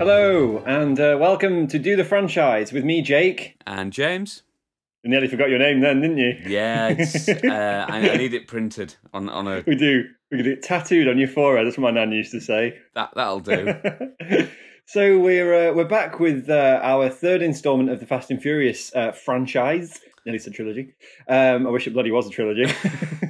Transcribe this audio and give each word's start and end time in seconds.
Hello, 0.00 0.64
and 0.64 0.98
uh, 0.98 1.18
welcome 1.20 1.66
to 1.66 1.78
Do 1.78 1.94
the 1.94 2.06
Franchise 2.06 2.72
with 2.72 2.84
me, 2.84 3.02
Jake. 3.02 3.56
And 3.66 3.92
James? 3.92 4.44
You 5.02 5.10
nearly 5.10 5.28
forgot 5.28 5.50
your 5.50 5.58
name 5.58 5.80
then, 5.80 6.00
didn't 6.00 6.16
you? 6.16 6.38
Yeah, 6.46 6.88
it's, 6.88 7.28
uh, 7.28 7.86
I, 7.86 8.08
I 8.08 8.16
need 8.16 8.32
it 8.32 8.46
printed 8.48 8.96
on, 9.12 9.28
on 9.28 9.46
a. 9.46 9.62
We 9.66 9.74
do. 9.74 10.04
We 10.30 10.38
could 10.38 10.44
get 10.44 10.52
it 10.54 10.62
tattooed 10.62 11.06
on 11.06 11.18
your 11.18 11.28
forehead. 11.28 11.66
That's 11.66 11.76
what 11.76 11.92
my 11.92 12.00
nan 12.00 12.12
used 12.12 12.32
to 12.32 12.40
say. 12.40 12.78
That, 12.94 13.10
that'll 13.14 13.40
do. 13.40 13.74
so 14.86 15.18
we're 15.18 15.68
uh, 15.68 15.74
we're 15.74 15.84
back 15.84 16.18
with 16.18 16.48
uh, 16.48 16.80
our 16.82 17.10
third 17.10 17.42
instalment 17.42 17.90
of 17.90 18.00
the 18.00 18.06
Fast 18.06 18.30
and 18.30 18.40
Furious 18.40 18.90
uh, 18.94 19.12
franchise. 19.12 20.00
Nearly 20.24 20.38
said 20.38 20.54
trilogy. 20.54 20.94
Um, 21.28 21.66
I 21.66 21.70
wish 21.70 21.86
it 21.86 21.92
bloody 21.92 22.10
was 22.10 22.26
a 22.26 22.30
trilogy. 22.30 22.62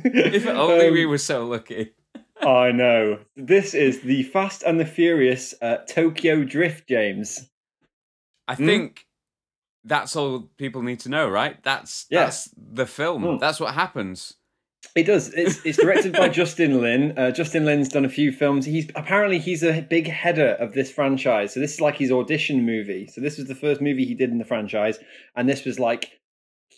if 0.05 0.47
only 0.47 0.87
Um, 0.87 0.93
we 0.95 1.05
were 1.05 1.19
so 1.19 1.49
lucky. 1.49 1.95
I 2.43 2.73
know. 2.73 3.19
This 3.37 3.75
is 3.75 4.01
the 4.01 4.23
Fast 4.25 4.63
and 4.63 4.79
the 4.81 4.87
Furious 4.87 5.55
uh, 5.61 5.79
Tokyo 5.89 6.45
Drift, 6.45 6.89
James. 6.89 7.49
I 8.49 8.55
Hmm? 8.55 8.67
think 8.67 9.07
that's 9.85 10.17
all 10.17 10.51
people 10.59 10.83
need 10.83 11.01
to 11.01 11.09
know, 11.09 11.29
right? 11.29 11.63
That's 11.63 12.07
Yeah. 12.11 12.25
that's 12.25 12.51
the 12.57 12.87
film. 12.87 13.23
Mm. 13.25 13.41
That's 13.41 13.61
what 13.61 13.75
happens. 13.75 14.35
It 14.97 15.05
does. 15.05 15.33
It's 15.35 15.65
it's 15.65 15.77
directed 15.79 16.15
by 16.15 16.29
Justin 16.41 16.81
Lin. 16.81 17.17
Uh, 17.17 17.31
Justin 17.31 17.65
Lin's 17.67 17.89
done 17.91 18.05
a 18.07 18.09
few 18.09 18.33
films. 18.33 18.65
He's 18.65 18.89
apparently 18.95 19.39
he's 19.39 19.63
a 19.63 19.83
big 19.83 20.09
header 20.09 20.57
of 20.59 20.73
this 20.73 20.91
franchise. 20.91 21.53
So 21.55 21.61
this 21.61 21.75
is 21.75 21.81
like 21.81 21.97
his 21.97 22.11
audition 22.11 22.65
movie. 22.65 23.07
So 23.07 23.21
this 23.21 23.37
was 23.39 23.47
the 23.47 23.55
first 23.55 23.81
movie 23.81 24.07
he 24.07 24.15
did 24.15 24.31
in 24.31 24.39
the 24.39 24.45
franchise, 24.45 24.99
and 25.37 25.49
this 25.49 25.65
was 25.67 25.79
like 25.79 26.19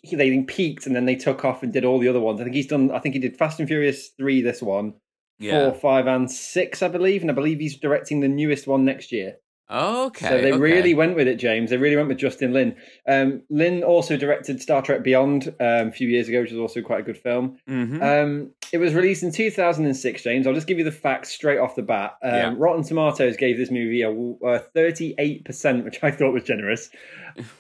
he, 0.02 0.16
they 0.16 0.36
peaked 0.42 0.86
and 0.86 0.96
then 0.96 1.04
they 1.06 1.14
took 1.14 1.44
off 1.44 1.62
and 1.62 1.72
did 1.72 1.84
all 1.84 2.00
the 2.00 2.08
other 2.08 2.20
ones. 2.20 2.40
I 2.40 2.44
think 2.44 2.56
he's 2.56 2.66
done. 2.66 2.90
I 2.90 2.98
think 2.98 3.14
he 3.14 3.20
did 3.20 3.36
Fast 3.36 3.60
and 3.60 3.68
Furious 3.68 4.08
three. 4.18 4.42
This 4.42 4.60
one, 4.60 4.94
Yeah. 5.42 5.70
four, 5.70 5.78
five, 5.78 6.06
and 6.06 6.30
six, 6.30 6.82
I 6.82 6.88
believe. 6.88 7.22
And 7.22 7.30
I 7.30 7.34
believe 7.34 7.58
he's 7.58 7.76
directing 7.76 8.20
the 8.20 8.28
newest 8.28 8.66
one 8.66 8.84
next 8.84 9.12
year. 9.12 9.36
Okay. 9.70 10.28
So 10.28 10.38
they 10.42 10.52
okay. 10.52 10.60
really 10.60 10.92
went 10.92 11.16
with 11.16 11.26
it, 11.26 11.36
James. 11.36 11.70
They 11.70 11.78
really 11.78 11.96
went 11.96 12.08
with 12.08 12.18
Justin 12.18 12.52
Lin. 12.52 12.76
Um, 13.08 13.42
Lin 13.48 13.82
also 13.82 14.18
directed 14.18 14.60
Star 14.60 14.82
Trek 14.82 15.02
Beyond 15.02 15.48
um, 15.60 15.88
a 15.88 15.92
few 15.92 16.08
years 16.08 16.28
ago, 16.28 16.42
which 16.42 16.50
was 16.50 16.60
also 16.60 16.82
quite 16.82 17.00
a 17.00 17.04
good 17.04 17.16
film. 17.16 17.56
Mhm. 17.66 18.02
Um, 18.02 18.50
it 18.70 18.78
was 18.78 18.92
released 18.92 19.22
in 19.22 19.32
2006, 19.32 20.22
James. 20.22 20.46
I'll 20.46 20.52
just 20.52 20.66
give 20.66 20.76
you 20.76 20.84
the 20.84 20.92
facts 20.92 21.30
straight 21.30 21.58
off 21.58 21.74
the 21.74 21.82
bat. 21.82 22.16
Um, 22.22 22.34
Yeah. 22.34 22.54
Rotten 22.58 22.84
Tomatoes 22.84 23.38
gave 23.38 23.56
this 23.56 23.70
movie 23.70 24.02
a, 24.02 24.10
a 24.10 24.62
38%, 24.76 25.84
which 25.84 26.02
I 26.02 26.10
thought 26.10 26.32
was 26.32 26.44
generous. 26.44 26.90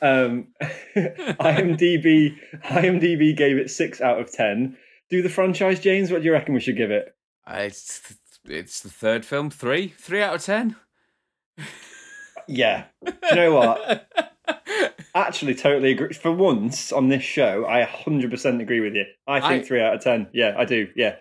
Um, 0.02 0.48
IMDb 0.94 2.36
IMDb 2.64 3.34
gave 3.34 3.56
it 3.56 3.70
six 3.70 4.02
out 4.02 4.20
of 4.20 4.30
ten. 4.30 4.76
Do 5.08 5.22
the 5.22 5.30
franchise, 5.30 5.80
James? 5.80 6.10
What 6.10 6.20
do 6.20 6.26
you 6.26 6.32
reckon 6.32 6.52
we 6.52 6.60
should 6.60 6.76
give 6.76 6.90
it? 6.90 7.14
Uh, 7.46 7.56
It's 7.60 8.14
it's 8.44 8.80
the 8.80 8.88
third 8.90 9.24
film. 9.24 9.50
Three, 9.50 9.88
three 9.88 10.22
out 10.22 10.34
of 10.36 10.42
ten. 10.42 10.76
Yeah. 12.48 12.84
Do 13.04 13.12
you 13.30 13.36
know 13.36 13.54
what? 13.54 14.10
Actually, 15.14 15.54
totally 15.54 15.92
agree. 15.92 16.12
For 16.12 16.32
once 16.32 16.90
on 16.92 17.08
this 17.08 17.22
show, 17.22 17.66
I 17.66 17.84
100% 17.84 18.60
agree 18.60 18.80
with 18.80 18.94
you. 18.94 19.04
I 19.26 19.40
think 19.40 19.62
I- 19.64 19.66
three 19.66 19.80
out 19.82 19.94
of 19.94 20.00
ten. 20.02 20.28
Yeah, 20.32 20.54
I 20.56 20.64
do. 20.64 20.88
Yeah. 20.96 21.16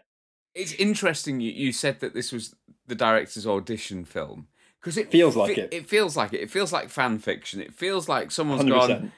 It's 0.56 0.74
interesting. 0.74 1.40
You, 1.40 1.52
you 1.52 1.72
said 1.72 2.00
that 2.00 2.14
this 2.14 2.32
was 2.32 2.56
the 2.88 2.96
director's 2.96 3.46
audition 3.48 4.04
film 4.04 4.48
because 4.82 4.98
it 4.98 5.12
Feels 5.12 5.36
like 5.36 5.58
it. 5.58 5.70
It 5.72 5.88
feels 5.88 6.18
like 6.18 6.34
it. 6.34 6.42
It 6.42 6.50
feels 6.52 6.74
like 6.74 6.90
fan 6.90 7.20
fiction. 7.20 7.62
It 7.62 7.74
feels 7.74 8.10
like 8.10 8.32
someone's 8.32 8.64
100%. 8.64 8.70
gone. 8.70 9.12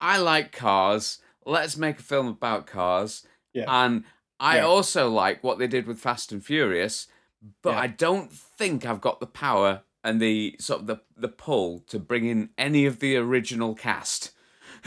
I 0.00 0.18
like 0.18 0.52
cars. 0.52 1.18
Let's 1.44 1.76
make 1.76 1.98
a 1.98 2.02
film 2.02 2.26
about 2.28 2.66
cars. 2.66 3.26
Yeah. 3.54 3.64
And 3.68 4.04
I 4.38 4.56
Yeah. 4.56 4.66
also 4.66 5.08
like 5.08 5.42
what 5.42 5.58
they 5.58 5.66
did 5.66 5.86
with 5.86 5.98
Fast 5.98 6.32
and 6.32 6.44
Furious, 6.44 7.06
but 7.62 7.70
Yeah. 7.72 7.80
I 7.80 7.86
don't 7.88 8.32
think 8.32 8.84
I've 8.84 9.00
got 9.00 9.20
the 9.20 9.26
power 9.26 9.82
and 10.04 10.20
the 10.20 10.56
sort 10.60 10.82
of 10.82 10.86
the 10.86 11.00
the 11.16 11.28
pull 11.28 11.80
to 11.88 11.98
bring 11.98 12.26
in 12.26 12.50
any 12.58 12.84
of 12.86 13.00
the 13.00 13.16
original 13.16 13.74
cast. 13.74 14.32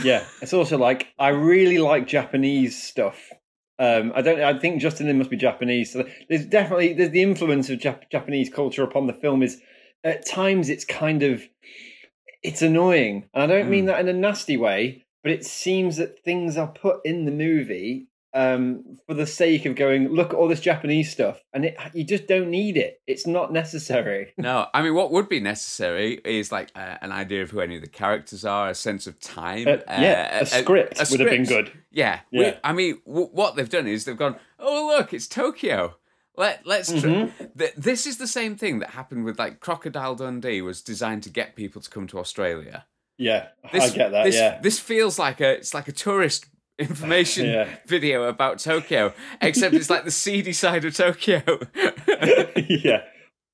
Yeah, 0.04 0.24
it's 0.42 0.54
also 0.54 0.78
like 0.78 1.08
I 1.18 1.30
really 1.30 1.78
like 1.80 2.08
Japanese 2.08 2.82
stuff. 2.82 3.32
Um, 3.80 4.12
I 4.16 4.22
don't. 4.22 4.42
I 4.42 4.60
think 4.60 4.82
Justin 4.82 5.08
Lin 5.08 5.18
must 5.18 5.30
be 5.30 5.38
Japanese. 5.38 5.92
So 5.94 6.08
there's 6.30 6.46
definitely 6.46 6.94
there's 6.94 7.12
the 7.12 7.24
influence 7.24 7.70
of 7.70 7.80
Jap- 7.80 8.10
Japanese 8.12 8.50
culture 8.50 8.84
upon 8.84 9.08
the 9.08 9.14
film. 9.14 9.42
Is 9.42 9.62
at 10.04 10.26
times 10.28 10.70
it's 10.70 10.86
kind 10.86 11.24
of 11.24 11.42
it's 12.44 12.62
annoying, 12.62 13.28
and 13.34 13.44
I 13.44 13.48
don't 13.48 13.70
mean 13.70 13.86
Mm. 13.86 13.88
that 13.88 14.00
in 14.02 14.08
a 14.10 14.14
nasty 14.14 14.58
way. 14.58 15.06
But 15.24 15.32
it 15.34 15.46
seems 15.46 15.98
that 15.98 16.20
things 16.24 16.56
are 16.56 16.68
put 16.68 17.00
in 17.06 17.26
the 17.26 17.32
movie 17.32 18.08
um, 18.34 18.98
for 19.08 19.14
the 19.16 19.26
sake 19.26 19.66
of 19.66 19.76
going 19.76 20.10
look 20.10 20.30
at 20.30 20.36
all 20.36 20.48
this 20.48 20.60
Japanese 20.60 21.12
stuff, 21.12 21.42
and 21.54 21.66
it, 21.66 21.78
you 21.94 22.04
just 22.04 22.28
don't 22.28 22.50
need 22.50 22.78
it. 22.78 23.02
It's 23.08 23.26
not 23.26 23.52
necessary. 23.52 24.34
No, 24.38 24.68
I 24.74 24.82
mean, 24.82 24.94
what 24.96 25.12
would 25.12 25.28
be 25.30 25.40
necessary 25.40 26.22
is 26.24 26.52
like 26.52 26.70
uh, 26.76 26.98
an 27.02 27.12
idea 27.12 27.42
of 27.44 27.52
who 27.52 27.60
any 27.60 27.76
of 27.76 27.82
the 27.82 27.88
characters 27.90 28.46
are, 28.46 28.70
a 28.70 28.76
sense 28.76 29.08
of 29.08 29.20
time. 29.20 29.68
Uh, 29.68 29.78
yeah, 29.88 30.40
a 30.40 30.46
script 30.46 31.00
would 31.12 31.20
have 31.20 31.30
been 31.30 31.44
good. 31.46 31.72
Yeah, 31.92 32.20
we- 32.32 32.42
Yeah. 32.42 32.58
I 32.64 32.74
mean, 32.74 33.02
w- 33.06 33.30
what 33.32 33.56
they've 33.56 33.70
done 33.70 33.88
is 33.88 34.06
they've 34.06 34.18
gone, 34.18 34.36
oh 34.60 34.94
look, 34.96 35.14
it's 35.14 35.28
Tokyo. 35.28 35.96
Let 36.38 36.66
let's. 36.66 36.90
Tr- 36.92 37.08
Mm-hmm. 37.08 37.46
Th- 37.58 37.74
this 37.76 38.06
is 38.08 38.18
the 38.18 38.28
same 38.28 38.56
thing 38.56 38.80
that 38.80 38.92
happened 38.92 39.26
with 39.26 39.38
like 39.38 39.60
Crocodile 39.60 40.16
Dundee 40.16 40.62
was 40.62 40.82
designed 40.82 41.24
to 41.24 41.30
get 41.30 41.56
people 41.56 41.82
to 41.82 41.90
come 41.90 42.08
to 42.08 42.20
Australia. 42.20 42.86
Yeah, 43.18 43.48
This, 43.74 43.92
I 43.92 43.96
get 43.96 44.12
that. 44.12 44.24
This, 44.24 44.36
yeah, 44.36 44.60
this 44.62 44.80
feels 44.80 45.20
like 45.20 45.42
a 45.42 45.50
it's 45.58 45.74
like 45.74 45.90
a 45.90 45.92
tourist 45.92 46.46
information 46.80 47.46
Yeah. 47.46 47.68
video 47.86 48.24
about 48.24 48.60
Tokyo, 48.60 49.14
except 49.42 49.76
it's 49.76 49.90
like 49.90 50.06
the 50.06 50.12
seedy 50.12 50.54
side 50.54 50.86
of 50.86 50.96
Tokyo. 50.96 51.42
yeah, 52.68 53.04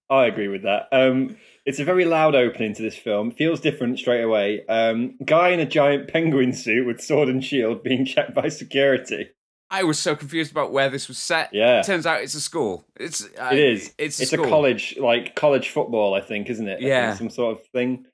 I 0.09 0.25
agree 0.25 0.47
with 0.47 0.63
that. 0.63 0.87
Um, 0.91 1.37
it's 1.65 1.79
a 1.79 1.83
very 1.83 2.05
loud 2.05 2.35
opening 2.35 2.73
to 2.75 2.81
this 2.83 2.95
film. 2.95 3.31
Feels 3.31 3.59
different 3.59 3.97
straight 3.99 4.21
away. 4.21 4.65
Um, 4.67 5.15
guy 5.25 5.49
in 5.49 5.59
a 5.59 5.65
giant 5.65 6.07
penguin 6.07 6.53
suit 6.53 6.85
with 6.85 7.01
sword 7.01 7.27
and 7.29 7.43
shield 7.43 7.83
being 7.83 8.05
checked 8.05 8.33
by 8.35 8.49
security. 8.49 9.29
I 9.71 9.81
was 9.83 9.97
so 9.97 10.15
confused 10.15 10.51
about 10.51 10.71
where 10.71 10.89
this 10.89 11.07
was 11.07 11.17
set. 11.17 11.49
Yeah. 11.51 11.81
turns 11.81 12.05
out 12.05 12.21
it's 12.21 12.35
a 12.35 12.39
school. 12.41 12.85
It's 12.97 13.25
uh, 13.39 13.49
It 13.51 13.57
is. 13.59 13.93
It's 13.97 14.19
a, 14.19 14.23
It's 14.23 14.33
a 14.33 14.37
college, 14.37 14.95
like 14.99 15.33
college 15.35 15.69
football, 15.69 16.13
I 16.13 16.21
think, 16.21 16.51
isn't 16.51 16.67
it? 16.67 16.83
I 16.83 16.87
Yeah. 16.87 17.15
some 17.15 17.31
sort 17.31 17.57
of 17.59 17.65
thing. 17.69 18.05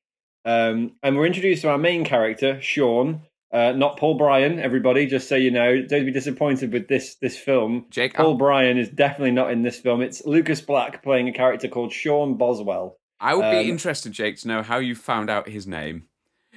Um, 0.46 0.94
and 1.04 1.18
we're 1.18 1.26
introduced 1.28 1.62
to 1.64 1.70
our 1.70 1.78
main 1.78 2.06
character, 2.06 2.60
Sean. 2.62 3.22
Uh, 3.52 3.74
not 3.74 3.98
Paul 3.98 4.16
Bryan, 4.16 4.60
everybody. 4.60 5.08
Just 5.08 5.28
so 5.28 5.36
you 5.36 5.52
know, 5.52 5.82
don't 5.82 6.06
be 6.06 6.12
disappointed 6.12 6.72
with 6.72 6.88
this 6.88 7.16
this 7.16 7.38
film. 7.38 7.86
Jake, 7.90 8.14
Paul 8.14 8.28
I'll- 8.28 8.38
Bryan 8.38 8.78
is 8.78 8.90
definitely 8.90 9.32
not 9.32 9.52
in 9.52 9.62
this 9.62 9.80
film. 9.80 10.02
It's 10.02 10.26
Lucas 10.26 10.62
Black 10.62 11.04
playing 11.04 11.28
a 11.28 11.34
character 11.34 11.68
called 11.68 11.92
Sean 11.92 12.38
Boswell. 12.38 12.98
I 13.20 13.36
would 13.36 13.46
um, 13.46 13.52
be 13.52 13.70
interested, 13.70 14.14
Jake, 14.14 14.38
to 14.38 14.48
know 14.48 14.64
how 14.64 14.80
you 14.80 14.96
found 14.96 15.30
out 15.30 15.48
his 15.48 15.68
name. 15.68 16.08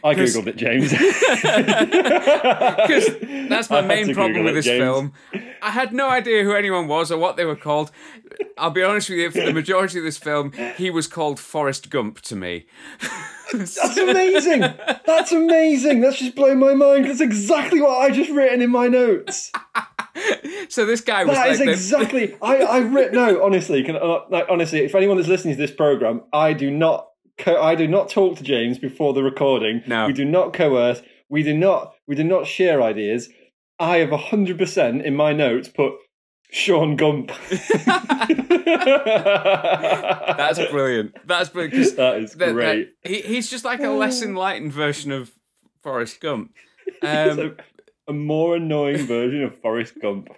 I 0.04 0.14
googled 0.14 0.46
it, 0.46 0.56
James. 0.56 0.92
Because 2.84 3.48
that's 3.48 3.70
my 3.70 3.78
I 3.78 3.80
main 3.82 4.12
problem 4.14 4.32
Google 4.32 4.44
with 4.44 4.52
it, 4.52 4.64
this 4.64 4.66
film. 4.66 5.12
I 5.62 5.70
had 5.70 5.92
no 5.92 6.08
idea 6.10 6.44
who 6.44 6.52
anyone 6.54 6.86
was 6.88 7.10
or 7.10 7.18
what 7.18 7.36
they 7.36 7.44
were 7.44 7.56
called. 7.56 7.90
I'll 8.58 8.70
be 8.70 8.82
honest 8.82 9.08
with 9.08 9.18
you, 9.18 9.30
for 9.30 9.40
the 9.40 9.52
majority 9.52 9.98
of 9.98 10.04
this 10.04 10.18
film, 10.18 10.52
he 10.76 10.90
was 10.90 11.06
called 11.06 11.40
Forrest 11.40 11.88
Gump 11.90 12.20
to 12.22 12.36
me. 12.36 12.66
That's 13.52 13.96
amazing. 13.96 14.60
That's 15.06 15.32
amazing. 15.32 16.00
That's 16.00 16.18
just 16.18 16.34
blown 16.34 16.58
my 16.58 16.74
mind. 16.74 17.06
That's 17.06 17.20
exactly 17.20 17.80
what 17.80 17.98
I 17.98 18.10
just 18.10 18.30
written 18.30 18.60
in 18.62 18.70
my 18.70 18.88
notes. 18.88 19.52
so 20.68 20.84
this 20.86 21.00
guy 21.00 21.24
was 21.24 21.36
That 21.36 21.48
like 21.48 21.52
is 21.52 21.60
exactly. 21.60 22.36
I 22.42 22.64
I've 22.64 22.92
written. 22.92 23.14
No, 23.14 23.42
honestly, 23.44 23.82
can 23.84 23.96
like 24.30 24.46
honestly, 24.50 24.80
if 24.80 24.94
anyone 24.94 25.16
that's 25.16 25.28
listening 25.28 25.54
to 25.54 25.60
this 25.60 25.74
program, 25.74 26.22
I 26.32 26.52
do 26.52 26.70
not. 26.70 27.08
Co- 27.38 27.60
I 27.60 27.74
do 27.74 27.86
not 27.88 28.08
talk 28.10 28.36
to 28.38 28.44
James 28.44 28.78
before 28.78 29.12
the 29.12 29.22
recording. 29.22 29.82
No. 29.86 30.06
we 30.06 30.12
do 30.12 30.24
not 30.24 30.52
coerce. 30.52 31.02
We 31.28 31.42
do 31.42 31.54
not. 31.56 31.94
We 32.06 32.14
do 32.14 32.24
not 32.24 32.46
share 32.46 32.80
ideas. 32.82 33.28
I 33.78 33.98
have 33.98 34.10
hundred 34.10 34.58
percent 34.58 35.02
in 35.04 35.16
my 35.16 35.32
notes 35.32 35.68
put 35.68 35.94
Sean 36.50 36.94
Gump. 36.96 37.32
That's 38.94 40.58
brilliant. 40.70 41.16
That's 41.26 41.48
brilliant. 41.50 41.74
That 41.96 42.16
is 42.18 42.32
that- 42.32 42.38
that- 42.38 42.52
great. 42.52 42.90
he, 43.02 43.20
he's 43.22 43.50
just 43.50 43.64
like 43.64 43.80
a 43.80 43.88
less 43.90 44.22
enlightened 44.22 44.72
version 44.72 45.10
of 45.12 45.32
Forrest 45.82 46.20
Gump. 46.20 46.52
Um, 47.02 47.38
a, 47.38 47.50
a 48.08 48.12
more 48.12 48.56
annoying 48.56 49.06
version 49.06 49.42
of 49.42 49.58
Forrest 49.60 49.94
Gump. 50.00 50.28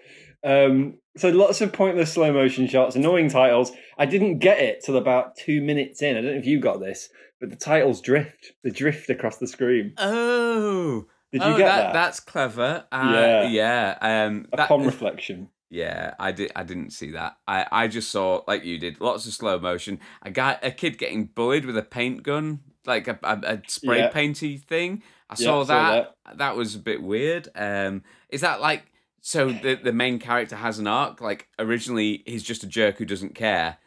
Um, 0.44 0.98
so 1.16 1.28
lots 1.30 1.60
of 1.60 1.72
pointless 1.72 2.12
slow 2.12 2.32
motion 2.32 2.66
shots, 2.68 2.96
annoying 2.96 3.28
titles. 3.28 3.72
I 3.98 4.06
didn't 4.06 4.38
get 4.38 4.58
it 4.58 4.82
till 4.84 4.96
about 4.96 5.36
two 5.36 5.60
minutes 5.62 6.02
in. 6.02 6.16
I 6.16 6.20
don't 6.20 6.32
know 6.32 6.38
if 6.38 6.46
you 6.46 6.60
got 6.60 6.80
this, 6.80 7.08
but 7.40 7.50
the 7.50 7.56
titles 7.56 8.00
drift. 8.00 8.52
They 8.62 8.70
drift 8.70 9.08
across 9.10 9.38
the 9.38 9.46
screen. 9.46 9.94
oh. 9.98 11.06
Did 11.32 11.42
you 11.42 11.48
oh, 11.54 11.58
get 11.58 11.66
that, 11.66 11.76
that? 11.88 11.92
That's 11.92 12.20
clever. 12.20 12.84
Uh, 12.92 13.10
Yeah. 13.12 13.48
yeah. 13.48 13.98
Um, 14.26 14.46
that, 14.56 14.66
Upon 14.66 14.86
reflection. 14.86 15.48
Yeah, 15.68 16.14
I 16.20 16.30
did. 16.30 16.52
I 16.54 16.62
didn't 16.62 16.90
see 16.90 17.10
that. 17.10 17.36
I, 17.48 17.66
I 17.72 17.88
just 17.88 18.10
saw 18.12 18.42
like 18.46 18.64
you 18.64 18.78
did, 18.78 19.00
lots 19.00 19.26
of 19.26 19.32
slow 19.32 19.58
motion. 19.58 19.98
A 20.22 20.30
guy, 20.30 20.56
a 20.62 20.70
kid 20.70 20.96
getting 20.98 21.24
bullied 21.26 21.66
with 21.66 21.76
a 21.76 21.82
paint 21.82 22.22
gun, 22.22 22.60
like 22.86 23.08
a, 23.08 23.18
a, 23.24 23.40
a 23.44 23.62
spray 23.66 23.98
Yeah. 23.98 24.08
painty 24.10 24.56
thing. 24.58 25.02
I 25.28 25.34
Yeah, 25.36 25.44
saw, 25.46 25.64
saw 25.64 25.90
that. 25.92 26.14
that. 26.36 26.56
was 26.56 26.76
a 26.76 26.78
bit 26.78 27.02
weird. 27.02 27.48
Um, 27.56 28.04
is 28.28 28.42
that 28.42 28.60
like 28.60 28.84
so? 29.20 29.50
The 29.50 29.74
the 29.82 29.92
main 29.92 30.18
character 30.18 30.56
has 30.56 30.78
an 30.78 30.86
arc. 30.86 31.20
Like 31.20 31.48
originally, 31.58 32.22
he's 32.26 32.42
just 32.42 32.62
a 32.62 32.66
jerk 32.66 32.98
who 32.98 33.04
doesn't 33.04 33.34
care, 33.34 33.78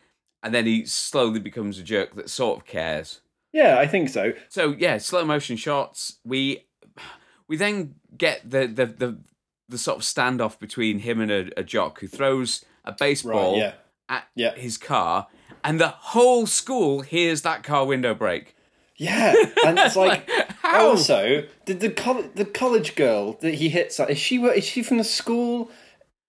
and 0.43 0.53
then 0.53 0.65
he 0.65 0.85
slowly 0.85 1.39
becomes 1.39 1.77
a 1.79 1.83
jerk 1.83 2.15
that 2.15 2.29
sort 2.29 2.59
of 2.59 2.65
cares. 2.65 3.21
Yeah, 3.51 3.79
I 3.79 3.87
think 3.87 4.09
so. 4.09 4.33
So 4.47 4.75
yeah, 4.77 4.97
slow 4.99 5.25
motion 5.25 5.57
shots. 5.57 6.17
We 6.23 6.65
we 7.47 7.57
then 7.57 7.95
get 8.17 8.49
the 8.49 8.67
the 8.67 8.85
the, 8.85 9.17
the 9.67 9.77
sort 9.77 9.97
of 9.97 10.03
standoff 10.03 10.59
between 10.59 10.99
him 10.99 11.19
and 11.21 11.31
a, 11.31 11.49
a 11.59 11.63
jock 11.63 11.99
who 11.99 12.07
throws 12.07 12.63
a 12.85 12.91
baseball 12.91 13.57
yeah. 13.57 13.73
at 14.07 14.25
Yeah. 14.35 14.53
his 14.55 14.77
car, 14.77 15.27
and 15.63 15.79
the 15.79 15.89
whole 15.89 16.45
school 16.47 17.01
hears 17.01 17.41
that 17.43 17.63
car 17.63 17.85
window 17.85 18.13
break. 18.13 18.55
Yeah, 18.97 19.33
and 19.65 19.79
it's 19.79 19.95
like, 20.07 20.29
how? 20.69 20.89
also 20.89 21.43
did 21.65 21.79
the 21.79 21.89
col- 21.89 22.29
the 22.35 22.45
college 22.45 22.95
girl 22.95 23.33
that 23.41 23.55
he 23.55 23.69
hits 23.69 23.99
is 23.99 24.17
she 24.17 24.37
is 24.37 24.63
she 24.63 24.83
from 24.83 24.97
the 24.97 25.03
school 25.03 25.69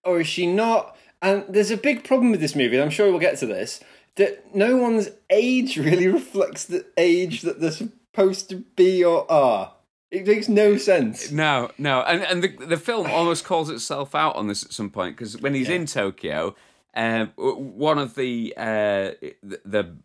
or 0.05 0.21
is 0.21 0.27
she 0.27 0.47
not? 0.47 0.97
And 1.23 1.45
there's 1.49 1.71
a 1.71 1.77
big 1.77 2.05
problem 2.05 2.31
with 2.31 2.41
this 2.41 2.57
movie. 2.57 2.77
and 2.77 2.83
I'm 2.83 2.91
sure 2.91 3.11
we'll 3.11 3.21
get 3.21 3.39
to 3.39 3.47
this. 3.47 3.81
That 4.17 4.55
no 4.55 4.77
one's 4.77 5.11
age 5.29 5.77
really 5.77 6.09
reflects 6.09 6.65
the 6.65 6.87
age 6.97 7.43
that 7.43 7.61
they're 7.61 7.71
supposed 7.71 8.49
to 8.51 8.57
be 8.77 9.05
or 9.05 9.31
are. 9.31 9.75
It 10.11 10.27
makes 10.27 10.49
no 10.49 10.77
sense. 10.77 11.31
No, 11.31 11.71
no, 11.79 12.01
and 12.01 12.23
and 12.23 12.43
the 12.43 12.67
the 12.67 12.77
film 12.77 13.07
almost 13.07 13.45
calls 13.45 13.71
itself 13.71 14.15
out 14.15 14.35
on 14.35 14.49
this 14.49 14.65
at 14.65 14.73
some 14.73 14.91
point 14.91 15.17
because 15.17 15.41
when 15.41 15.55
he's 15.55 15.69
in 15.69 15.87
Tokyo, 15.87 16.57
um, 16.95 17.33
one 17.37 17.99
of 17.99 18.17
the 18.17 18.53
uh, 18.57 19.13
the, 19.43 19.61
the 19.65 19.97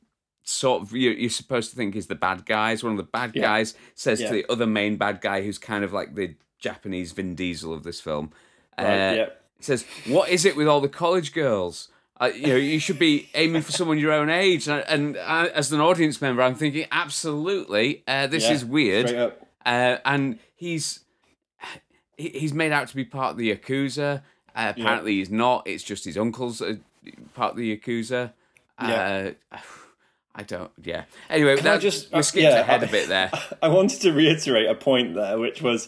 sort 0.45 0.81
of 0.83 0.93
you, 0.93 1.09
you're 1.11 1.29
supposed 1.29 1.71
to 1.71 1.75
think 1.75 1.95
is 1.95 2.07
the 2.07 2.15
bad 2.15 2.45
guys. 2.45 2.83
One 2.83 2.93
of 2.93 2.97
the 2.97 3.03
bad 3.03 3.31
Yeah. 3.35 3.41
guys 3.41 3.75
says 3.95 4.21
Yeah. 4.21 4.27
to 4.29 4.33
the 4.33 4.45
other 4.49 4.65
main 4.67 4.95
bad 4.95 5.19
guy, 5.19 5.41
who's 5.41 5.57
kind 5.57 5.83
of 5.83 5.91
like 5.91 6.15
the 6.15 6.35
Japanese 6.59 7.11
Vin 7.11 7.35
Diesel 7.35 7.73
of 7.73 7.83
this 7.83 7.99
film, 7.99 8.31
Right, 8.77 8.85
uh, 8.85 9.13
yeah. 9.15 9.29
says, 9.59 9.85
"What 10.07 10.29
is 10.29 10.45
it 10.45 10.55
with 10.55 10.67
all 10.67 10.79
the 10.81 10.87
college 10.89 11.33
girls?" 11.33 11.89
Uh, 12.21 12.31
you 12.33 12.47
know, 12.47 12.55
you 12.55 12.79
should 12.79 12.97
be 12.97 13.27
aiming 13.35 13.61
for 13.61 13.73
someone 13.73 13.97
your 13.97 14.13
own 14.13 14.29
age. 14.29 14.69
And, 14.69 14.83
and 14.87 15.17
I, 15.17 15.47
as 15.47 15.71
an 15.73 15.81
audience 15.81 16.21
member, 16.21 16.41
I'm 16.43 16.55
thinking, 16.55 16.85
absolutely, 16.89 18.03
uh, 18.07 18.27
this 18.27 18.43
Yeah, 18.45 18.53
is 18.53 18.63
weird. 18.63 19.33
Uh, 19.65 19.97
and 20.05 20.39
he's 20.55 21.01
he's 22.17 22.53
made 22.53 22.71
out 22.71 22.87
to 22.87 22.95
be 22.95 23.03
part 23.03 23.31
of 23.31 23.37
the 23.37 23.53
yakuza. 23.53 24.21
Uh, 24.55 24.71
apparently, 24.77 25.15
he's 25.15 25.29
not. 25.29 25.67
It's 25.67 25.83
just 25.83 26.05
his 26.05 26.17
uncle's 26.17 26.61
uh, 26.61 26.75
part 27.33 27.51
of 27.51 27.57
the 27.57 27.75
yakuza. 27.77 28.31
Yeah. 28.81 29.31
I 30.35 30.43
don't. 30.43 30.71
Yeah. 30.83 31.05
Anyway, 31.29 31.53
I 31.53 31.61
that, 31.61 31.81
just- 31.81 32.13
we 32.13 32.21
skipped 32.21 32.43
yeah, 32.43 32.59
ahead 32.59 32.83
I- 32.83 32.87
a 32.87 32.91
bit 32.91 33.07
there. 33.07 33.31
I 33.63 33.67
wanted 33.69 34.01
to 34.01 34.11
reiterate 34.11 34.67
a 34.67 34.75
point 34.75 35.15
there, 35.15 35.39
which 35.39 35.61
was 35.61 35.87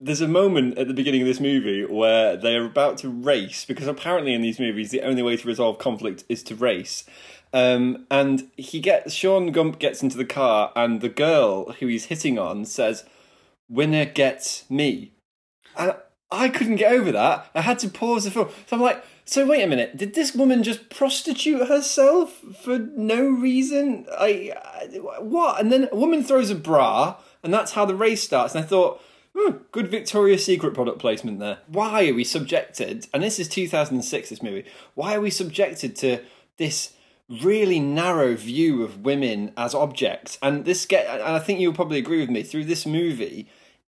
there's 0.00 0.20
a 0.20 0.28
moment 0.28 0.78
at 0.78 0.88
the 0.88 0.94
beginning 0.94 1.20
of 1.20 1.28
this 1.28 1.38
movie 1.38 1.84
where 1.84 2.36
they 2.36 2.56
are 2.56 2.64
about 2.64 2.98
to 2.98 3.08
race 3.08 3.64
because 3.64 3.86
apparently 3.86 4.34
in 4.34 4.42
these 4.42 4.58
movies 4.58 4.90
the 4.90 5.02
only 5.02 5.22
way 5.22 5.36
to 5.36 5.46
resolve 5.46 5.78
conflict 5.78 6.24
is 6.28 6.42
to 6.44 6.56
race. 6.56 7.04
Um, 7.52 8.06
and 8.10 8.50
he 8.56 8.80
gets 8.80 9.12
Sean 9.12 9.52
Gump 9.52 9.78
gets 9.78 10.02
into 10.02 10.16
the 10.16 10.24
car, 10.24 10.72
and 10.74 11.00
the 11.02 11.08
girl 11.10 11.72
who 11.72 11.86
he's 11.86 12.06
hitting 12.06 12.38
on 12.38 12.64
says, 12.64 13.04
"Winner 13.68 14.06
gets 14.06 14.68
me," 14.70 15.12
and 15.76 15.94
I 16.30 16.48
couldn't 16.48 16.76
get 16.76 16.92
over 16.92 17.12
that. 17.12 17.50
I 17.54 17.60
had 17.60 17.78
to 17.80 17.88
pause 17.90 18.24
the 18.24 18.30
film. 18.30 18.48
So 18.66 18.76
I'm 18.76 18.80
like, 18.82 19.04
so 19.24 19.46
wait 19.46 19.62
a 19.62 19.66
minute, 19.66 19.96
did 19.96 20.14
this 20.14 20.34
woman 20.34 20.62
just 20.62 20.90
prostitute 20.90 21.68
herself 21.68 22.40
for 22.64 22.78
no 22.78 23.22
reason? 23.28 24.06
I, 24.10 24.52
I 24.56 24.98
what? 25.20 25.60
And 25.60 25.70
then 25.70 25.88
a 25.92 25.96
woman 25.96 26.24
throws 26.24 26.50
a 26.50 26.54
bra, 26.54 27.16
and 27.42 27.52
that's 27.52 27.72
how 27.72 27.84
the 27.84 27.94
race 27.94 28.22
starts. 28.22 28.54
And 28.54 28.64
I 28.64 28.66
thought. 28.66 29.02
Hmm, 29.34 29.56
good 29.70 29.90
Victoria's 29.90 30.44
Secret 30.44 30.74
product 30.74 30.98
placement 30.98 31.38
there. 31.38 31.60
Why 31.66 32.06
are 32.06 32.12
we 32.12 32.22
subjected, 32.22 33.06
and 33.14 33.22
this 33.22 33.38
is 33.38 33.48
2006, 33.48 34.28
this 34.28 34.42
movie, 34.42 34.66
why 34.94 35.14
are 35.14 35.22
we 35.22 35.30
subjected 35.30 35.96
to 35.96 36.22
this 36.58 36.92
really 37.30 37.80
narrow 37.80 38.34
view 38.34 38.82
of 38.82 39.06
women 39.06 39.54
as 39.56 39.74
objects? 39.74 40.36
And 40.42 40.66
this 40.66 40.84
get, 40.84 41.06
and 41.06 41.22
I 41.22 41.38
think 41.38 41.60
you'll 41.60 41.72
probably 41.72 41.98
agree 41.98 42.20
with 42.20 42.28
me, 42.28 42.42
through 42.42 42.66
this 42.66 42.84
movie, 42.84 43.48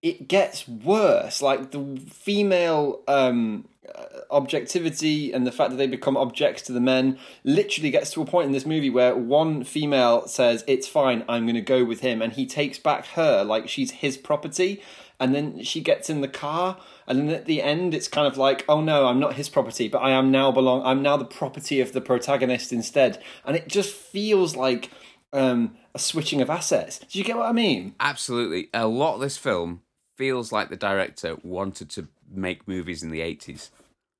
it 0.05 0.29
gets 0.29 0.69
worse. 0.69 1.41
Like 1.41 1.71
the 1.71 1.99
female 2.11 3.01
um, 3.09 3.67
uh, 3.93 4.05
objectivity 4.31 5.33
and 5.33 5.47
the 5.47 5.51
fact 5.51 5.71
that 5.71 5.77
they 5.77 5.87
become 5.87 6.15
objects 6.15 6.61
to 6.65 6.73
the 6.73 6.81
men 6.81 7.19
literally 7.43 7.91
gets 7.91 8.11
to 8.12 8.21
a 8.21 8.27
point 8.27 8.47
in 8.47 8.53
this 8.53 8.67
movie 8.67 8.91
where 8.91 9.17
one 9.17 9.65
female 9.65 10.29
says, 10.29 10.62
It's 10.67 10.87
fine, 10.87 11.25
I'm 11.27 11.47
going 11.47 11.55
to 11.55 11.62
go 11.62 11.87
with 11.87 12.01
him. 12.01 12.21
And 12.21 12.35
he 12.35 12.45
takes 12.45 12.79
back 12.79 13.06
her 13.15 13.43
like 13.45 13.67
she's 13.67 13.93
his 13.93 14.19
property. 14.19 14.83
And 15.19 15.35
then 15.35 15.62
she 15.62 15.81
gets 15.81 16.11
in 16.11 16.21
the 16.21 16.29
car. 16.29 16.77
And 17.06 17.21
then 17.21 17.29
at 17.31 17.47
the 17.47 17.62
end, 17.62 17.95
it's 17.95 18.09
kind 18.09 18.27
of 18.27 18.37
like, 18.37 18.62
Oh 18.69 18.83
no, 18.83 19.06
I'm 19.06 19.19
not 19.19 19.35
his 19.35 19.49
property, 19.49 19.89
but 19.89 20.01
I 20.01 20.11
am 20.11 20.31
now 20.31 20.53
belong. 20.53 20.83
I'm 20.85 21.01
now 21.01 21.17
the 21.17 21.25
property 21.25 21.81
of 21.81 21.93
the 21.93 22.03
protagonist 22.03 22.75
instead. 22.75 23.23
And 23.47 23.56
it 23.56 23.69
just 23.69 23.95
feels 23.95 24.55
like 24.55 24.91
um, 25.33 25.79
a 25.95 25.99
switching 25.99 26.43
of 26.43 26.51
assets. 26.51 26.99
Do 26.99 27.19
you 27.19 27.25
get 27.25 27.37
what 27.37 27.49
I 27.49 27.53
mean? 27.53 27.95
Absolutely, 28.01 28.69
a 28.75 28.87
lot 28.87 29.15
of 29.15 29.23
this 29.23 29.39
film 29.39 29.81
feels 30.16 30.52
like 30.52 30.69
the 30.69 30.76
director 30.76 31.37
wanted 31.43 31.90
to 31.90 32.08
make 32.31 32.66
movies 32.69 33.02
in 33.02 33.11
the 33.11 33.20
eighties. 33.20 33.70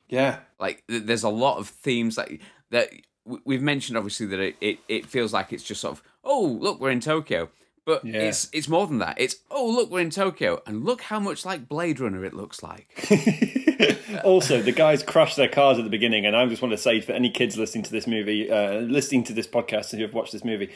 Yeah. 0.09 0.39
like 0.61 0.85
th- 0.89 1.05
there's 1.05 1.23
a 1.25 1.29
lot 1.29 1.59
of 1.59 1.69
themes 1.69 2.17
that 2.17 2.29
that 2.71 2.91
w- 3.25 3.43
we've 3.45 3.63
mentioned 3.63 3.97
obviously 3.97 4.27
that 4.27 4.39
it, 4.41 4.57
it, 4.61 4.79
it 4.89 5.07
feels 5.07 5.33
like 5.33 5.53
it's 5.53 5.65
just 5.65 5.81
sort 5.81 5.93
of 5.97 6.03
oh 6.23 6.45
look 6.61 6.79
we're 6.81 6.91
in 6.91 7.01
Tokyo 7.01 7.49
but 7.87 8.05
Yeah. 8.05 8.21
it's 8.21 8.49
it's 8.53 8.69
more 8.69 8.87
than 8.87 8.99
that 8.99 9.17
it's 9.19 9.37
oh 9.51 9.67
look 9.69 9.91
we're 9.91 10.01
in 10.01 10.11
Tokyo 10.11 10.63
and 10.67 10.85
look 10.85 11.01
how 11.03 11.19
much 11.19 11.45
like 11.47 11.69
Blade 11.69 12.01
Runner 12.01 12.23
it 12.25 12.35
looks 12.35 12.63
like 12.63 12.87
also, 14.25 14.63
the 14.63 14.73
guys 14.73 15.03
crash 15.03 15.35
their 15.35 15.49
cars 15.49 15.79
at 15.79 15.85
the 15.85 15.91
beginning, 15.91 16.25
and 16.27 16.37
I 16.37 16.47
just 16.47 16.63
want 16.63 16.73
to 16.73 16.79
say 16.79 17.01
for 17.01 17.13
any 17.13 17.31
kids 17.31 17.57
listening 17.57 17.83
to 17.85 17.91
this 17.91 18.07
movie, 18.07 18.51
uh, 18.51 18.75
listening 18.81 19.25
to 19.25 19.33
this 19.33 19.47
podcast, 19.47 19.91
who 19.95 20.01
have 20.03 20.15
watched 20.15 20.33
this 20.33 20.45
movie, 20.45 20.71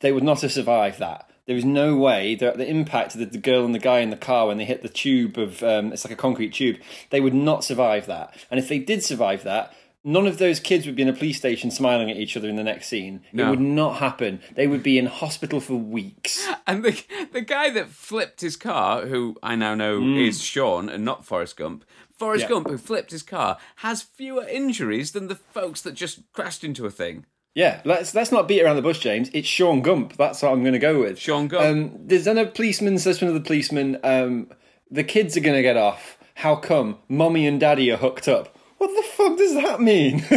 they 0.00 0.12
would 0.12 0.22
not 0.22 0.42
have 0.42 0.52
survived 0.52 0.98
that. 0.98 1.28
There 1.46 1.56
is 1.56 1.64
no 1.64 1.96
way 1.96 2.34
that 2.36 2.56
the 2.56 2.68
impact 2.68 3.14
of 3.14 3.20
the, 3.20 3.26
the 3.26 3.38
girl 3.38 3.64
and 3.64 3.74
the 3.74 3.80
guy 3.80 3.98
in 3.98 4.10
the 4.10 4.16
car 4.16 4.46
when 4.46 4.58
they 4.58 4.64
hit 4.64 4.82
the 4.82 4.88
tube 4.88 5.38
of 5.38 5.62
um, 5.62 5.92
it's 5.92 6.04
like 6.04 6.12
a 6.12 6.16
concrete 6.16 6.52
tube, 6.54 6.76
they 7.10 7.20
would 7.20 7.34
not 7.34 7.64
survive 7.64 8.06
that. 8.06 8.34
And 8.50 8.60
if 8.60 8.68
they 8.68 8.78
did 8.78 9.02
survive 9.02 9.42
that, 9.42 9.74
none 10.04 10.26
of 10.26 10.38
those 10.38 10.60
kids 10.60 10.86
would 10.86 10.94
be 10.96 11.02
in 11.02 11.08
a 11.08 11.12
police 11.12 11.38
station 11.38 11.70
smiling 11.70 12.10
at 12.10 12.16
each 12.16 12.36
other 12.36 12.48
in 12.48 12.56
the 12.56 12.62
next 12.62 12.86
scene. 12.88 13.22
It 13.32 13.50
would 13.50 13.60
not 13.60 13.96
happen. 13.96 14.40
They 14.54 14.66
would 14.68 14.82
be 14.84 14.98
in 14.98 15.06
hospital 15.06 15.60
for 15.60 15.74
weeks. 15.74 16.46
and 16.66 16.84
the 16.84 17.02
the 17.32 17.40
guy 17.40 17.70
that 17.70 17.88
flipped 17.88 18.40
his 18.40 18.56
car 18.56 19.06
who 19.06 19.36
I 19.42 19.56
now 19.56 19.74
know 19.74 20.00
is 20.00 20.42
Sean 20.42 20.88
and 20.88 21.04
not 21.04 21.24
Forrest 21.24 21.56
Gump 21.56 21.84
Forrest 22.16 22.42
Yeah. 22.42 22.50
Gump 22.50 22.68
who 22.68 22.78
flipped 22.78 23.10
his 23.10 23.24
car 23.24 23.58
has 23.76 24.02
fewer 24.02 24.46
injuries 24.46 25.10
than 25.10 25.26
the 25.26 25.34
folks 25.34 25.80
that 25.82 25.94
just 25.94 26.20
crashed 26.32 26.62
into 26.62 26.86
a 26.86 26.90
thing 26.90 27.26
Yeah, 27.54 27.82
let's 27.84 28.14
let's 28.14 28.32
not 28.32 28.48
beat 28.48 28.62
around 28.62 28.76
the 28.76 28.82
bush, 28.82 28.98
James. 29.00 29.28
It's 29.34 29.46
Sean 29.48 29.82
Gump. 29.82 30.16
That's 30.16 30.40
what 30.42 30.52
I'm 30.52 30.62
going 30.62 30.72
to 30.72 30.78
go 30.78 31.00
with. 31.00 31.18
Sean 31.18 31.48
Gump. 31.48 31.64
Um, 31.64 31.90
there's 32.06 32.24
then 32.24 32.38
a 32.38 32.46
policeman 32.46 32.98
says 32.98 33.18
to 33.18 33.26
another 33.26 33.44
policeman, 33.44 33.98
um, 34.02 34.48
"The 34.90 35.04
kids 35.04 35.36
are 35.36 35.40
going 35.40 35.56
to 35.56 35.62
get 35.62 35.76
off. 35.76 36.16
How 36.36 36.56
come? 36.56 36.98
Mommy 37.08 37.46
and 37.46 37.60
Daddy 37.60 37.90
are 37.90 37.98
hooked 37.98 38.26
up. 38.26 38.56
What 38.78 38.88
the 38.96 39.02
fuck 39.12 39.36
does 39.38 39.54
that 39.54 39.80
mean? 39.80 40.24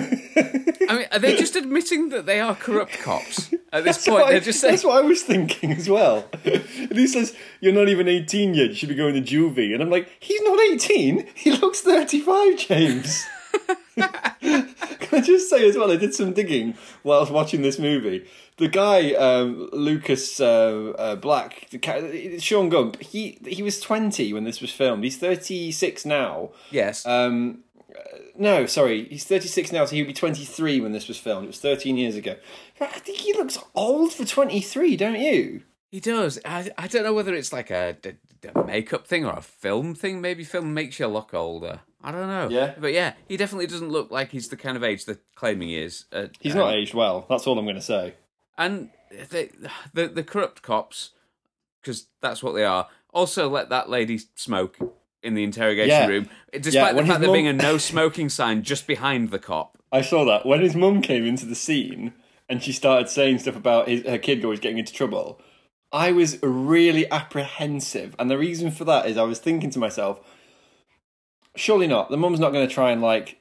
I 0.89 0.97
mean 0.97 1.07
are 1.11 1.17
they 1.19 1.35
just 1.35 1.55
admitting 1.61 2.09
that 2.09 2.25
they 2.27 2.39
are 2.39 2.53
corrupt 2.53 2.99
cops 2.99 3.51
at 3.73 3.83
this 3.85 4.05
point 4.05 4.19
what 4.19 4.27
I- 4.27 4.31
they're 4.33 4.39
just 4.41 4.59
saying 4.59 4.73
That's 4.73 4.83
what 4.83 5.03
I 5.03 5.07
was 5.07 5.23
thinking 5.23 5.71
as 5.71 5.89
well. 5.89 6.25
and 6.43 6.91
he 6.91 7.07
says, 7.07 7.33
"You're 7.61 7.73
not 7.73 7.87
even 7.87 8.07
18 8.09 8.53
yet. 8.53 8.69
You 8.69 8.75
should 8.75 8.89
be 8.89 8.95
going 8.95 9.13
to 9.15 9.21
juvie." 9.21 9.73
And 9.73 9.81
I'm 9.81 9.89
like, 9.89 10.09
"He's 10.19 10.41
not 10.41 10.59
18. 10.59 11.27
He 11.33 11.51
looks 11.53 11.79
35, 11.81 12.57
James." 12.57 13.25
I 15.15 15.21
just 15.21 15.49
say 15.49 15.67
as 15.67 15.75
well? 15.77 15.91
I 15.91 15.95
did 15.95 16.13
some 16.13 16.33
digging 16.33 16.75
while 17.03 17.17
I 17.17 17.21
was 17.21 17.31
watching 17.31 17.61
this 17.61 17.79
movie. 17.79 18.25
The 18.57 18.67
guy, 18.69 19.11
um, 19.13 19.69
Lucas 19.73 20.39
uh, 20.39 20.93
uh, 20.97 21.15
Black, 21.15 21.67
ca- 21.81 22.37
Sean 22.39 22.69
Gump, 22.69 23.01
he 23.01 23.37
he 23.45 23.61
was 23.63 23.79
20 23.81 24.31
when 24.33 24.43
this 24.45 24.61
was 24.61 24.71
filmed. 24.71 25.03
He's 25.03 25.17
36 25.17 26.05
now. 26.05 26.51
yes 26.71 27.05
Um, 27.05 27.63
uh, 27.93 28.17
no, 28.37 28.65
sorry, 28.65 29.07
he's 29.09 29.23
36 29.25 29.71
now, 29.71 29.85
so 29.85 29.95
he 29.95 30.01
would 30.01 30.07
be 30.07 30.13
23 30.13 30.79
when 30.81 30.91
this 30.91 31.07
was 31.07 31.17
filmed. 31.17 31.45
It 31.45 31.47
was 31.47 31.59
13 31.59 31.97
years 31.97 32.15
ago. 32.15 32.35
I 32.79 32.85
think 32.87 33.19
he 33.19 33.33
looks 33.33 33.57
old 33.73 34.13
for 34.13 34.25
23, 34.25 34.95
don't 34.97 35.19
you? 35.19 35.63
He 35.91 35.99
does. 36.01 36.39
I, 36.43 36.71
I 36.77 36.87
don't 36.87 37.03
know 37.03 37.13
whether 37.13 37.33
it's 37.33 37.53
like 37.53 37.71
a 37.71 37.95
makeup 38.65 39.07
thing 39.07 39.25
or 39.25 39.33
a 39.33 39.41
film 39.41 39.95
thing. 39.95 40.19
Maybe 40.19 40.43
film 40.43 40.73
makes 40.73 40.99
you 40.99 41.07
look 41.07 41.33
older. 41.33 41.81
I 42.05 42.11
don't 42.11 42.27
know. 42.27 42.47
Yeah. 42.49 42.75
But 42.79 42.93
yeah, 42.93 43.13
he 43.27 43.35
definitely 43.35 43.67
doesn't 43.67 43.89
look 43.89 44.11
like 44.11 44.29
he's 44.29 44.49
the 44.49 44.57
kind 44.57 44.77
of 44.77 44.83
age 44.83 45.05
they're 45.05 45.19
claiming 45.35 45.69
he 45.69 45.77
is. 45.79 46.05
Uh, 46.13 46.27
He's 46.39 46.53
um, 46.53 46.59
not 46.59 46.73
aged 46.75 46.93
well. 46.93 47.25
That's 47.27 47.47
all 47.47 47.57
I'm 47.57 47.65
going 47.65 47.75
to 47.75 47.81
say. 47.81 48.13
And 48.57 48.91
the, 49.09 49.49
the, 49.93 50.07
the 50.07 50.23
corrupt 50.23 50.61
cops, 50.61 51.11
because 51.81 52.07
that's 52.21 52.43
what 52.43 52.53
they 52.53 52.63
are, 52.63 52.87
also 53.13 53.49
let 53.49 53.69
that 53.69 53.89
lady 53.89 54.19
smoke 54.35 54.77
in 55.23 55.33
the 55.33 55.43
interrogation 55.43 55.89
Yeah. 55.89 56.05
room, 56.07 56.29
despite 56.53 56.95
Yeah, 56.95 57.01
the 57.01 57.07
fact 57.07 57.21
there 57.21 57.31
being 57.33 57.47
a 57.47 57.53
no 57.53 57.77
smoking 57.79 58.29
sign 58.29 58.61
just 58.61 58.85
behind 58.85 59.31
the 59.31 59.39
cop. 59.39 59.79
I 59.91 60.01
saw 60.01 60.25
that 60.25 60.45
when 60.45 60.61
his 60.61 60.75
mum 60.75 61.01
came 61.01 61.25
into 61.25 61.45
the 61.47 61.55
scene 61.55 62.13
and 62.47 62.61
she 62.61 62.71
started 62.71 63.09
saying 63.09 63.39
stuff 63.39 63.55
about 63.55 63.87
his, 63.87 64.03
her 64.05 64.19
kid 64.19 64.43
always 64.43 64.59
getting 64.59 64.77
into 64.77 64.93
trouble. 64.93 65.41
I 65.91 66.11
was 66.11 66.37
really 66.43 67.09
apprehensive, 67.11 68.15
and 68.19 68.29
the 68.29 68.37
reason 68.37 68.69
for 68.71 68.83
that 68.85 69.05
is 69.07 69.17
I 69.17 69.23
was 69.23 69.39
thinking 69.39 69.69
to 69.71 69.79
myself, 69.79 70.19
surely 71.55 71.87
not. 71.87 72.09
The 72.09 72.17
mum's 72.17 72.39
not 72.39 72.51
going 72.53 72.67
to 72.67 72.73
try 72.73 72.91
and 72.91 73.01
like 73.01 73.37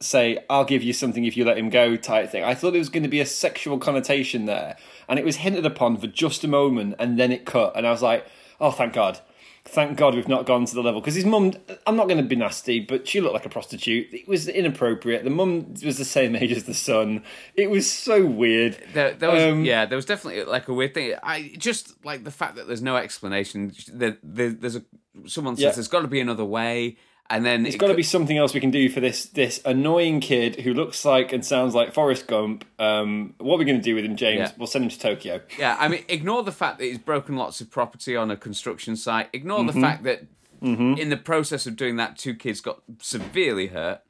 say, 0.00 0.38
"I'll 0.48 0.64
give 0.64 0.82
you 0.82 0.92
something 0.92 1.24
if 1.24 1.36
you 1.36 1.44
let 1.44 1.58
him 1.58 1.70
go" 1.70 1.96
type 1.96 2.30
thing. 2.30 2.44
I 2.44 2.54
thought 2.54 2.70
there 2.72 2.78
was 2.80 2.88
going 2.88 3.02
to 3.02 3.08
be 3.08 3.20
a 3.20 3.26
sexual 3.26 3.78
connotation 3.78 4.46
there, 4.46 4.76
and 5.08 5.18
it 5.18 5.24
was 5.24 5.36
hinted 5.36 5.66
upon 5.66 5.96
for 5.98 6.06
just 6.06 6.44
a 6.44 6.48
moment, 6.48 6.96
and 6.98 7.18
then 7.18 7.32
it 7.32 7.44
cut, 7.44 7.76
and 7.76 7.86
I 7.86 7.90
was 7.90 8.02
like, 8.02 8.26
"Oh, 8.60 8.70
thank 8.70 8.92
God." 8.92 9.20
Thank 9.62 9.98
God 9.98 10.14
we've 10.14 10.26
not 10.26 10.46
gone 10.46 10.64
to 10.64 10.74
the 10.74 10.82
level 10.82 11.02
because 11.02 11.14
his 11.14 11.26
mum. 11.26 11.52
I'm 11.86 11.94
not 11.94 12.08
going 12.08 12.16
to 12.16 12.24
be 12.24 12.34
nasty, 12.34 12.80
but 12.80 13.06
she 13.06 13.20
looked 13.20 13.34
like 13.34 13.44
a 13.44 13.50
prostitute. 13.50 14.08
It 14.10 14.26
was 14.26 14.48
inappropriate. 14.48 15.22
The 15.22 15.28
mum 15.30 15.74
was 15.84 15.98
the 15.98 16.04
same 16.06 16.34
age 16.34 16.50
as 16.52 16.64
the 16.64 16.72
son. 16.72 17.22
It 17.54 17.68
was 17.70 17.88
so 17.88 18.24
weird. 18.24 18.78
There, 18.94 19.12
there 19.12 19.30
was, 19.30 19.42
Um, 19.42 19.66
yeah, 19.66 19.84
there 19.84 19.96
was 19.96 20.06
definitely 20.06 20.44
like 20.44 20.66
a 20.68 20.72
weird 20.74 20.94
thing. 20.94 21.14
I 21.22 21.52
just 21.58 22.02
like 22.06 22.24
the 22.24 22.30
fact 22.30 22.56
that 22.56 22.68
there's 22.68 22.80
no 22.80 22.96
explanation. 22.96 23.72
That 23.92 24.16
there, 24.22 24.48
there's 24.48 24.76
a 24.76 24.82
someone 25.26 25.56
says 25.56 25.62
Yeah. 25.62 25.70
there's 25.72 25.88
got 25.88 26.00
to 26.00 26.08
be 26.08 26.20
another 26.20 26.44
way, 26.44 26.96
and 27.30 27.46
then 27.46 27.62
There's 27.62 27.76
got 27.76 27.88
to 27.88 27.94
be 27.94 28.02
something 28.02 28.36
else 28.36 28.52
we 28.52 28.60
can 28.60 28.70
do 28.72 28.90
for 28.90 29.00
this 29.00 29.24
this 29.26 29.60
annoying 29.64 30.20
kid 30.20 30.60
who 30.60 30.74
looks 30.74 31.04
like 31.04 31.32
and 31.32 31.46
sounds 31.46 31.74
like 31.74 31.94
Forrest 31.94 32.26
Gump. 32.26 32.64
Um, 32.78 33.34
what 33.38 33.54
are 33.54 33.58
we 33.58 33.64
going 33.64 33.78
to 33.78 33.82
do 33.82 33.94
with 33.94 34.04
him, 34.04 34.16
James? 34.16 34.38
Yeah. 34.50 34.52
We'll 34.58 34.66
send 34.66 34.84
him 34.84 34.90
to 34.90 34.98
Tokyo. 34.98 35.40
Yeah, 35.58 35.76
I 35.78 35.88
mean, 35.88 36.04
ignore 36.08 36.42
the 36.42 36.52
fact 36.52 36.78
that 36.78 36.84
he's 36.84 36.98
broken 36.98 37.36
lots 37.36 37.60
of 37.60 37.70
property 37.70 38.16
on 38.16 38.30
a 38.30 38.36
construction 38.36 38.96
site. 38.96 39.28
Ignore 39.32 39.60
Mm-hmm. 39.60 39.66
the 39.80 39.86
fact 39.86 40.02
that 40.04 40.22
in 40.62 41.08
the 41.08 41.16
process 41.16 41.66
of 41.66 41.76
doing 41.76 41.96
that, 41.96 42.18
two 42.18 42.34
kids 42.34 42.60
got 42.60 42.82
severely 42.98 43.68
hurt. 43.68 44.02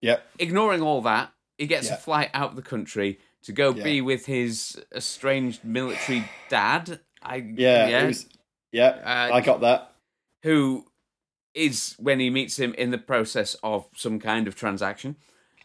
Yep. 0.00 0.26
Ignoring 0.40 0.82
all 0.82 1.00
that, 1.02 1.30
he 1.58 1.66
gets 1.68 1.90
a 1.90 1.96
flight 1.96 2.30
out 2.34 2.50
of 2.50 2.56
the 2.56 2.62
country 2.62 3.20
to 3.44 3.52
go 3.52 3.72
Yeah. 3.72 3.84
be 3.84 4.00
with 4.00 4.26
his 4.26 4.80
estranged 4.92 5.62
military 5.64 6.24
dad. 6.48 6.98
I 7.22 7.36
Yeah. 7.36 7.86
yeah 7.88 8.06
was, 8.06 8.26
yeah. 8.72 8.88
Uh, 9.30 9.34
I 9.34 9.40
got 9.42 9.60
that. 9.60 9.92
who 10.42 10.84
is 11.54 11.94
when 11.98 12.20
he 12.20 12.30
meets 12.30 12.58
him 12.58 12.74
in 12.74 12.90
the 12.90 12.98
process 12.98 13.56
of 13.62 13.86
some 13.94 14.18
kind 14.18 14.46
of 14.48 14.54
transaction. 14.54 15.16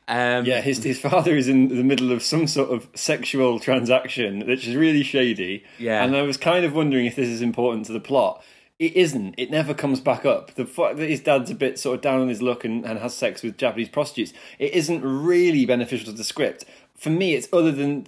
Um, 0.08 0.46
Yeah, 0.46 0.62
his 0.62 0.84
his 0.84 1.00
father 1.00 1.36
is 1.36 1.48
in 1.48 1.68
the 1.68 1.84
middle 1.84 2.12
of 2.12 2.24
some 2.24 2.48
sort 2.48 2.70
of 2.70 2.88
sexual 2.96 3.60
transaction, 3.60 4.46
which 4.48 4.68
is 4.68 4.76
really 4.76 5.04
shady. 5.04 5.64
Yeah. 5.78 6.04
and 6.04 6.16
I 6.16 6.22
was 6.22 6.38
kind 6.38 6.64
of 6.66 6.74
wondering 6.74 7.06
if 7.06 7.16
this 7.16 7.28
is 7.28 7.42
important 7.42 7.86
to 7.88 7.94
the 7.94 8.00
plot. 8.00 8.44
It 8.80 8.96
isn't. 8.96 9.36
It 9.38 9.50
never 9.50 9.74
comes 9.74 10.00
back 10.00 10.24
up. 10.24 10.54
The 10.54 10.66
fact 10.66 10.98
that 10.98 11.10
his 11.10 11.20
dad's 11.20 11.50
a 11.50 11.56
bit 11.56 11.80
sort 11.80 11.96
of 11.96 12.02
down 12.02 12.22
on 12.22 12.28
his 12.30 12.44
luck 12.44 12.64
and, 12.64 12.86
and 12.86 13.00
has 13.00 13.16
sex 13.16 13.42
with 13.42 13.58
Japanese 13.58 13.90
prostitutes, 13.90 14.34
it 14.60 14.72
isn't 14.74 15.02
really 15.04 15.66
beneficial 15.66 16.06
to 16.06 16.12
the 16.12 16.24
script. 16.24 16.64
For 16.96 17.10
me, 17.10 17.34
it's 17.34 17.48
other 17.52 17.72
than 17.72 18.06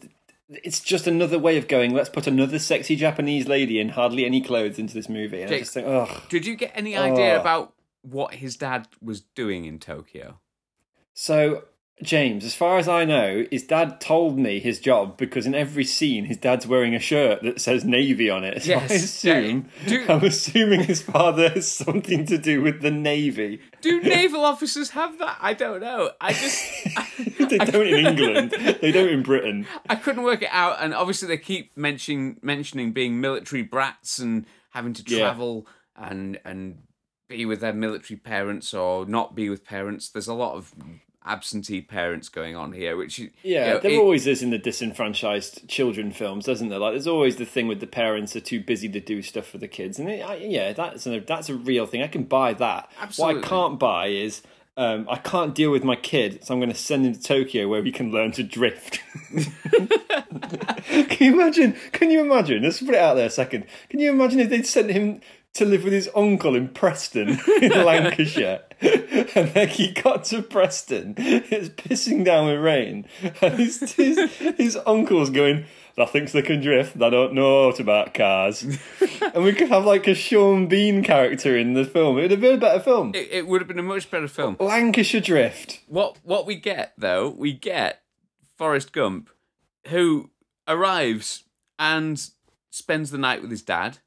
it's 0.50 0.80
just 0.80 1.08
another 1.08 1.38
way 1.40 1.58
of 1.58 1.68
going. 1.68 1.94
Let's 1.94 2.10
put 2.10 2.28
another 2.28 2.60
sexy 2.60 2.96
Japanese 2.96 3.48
lady 3.48 3.80
in 3.80 3.90
hardly 3.90 4.26
any 4.26 4.42
clothes 4.42 4.80
into 4.80 4.94
this 4.94 5.08
movie, 5.10 5.42
and 5.42 5.54
I 5.54 5.60
just 5.60 5.74
think, 5.74 5.88
ugh. 5.88 6.22
Did 6.30 6.46
you 6.46 6.56
get 6.56 6.72
any 6.76 6.96
idea 6.98 7.36
Oh. 7.38 7.42
about 7.42 7.74
what 8.02 8.36
his 8.36 8.56
dad 8.56 8.88
was 9.02 9.22
doing 9.22 9.66
in 9.66 9.78
Tokyo? 9.80 10.40
So, 11.14 11.66
James, 12.02 12.46
as 12.46 12.56
far 12.56 12.78
as 12.78 12.88
I 12.88 13.04
know, 13.04 13.46
his 13.52 13.64
dad 13.64 14.00
told 14.00 14.40
me 14.40 14.60
his 14.60 14.80
job 14.80 15.18
because 15.18 15.46
in 15.46 15.54
every 15.54 15.84
scene 15.84 16.26
his 16.26 16.38
dad's 16.38 16.66
wearing 16.66 16.96
a 16.96 17.00
shirt 17.00 17.42
that 17.44 17.60
says 17.60 17.84
Navy 17.84 18.30
on 18.30 18.44
it. 18.44 18.64
So 18.64 18.70
Yes. 18.70 18.92
I 18.92 18.96
assume, 18.96 19.70
do, 19.88 20.06
I'm 20.08 20.24
assuming 20.24 20.84
his 20.84 21.02
father 21.02 21.50
has 21.50 21.70
something 21.70 22.26
to 22.28 22.38
do 22.38 22.62
with 22.62 22.82
the 22.82 22.92
Navy. 22.92 23.60
Do 23.82 24.00
naval 24.02 24.46
officers 24.46 24.92
have 24.92 25.18
that? 25.20 25.38
I 25.42 25.54
don't 25.54 25.82
know. 25.82 26.12
I 26.22 26.34
just 26.34 26.64
They 27.50 27.58
don't 27.58 27.88
in 27.88 28.06
England. 28.06 28.52
They 28.82 28.92
don't 28.92 29.10
in 29.10 29.24
Britain. 29.24 29.66
I 29.90 29.96
couldn't 29.96 30.24
work 30.24 30.42
it 30.42 30.50
out, 30.52 30.78
and 30.82 30.94
obviously 30.94 31.28
they 31.28 31.38
keep 31.38 31.76
mentioning 31.76 32.38
mentioning 32.42 32.92
being 32.94 33.20
military 33.20 33.64
brats 33.64 34.20
and 34.20 34.46
having 34.72 34.94
to 34.94 35.04
Yeah. 35.08 35.20
travel 35.20 35.68
and 35.96 36.40
and 36.46 36.84
be 37.28 37.46
with 37.46 37.60
their 37.62 37.74
military 37.74 38.18
parents 38.20 38.74
or 38.74 39.06
not 39.06 39.36
be 39.36 39.50
with 39.50 39.66
parents. 39.66 40.10
There's 40.10 40.28
a 40.28 40.34
lot 40.34 40.56
of 40.56 40.74
absentee 41.26 41.82
parents 41.82 42.30
going 42.30 42.56
on 42.56 42.72
here, 42.74 42.96
which 42.98 43.20
Yeah, 43.20 43.28
you 43.44 43.54
know, 43.74 43.80
there 43.80 43.92
it- 43.92 43.98
always 43.98 44.26
is 44.26 44.42
in 44.42 44.50
the 44.52 44.58
disenfranchised 44.58 45.68
children 45.68 46.12
films, 46.12 46.46
doesn't 46.46 46.70
there? 46.70 46.80
Like, 46.80 46.94
there's 46.94 47.08
always 47.08 47.36
the 47.36 47.46
thing 47.46 47.68
with 47.68 47.80
the 47.82 47.88
parents 47.88 48.36
are 48.36 48.40
too 48.42 48.62
busy 48.62 48.88
to 48.90 49.00
do 49.00 49.22
stuff 49.22 49.46
for 49.48 49.58
the 49.58 49.68
kids, 49.68 50.00
and 50.00 50.10
it, 50.10 50.22
I, 50.22 50.36
yeah, 50.38 50.74
that's 50.74 51.06
a 51.08 51.20
that's 51.20 51.50
a 51.50 51.56
real 51.56 51.86
thing. 51.86 52.02
I 52.02 52.08
can 52.08 52.24
buy 52.24 52.54
that. 52.54 52.90
Absolutely. 53.00 53.36
What 53.42 53.46
I 53.46 53.48
can't 53.48 53.80
buy 53.80 54.08
is 54.08 54.42
um, 54.78 55.08
I 55.10 55.18
can't 55.18 55.54
deal 55.54 55.72
with 55.72 55.84
my 55.84 55.98
kid, 55.98 56.44
so 56.46 56.54
I'm 56.54 56.60
going 56.62 56.72
to 56.72 56.76
send 56.76 57.06
him 57.06 57.14
to 57.14 57.22
Tokyo 57.22 57.68
where 57.68 57.84
he 57.84 57.92
can 57.92 58.12
learn 58.14 58.32
to 58.34 58.44
drift. 58.44 59.02
can 60.00 61.18
you 61.20 61.34
imagine? 61.34 61.76
Can 61.92 62.12
you 62.12 62.22
imagine? 62.22 62.64
Let's 62.64 62.80
put 62.80 62.90
it 62.96 63.00
out 63.00 63.16
there 63.16 63.26
a 63.28 63.30
second. 63.30 63.66
Can 63.90 64.00
you 64.00 64.10
imagine 64.12 64.40
if 64.40 64.50
they'd 64.50 64.66
sent 64.66 64.90
him 64.92 65.22
to 65.56 65.66
live 65.66 65.84
with 65.84 65.94
his 65.94 66.10
uncle 66.16 66.56
in 66.56 66.70
Preston, 66.70 67.30
in 67.62 67.72
Lancashire? 67.86 68.62
and 69.36 69.50
then 69.50 69.68
he 69.68 69.92
got 69.92 70.24
to 70.26 70.42
Preston. 70.42 71.16
It's 71.18 71.70
pissing 71.70 72.24
down 72.24 72.48
with 72.48 72.60
rain, 72.60 73.06
and 73.42 73.56
his 73.56 73.94
his, 73.94 74.18
his 74.36 74.78
uncle's 74.86 75.30
going. 75.30 75.66
That 75.98 76.12
thinks 76.12 76.32
they 76.32 76.42
can 76.42 76.62
drift. 76.62 76.98
They 76.98 77.10
don't 77.10 77.34
know 77.34 77.68
about 77.70 78.14
cars. 78.14 78.64
and 79.34 79.44
we 79.44 79.52
could 79.52 79.68
have 79.68 79.84
like 79.84 80.08
a 80.08 80.16
Sean 80.16 80.68
Bean 80.68 81.04
character 81.04 81.58
in 81.58 81.74
the 81.74 81.84
film. 81.84 82.18
It 82.18 82.22
would 82.22 82.32
have 82.32 82.40
been 82.40 82.56
a 82.56 82.58
better 82.58 82.80
film. 82.80 83.12
it, 83.14 83.28
it 83.30 83.48
would 83.48 83.60
have 83.60 83.68
been 83.68 83.80
a 83.80 83.84
much 83.84 84.10
better 84.10 84.30
film. 84.30 84.56
Lancashire 84.62 85.20
Drift. 85.20 85.82
What 85.88 86.18
what 86.24 86.46
we 86.46 86.56
get 86.56 86.94
though, 86.98 87.30
we 87.30 87.52
get 87.52 88.02
Forrest 88.58 88.94
Gump, 88.94 89.30
who 89.88 90.30
arrives 90.70 91.44
and 91.78 92.22
spends 92.70 93.12
the 93.12 93.18
night 93.18 93.42
with 93.42 93.52
his 93.52 93.62
dad. 93.62 93.98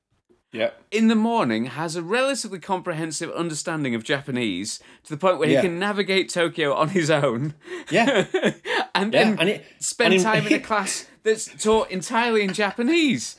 Yep. 0.52 0.82
in 0.90 1.09
the 1.09 1.14
morning 1.14 1.64
has 1.66 1.97
a 1.97 2.02
relatively 2.02 2.59
comprehensive 2.59 3.30
understanding 3.32 3.94
of 3.94 4.04
Japanese 4.04 4.80
to 5.04 5.11
the 5.11 5.16
point 5.16 5.38
where 5.38 5.49
Yeah. 5.49 5.62
he 5.62 5.68
can 5.68 5.78
navigate 5.78 6.28
Tokyo 6.28 6.75
on 6.75 6.90
his 6.90 7.11
own. 7.11 7.54
Yeah. 7.90 8.26
and 8.94 9.12
Yeah, 9.14 9.25
then 9.25 9.38
and 9.40 9.49
it- 9.49 9.64
spend 9.78 10.12
and 10.14 10.21
in- 10.21 10.25
time 10.25 10.47
in 10.47 10.52
a 10.52 10.59
class 10.71 11.06
that's 11.23 11.47
taught 11.62 11.90
entirely 11.90 12.42
in 12.42 12.52
Japanese. 12.52 13.37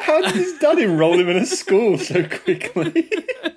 How 0.00 0.20
did 0.22 0.32
his 0.34 0.58
dad 0.58 0.78
enroll 0.78 1.18
him 1.18 1.28
in 1.28 1.36
a 1.36 1.46
school 1.46 1.98
so 1.98 2.26
quickly? 2.26 3.10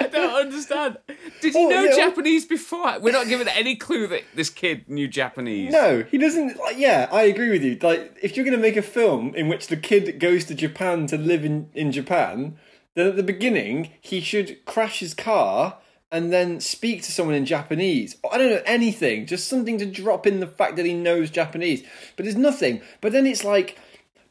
I 0.00 0.06
don't 0.06 0.34
understand. 0.46 0.98
Did 1.40 1.52
he 1.54 1.58
Oh, 1.66 1.68
know 1.68 1.84
yeah. 1.84 1.96
Japanese 1.96 2.44
before? 2.46 2.98
We're 3.00 3.12
not 3.12 3.28
given 3.28 3.48
any 3.48 3.76
clue 3.76 4.06
that 4.08 4.22
this 4.34 4.50
kid 4.50 4.88
knew 4.88 5.08
Japanese. 5.08 5.72
no, 5.72 6.04
he 6.10 6.18
doesn't. 6.18 6.58
Like, 6.58 6.78
yeah, 6.78 7.08
I 7.12 7.22
agree 7.22 7.50
with 7.50 7.62
you. 7.62 7.78
Like, 7.80 8.16
if 8.22 8.36
you're 8.36 8.44
going 8.44 8.56
to 8.56 8.62
make 8.62 8.76
a 8.76 8.82
film 8.82 9.34
in 9.34 9.48
which 9.48 9.66
the 9.68 9.76
kid 9.76 10.18
goes 10.20 10.44
to 10.46 10.54
Japan 10.54 11.06
to 11.08 11.18
live 11.18 11.44
in, 11.44 11.70
in 11.74 11.92
Japan, 11.92 12.56
then 12.94 13.06
at 13.06 13.16
the 13.16 13.22
beginning 13.22 13.90
he 14.00 14.20
should 14.20 14.64
crash 14.64 15.00
his 15.00 15.14
car 15.14 15.78
and 16.10 16.32
then 16.32 16.58
speak 16.60 17.02
to 17.02 17.12
someone 17.12 17.34
in 17.36 17.44
Japanese. 17.44 18.16
I 18.32 18.38
don't 18.38 18.50
know 18.50 18.62
anything, 18.64 19.26
just 19.26 19.46
something 19.46 19.76
to 19.78 19.84
drop 19.86 20.26
in 20.26 20.40
the 20.40 20.46
fact 20.46 20.76
that 20.76 20.86
he 20.86 20.94
knows 20.94 21.30
Japanese. 21.30 21.82
But 22.16 22.24
there's 22.24 22.36
nothing. 22.36 22.80
But 23.00 23.12
then 23.12 23.26
it's 23.26 23.44
like. 23.44 23.78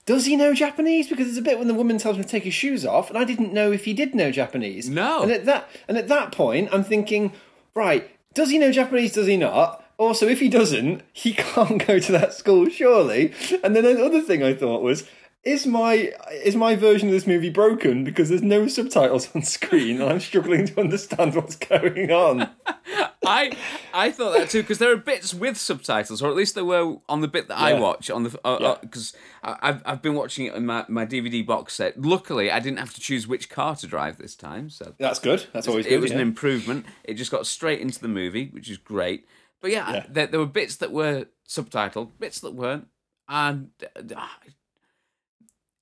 Does 0.07 0.25
he 0.25 0.37
know 0.37 0.53
Japanese? 0.53 1.09
Because 1.09 1.25
there's 1.25 1.37
a 1.37 1.41
bit 1.41 1.59
when 1.59 1.67
the 1.67 1.73
woman 1.73 1.97
tells 1.97 2.15
him 2.15 2.23
to 2.23 2.29
take 2.29 2.45
his 2.45 2.53
shoes 2.53 2.85
off, 2.85 3.09
and 3.09 3.17
I 3.17 3.25
didn't 3.25 3.51
know 3.51 3.73
if 3.73 3.83
he 3.83 3.93
did 3.93 4.15
know 4.15 4.31
Japanese. 4.31 4.89
No. 4.89 5.21
And 5.21 5.31
at 5.31 5.45
that 5.45 5.69
and 5.87 5.97
at 5.97 6.07
that 6.07 6.31
point, 6.31 6.69
I'm 6.71 6.83
thinking, 6.83 7.33
right, 7.75 8.09
does 8.33 8.49
he 8.49 8.57
know 8.57 8.71
Japanese? 8.71 9.13
Does 9.13 9.27
he 9.27 9.35
not? 9.35 9.83
Also, 9.97 10.25
if 10.27 10.39
he 10.39 10.47
doesn't, 10.47 11.01
he 11.11 11.33
can't 11.37 11.85
go 11.85 11.99
to 11.99 12.11
that 12.13 12.33
school, 12.33 12.69
surely. 12.69 13.33
And 13.61 13.75
then 13.75 13.85
another 13.85 14.21
thing 14.21 14.43
I 14.43 14.53
thought 14.53 14.81
was, 14.81 15.09
is 15.43 15.67
my 15.67 16.13
is 16.31 16.55
my 16.55 16.77
version 16.77 17.09
of 17.09 17.13
this 17.13 17.27
movie 17.27 17.49
broken 17.49 18.05
because 18.05 18.29
there's 18.29 18.41
no 18.41 18.67
subtitles 18.67 19.29
on 19.35 19.41
screen 19.43 20.01
and 20.01 20.09
I'm 20.09 20.19
struggling 20.21 20.67
to 20.67 20.79
understand 20.79 21.35
what's 21.35 21.57
going 21.57 22.11
on? 22.11 22.49
I 23.27 23.51
I 23.93 24.11
thought 24.11 24.33
that 24.37 24.49
too 24.49 24.61
because 24.61 24.77
there 24.79 24.91
are 24.91 24.97
bits 24.97 25.33
with 25.33 25.57
subtitles, 25.57 26.21
or 26.21 26.29
at 26.29 26.35
least 26.35 26.55
there 26.55 26.65
were 26.65 26.97
on 27.09 27.21
the 27.21 27.27
bit 27.27 27.47
that 27.49 27.57
I 27.57 27.79
watch 27.79 28.09
on 28.09 28.23
the 28.23 28.77
because 28.81 29.13
I've 29.43 29.81
I've 29.85 30.01
been 30.01 30.15
watching 30.15 30.45
it 30.45 30.53
in 30.55 30.65
my, 30.65 30.85
my 30.87 31.05
DVD 31.05 31.45
box 31.45 31.73
set. 31.75 32.01
Luckily, 32.01 32.49
I 32.51 32.59
didn't 32.59 32.79
have 32.79 32.93
to 32.95 33.01
choose 33.01 33.27
which 33.27 33.49
car 33.49 33.75
to 33.75 33.87
drive 33.87 34.17
this 34.17 34.35
time, 34.35 34.69
so 34.69 34.93
That's 34.97 35.19
good. 35.19 35.45
That's 35.53 35.67
always 35.67 35.85
good, 35.85 35.93
it 35.93 35.99
was 36.01 36.11
an 36.11 36.19
improvement. 36.19 36.85
It 37.03 37.15
just 37.15 37.31
got 37.31 37.45
straight 37.47 37.81
into 37.81 37.99
the 37.99 38.07
movie, 38.07 38.47
which 38.51 38.69
is 38.69 38.77
great. 38.77 39.27
But 39.61 39.71
yeah, 39.71 39.91
Yeah. 39.93 40.05
There, 40.09 40.27
there 40.27 40.39
were 40.39 40.45
bits 40.45 40.75
that 40.77 40.91
were 40.91 41.25
subtitled, 41.47 42.11
bits 42.19 42.39
that 42.41 42.53
weren't, 42.53 42.87
and 43.27 43.71
uh, 43.95 44.27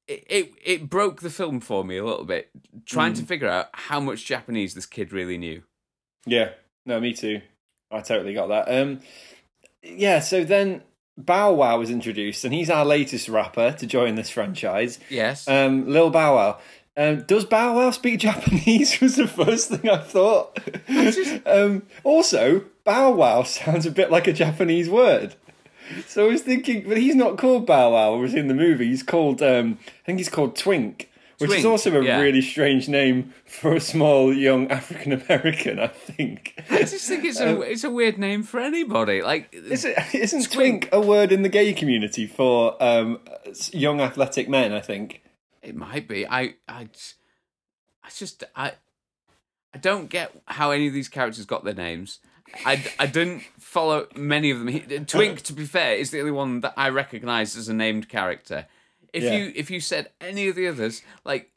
it, 0.08 0.24
it 0.30 0.52
it 0.64 0.90
broke 0.90 1.22
the 1.22 1.30
film 1.30 1.60
for 1.60 1.84
me 1.84 1.98
a 1.98 2.06
little 2.06 2.26
bit, 2.26 2.50
trying 2.86 3.14
Mm. 3.14 3.18
to 3.20 3.24
figure 3.26 3.50
out 3.50 3.68
how 3.74 4.00
much 4.00 4.26
Japanese 4.26 4.74
this 4.74 4.86
kid 4.86 5.12
really 5.12 5.38
knew. 5.38 5.64
Yeah, 6.28 6.52
no, 6.86 7.00
me 7.00 7.14
too. 7.14 7.42
I 7.92 8.02
totally 8.02 8.34
got 8.34 8.48
that. 8.48 8.68
Um, 8.68 9.00
yeah, 9.84 10.20
so 10.20 10.44
then 10.44 10.82
Bow 11.18 11.54
Wow 11.54 11.80
was 11.80 11.90
introduced, 11.90 12.44
and 12.44 12.54
he's 12.54 12.70
our 12.70 12.86
latest 12.86 13.30
rapper 13.30 13.72
to 13.74 13.88
join 13.88 14.16
this 14.16 14.30
franchise. 14.30 15.00
Yes. 15.10 15.48
Um, 15.48 15.88
Lil 15.88 16.10
Bow 16.10 16.36
Wow. 16.36 16.60
Um, 16.98 17.24
does 17.24 17.46
Bow 17.46 17.76
Wow 17.76 17.92
speak 17.92 18.20
Japanese? 18.22 19.00
Was 19.00 19.16
the 19.16 19.28
first 19.28 19.70
thing 19.70 19.90
I 19.90 19.98
thought. 19.98 20.60
um, 21.46 21.84
also, 22.04 22.66
Bow 22.84 23.12
Wow 23.12 23.44
sounds 23.44 23.86
a 23.86 23.92
bit 23.92 24.12
like 24.12 24.28
a 24.28 24.34
Japanese 24.34 24.90
word. 24.90 25.36
So 26.08 26.26
I 26.26 26.30
was 26.30 26.42
thinking, 26.42 26.88
but 26.88 26.98
he's 26.98 27.16
not 27.16 27.38
called 27.38 27.66
Bow 27.66 27.94
Wow. 27.94 28.18
Was 28.18 28.34
in 28.34 28.48
the 28.48 28.54
movie, 28.54 28.88
he's 28.88 29.04
called. 29.04 29.42
Um, 29.42 29.80
I 29.86 30.06
think 30.06 30.20
he's 30.20 30.30
called 30.30 30.56
Twink, 30.56 31.10
which 31.38 31.52
is 31.52 31.66
also 31.66 32.00
a 32.00 32.04
yeah. 32.04 32.20
really 32.20 32.42
strange 32.42 32.88
name 32.88 33.34
for 33.46 33.76
a 33.76 33.80
small 33.80 34.34
young 34.34 34.70
African 34.72 35.14
American. 35.14 35.80
I 35.80 35.88
think. 35.88 36.62
I 36.70 36.80
just 36.80 37.08
think 37.08 37.26
it's 37.26 37.40
a 37.40 37.62
it's 37.62 37.84
a 37.84 37.92
weird 37.92 38.18
name 38.18 38.44
for 38.44 38.60
anybody. 38.60 39.22
Like 39.22 39.54
Is 39.54 39.86
it, 39.86 39.98
isn't 40.14 40.52
Twink. 40.52 40.90
twink 40.90 40.90
a 40.94 41.02
word 41.02 41.32
in 41.32 41.42
the 41.42 41.50
gay 41.50 41.74
community 41.74 42.28
for 42.28 42.82
um, 42.82 43.20
young 43.72 44.02
athletic 44.02 44.50
men? 44.50 44.74
I 44.74 44.82
think. 44.82 45.22
It 45.62 45.76
might 45.76 46.08
be. 46.08 46.28
I 46.28 46.56
I 46.68 46.90
I 48.04 48.10
just 48.16 48.44
I 48.56 48.74
I 49.74 49.78
don't 49.78 50.10
get 50.10 50.32
how 50.46 50.72
any 50.72 50.88
of 50.88 50.94
these 50.94 51.10
characters 51.10 51.46
got 51.46 51.64
their 51.64 51.74
names. 51.74 52.20
I, 52.66 52.86
I 53.00 53.08
didn't 53.08 53.42
follow 53.60 54.08
many 54.16 54.52
of 54.52 54.60
them. 54.60 54.68
He- 54.70 54.80
Twink, 54.80 55.42
to 55.42 55.54
be 55.54 55.66
fair, 55.66 55.96
is 55.96 56.12
the 56.12 56.20
only 56.20 56.32
one 56.32 56.62
that 56.62 56.74
I 56.78 56.90
recognise 56.90 57.58
as 57.58 57.68
a 57.68 57.74
named 57.74 58.08
character. 58.08 58.68
If 59.16 59.24
Yeah. 59.24 59.36
you 59.38 59.54
if 59.56 59.72
you 59.72 59.80
said 59.80 60.10
any 60.22 60.48
of 60.50 60.56
the 60.56 60.68
others, 60.68 61.02
like 61.24 61.52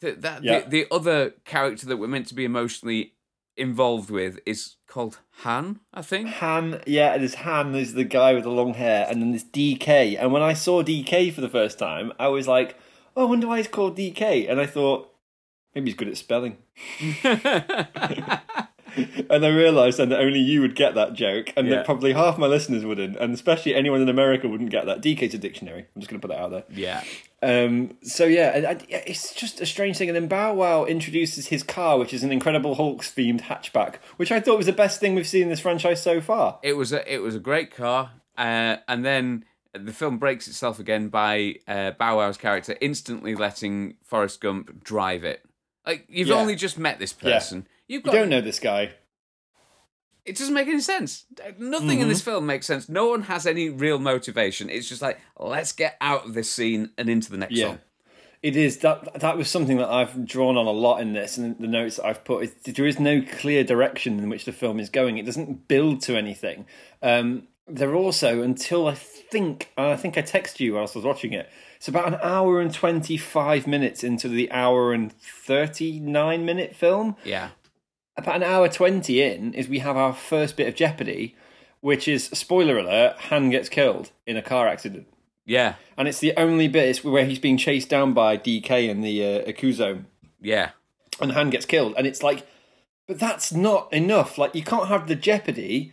the, 0.00 0.12
that 0.12 0.44
Yeah. 0.44 0.60
the, 0.60 0.68
the 0.68 0.86
other 0.94 1.30
character 1.44 1.86
that 1.86 1.96
we're 1.96 2.06
meant 2.06 2.26
to 2.28 2.34
be 2.34 2.44
emotionally 2.44 3.14
involved 3.56 4.08
with 4.10 4.38
is 4.46 4.76
called 4.86 5.18
Han, 5.42 5.80
I 5.92 6.02
think. 6.02 6.28
Han, 6.34 6.80
yeah, 6.86 7.18
there's 7.18 7.34
Han, 7.46 7.74
is 7.74 7.94
the 7.94 8.04
guy 8.04 8.32
with 8.34 8.44
the 8.44 8.50
long 8.50 8.74
hair, 8.74 9.06
and 9.10 9.20
then 9.20 9.30
there's 9.32 9.42
DK. 9.44 10.16
And 10.20 10.32
when 10.32 10.42
I 10.42 10.52
saw 10.54 10.82
DK 10.84 11.32
for 11.32 11.40
the 11.40 11.48
first 11.48 11.76
time, 11.78 12.12
I 12.20 12.28
was 12.28 12.46
like, 12.46 12.76
oh, 13.16 13.22
I 13.22 13.28
wonder 13.28 13.48
why 13.48 13.56
he's 13.56 13.66
called 13.68 13.96
DK. 13.98 14.48
And 14.48 14.60
I 14.60 14.66
thought, 14.66 15.12
maybe 15.74 15.90
he's 15.90 15.96
good 15.98 16.06
at 16.08 16.16
spelling. 16.16 16.58
and 19.30 19.44
I 19.44 19.48
realised 19.48 19.98
then 19.98 20.08
that 20.10 20.20
only 20.20 20.40
you 20.40 20.60
would 20.60 20.74
get 20.74 20.94
that 20.94 21.14
joke, 21.14 21.52
and 21.56 21.66
Yeah. 21.68 21.76
that 21.76 21.84
probably 21.84 22.12
half 22.12 22.38
my 22.38 22.46
listeners 22.46 22.84
wouldn't, 22.84 23.16
and 23.16 23.32
especially 23.34 23.74
anyone 23.74 24.00
in 24.02 24.08
America 24.08 24.48
wouldn't 24.48 24.70
get 24.70 24.86
that. 24.86 25.00
DK's 25.02 25.34
a 25.34 25.38
dictionary. 25.38 25.86
I'm 25.94 26.00
just 26.00 26.10
going 26.10 26.20
to 26.20 26.26
put 26.26 26.34
that 26.34 26.42
out 26.42 26.50
there. 26.50 26.64
yeah. 26.70 27.02
Um, 27.40 27.96
so 28.02 28.24
yeah, 28.24 28.76
it's 28.88 29.32
just 29.32 29.60
a 29.60 29.66
strange 29.66 29.96
thing. 29.96 30.08
And 30.08 30.16
then 30.16 30.26
Bow 30.26 30.54
Wow 30.54 30.84
introduces 30.86 31.46
his 31.46 31.62
car, 31.62 31.96
which 31.96 32.12
is 32.12 32.24
an 32.24 32.32
Incredible 32.32 32.74
Hulk's 32.74 33.12
themed 33.14 33.42
hatchback, 33.42 33.96
which 34.16 34.32
I 34.32 34.40
thought 34.40 34.56
was 34.56 34.66
the 34.66 34.72
best 34.72 34.98
thing 34.98 35.14
we've 35.14 35.26
seen 35.26 35.42
in 35.44 35.48
this 35.48 35.60
franchise 35.60 36.02
so 36.02 36.20
far. 36.20 36.58
it 36.64 36.72
was 36.72 36.92
a 36.92 37.12
it 37.12 37.18
was 37.18 37.36
a 37.36 37.38
great 37.38 37.70
car, 37.72 38.10
uh, 38.36 38.78
and 38.88 39.04
then 39.04 39.44
the 39.72 39.92
film 39.92 40.18
breaks 40.18 40.48
itself 40.48 40.80
again 40.80 41.08
by 41.10 41.54
uh, 41.68 41.92
Bow 41.92 42.16
Wow's 42.16 42.36
character 42.38 42.76
instantly 42.80 43.36
letting 43.36 43.94
Forrest 44.02 44.40
Gump 44.40 44.82
drive 44.82 45.22
it. 45.22 45.40
Like 45.86 46.06
you've 46.08 46.28
Yeah. 46.28 46.34
only 46.40 46.56
just 46.56 46.76
met 46.76 46.98
this 46.98 47.12
person, 47.12 47.68
you've 47.88 48.06
You 48.06 48.12
don't 48.12 48.28
know 48.28 48.40
this 48.40 48.60
guy. 48.60 48.92
it 50.24 50.36
doesn't 50.36 50.54
make 50.54 50.68
any 50.68 50.80
sense. 50.80 51.24
Nothing 51.58 51.88
Mm-hmm. 51.88 52.02
in 52.02 52.08
this 52.08 52.20
film 52.20 52.46
makes 52.46 52.66
sense. 52.66 52.88
No 52.88 53.06
one 53.08 53.22
has 53.22 53.46
any 53.46 53.70
real 53.70 53.98
motivation. 53.98 54.68
It's 54.70 54.88
just 54.88 55.02
like 55.02 55.18
let's 55.38 55.72
get 55.72 55.96
out 56.00 56.26
of 56.26 56.34
this 56.34 56.50
scene 56.50 56.90
and 56.98 57.08
into 57.08 57.30
the 57.30 57.38
next 57.38 57.54
Yeah. 57.54 57.68
one. 57.68 57.80
It 58.40 58.54
is 58.54 58.78
that 58.78 59.18
that 59.20 59.36
was 59.36 59.48
something 59.50 59.78
that 59.78 59.88
I've 59.88 60.24
drawn 60.24 60.56
on 60.56 60.66
a 60.66 60.70
lot 60.70 61.00
in 61.00 61.12
this, 61.12 61.38
and 61.38 61.58
the 61.58 61.66
notes 61.66 61.96
that 61.96 62.04
I've 62.06 62.22
put. 62.24 62.44
Is, 62.44 62.54
there 62.72 62.86
is 62.86 63.00
no 63.00 63.20
clear 63.20 63.64
direction 63.64 64.20
in 64.20 64.28
which 64.28 64.44
the 64.44 64.52
film 64.52 64.78
is 64.78 64.90
going. 64.90 65.18
It 65.18 65.26
doesn't 65.26 65.66
build 65.66 66.02
to 66.02 66.16
anything. 66.16 66.64
Um, 67.02 67.48
they're 67.66 67.96
also 67.96 68.40
until 68.42 68.86
I 68.86 68.94
think 68.94 69.72
I 69.76 69.96
think 69.96 70.16
I 70.16 70.22
texted 70.22 70.60
you 70.60 70.74
whilst 70.74 70.94
I 70.94 71.00
was 71.00 71.04
watching 71.04 71.32
it. 71.32 71.50
It's 71.78 71.88
about 71.88 72.06
an 72.06 72.20
hour 72.22 72.60
and 72.60 72.72
twenty 72.72 73.16
five 73.16 73.66
minutes 73.66 74.04
into 74.04 74.28
the 74.28 74.52
hour 74.52 74.92
and 74.92 75.12
thirty 75.12 75.98
nine 75.98 76.44
minute 76.44 76.76
film. 76.76 77.16
Yeah, 77.24 77.48
About 78.18 78.36
an 78.36 78.42
hour 78.42 78.68
twenty 78.68 79.22
in 79.22 79.54
is 79.54 79.68
we 79.68 79.78
have 79.78 79.96
our 79.96 80.12
first 80.12 80.56
bit 80.56 80.66
of 80.68 80.74
Jeopardy, 80.74 81.36
which 81.80 82.06
is 82.08 82.24
spoiler 82.26 82.76
alert: 82.78 83.16
Han 83.30 83.48
gets 83.50 83.68
killed 83.68 84.10
in 84.26 84.36
a 84.36 84.42
car 84.42 84.66
accident. 84.68 85.06
yeah, 85.46 85.76
And 85.96 86.06
it's 86.08 86.18
the 86.18 86.34
only 86.36 86.68
bit 86.68 86.88
is 86.88 87.02
where 87.04 87.24
he's 87.24 87.38
being 87.38 87.56
chased 87.56 87.88
down 87.88 88.12
by 88.12 88.36
DK 88.36 88.90
and 88.90 89.02
the 89.02 89.24
uh, 89.24 89.44
Akuzo, 89.50 90.04
yeah, 90.40 90.70
and 91.20 91.32
Han 91.32 91.48
gets 91.50 91.64
killed. 91.64 91.94
And 91.96 92.06
it's 92.06 92.22
like, 92.22 92.46
but 93.06 93.18
that's 93.18 93.52
not 93.52 93.90
enough. 93.92 94.36
Like, 94.36 94.54
you 94.54 94.62
can't 94.62 94.88
have 94.88 95.06
the 95.08 95.14
Jeopardy 95.14 95.92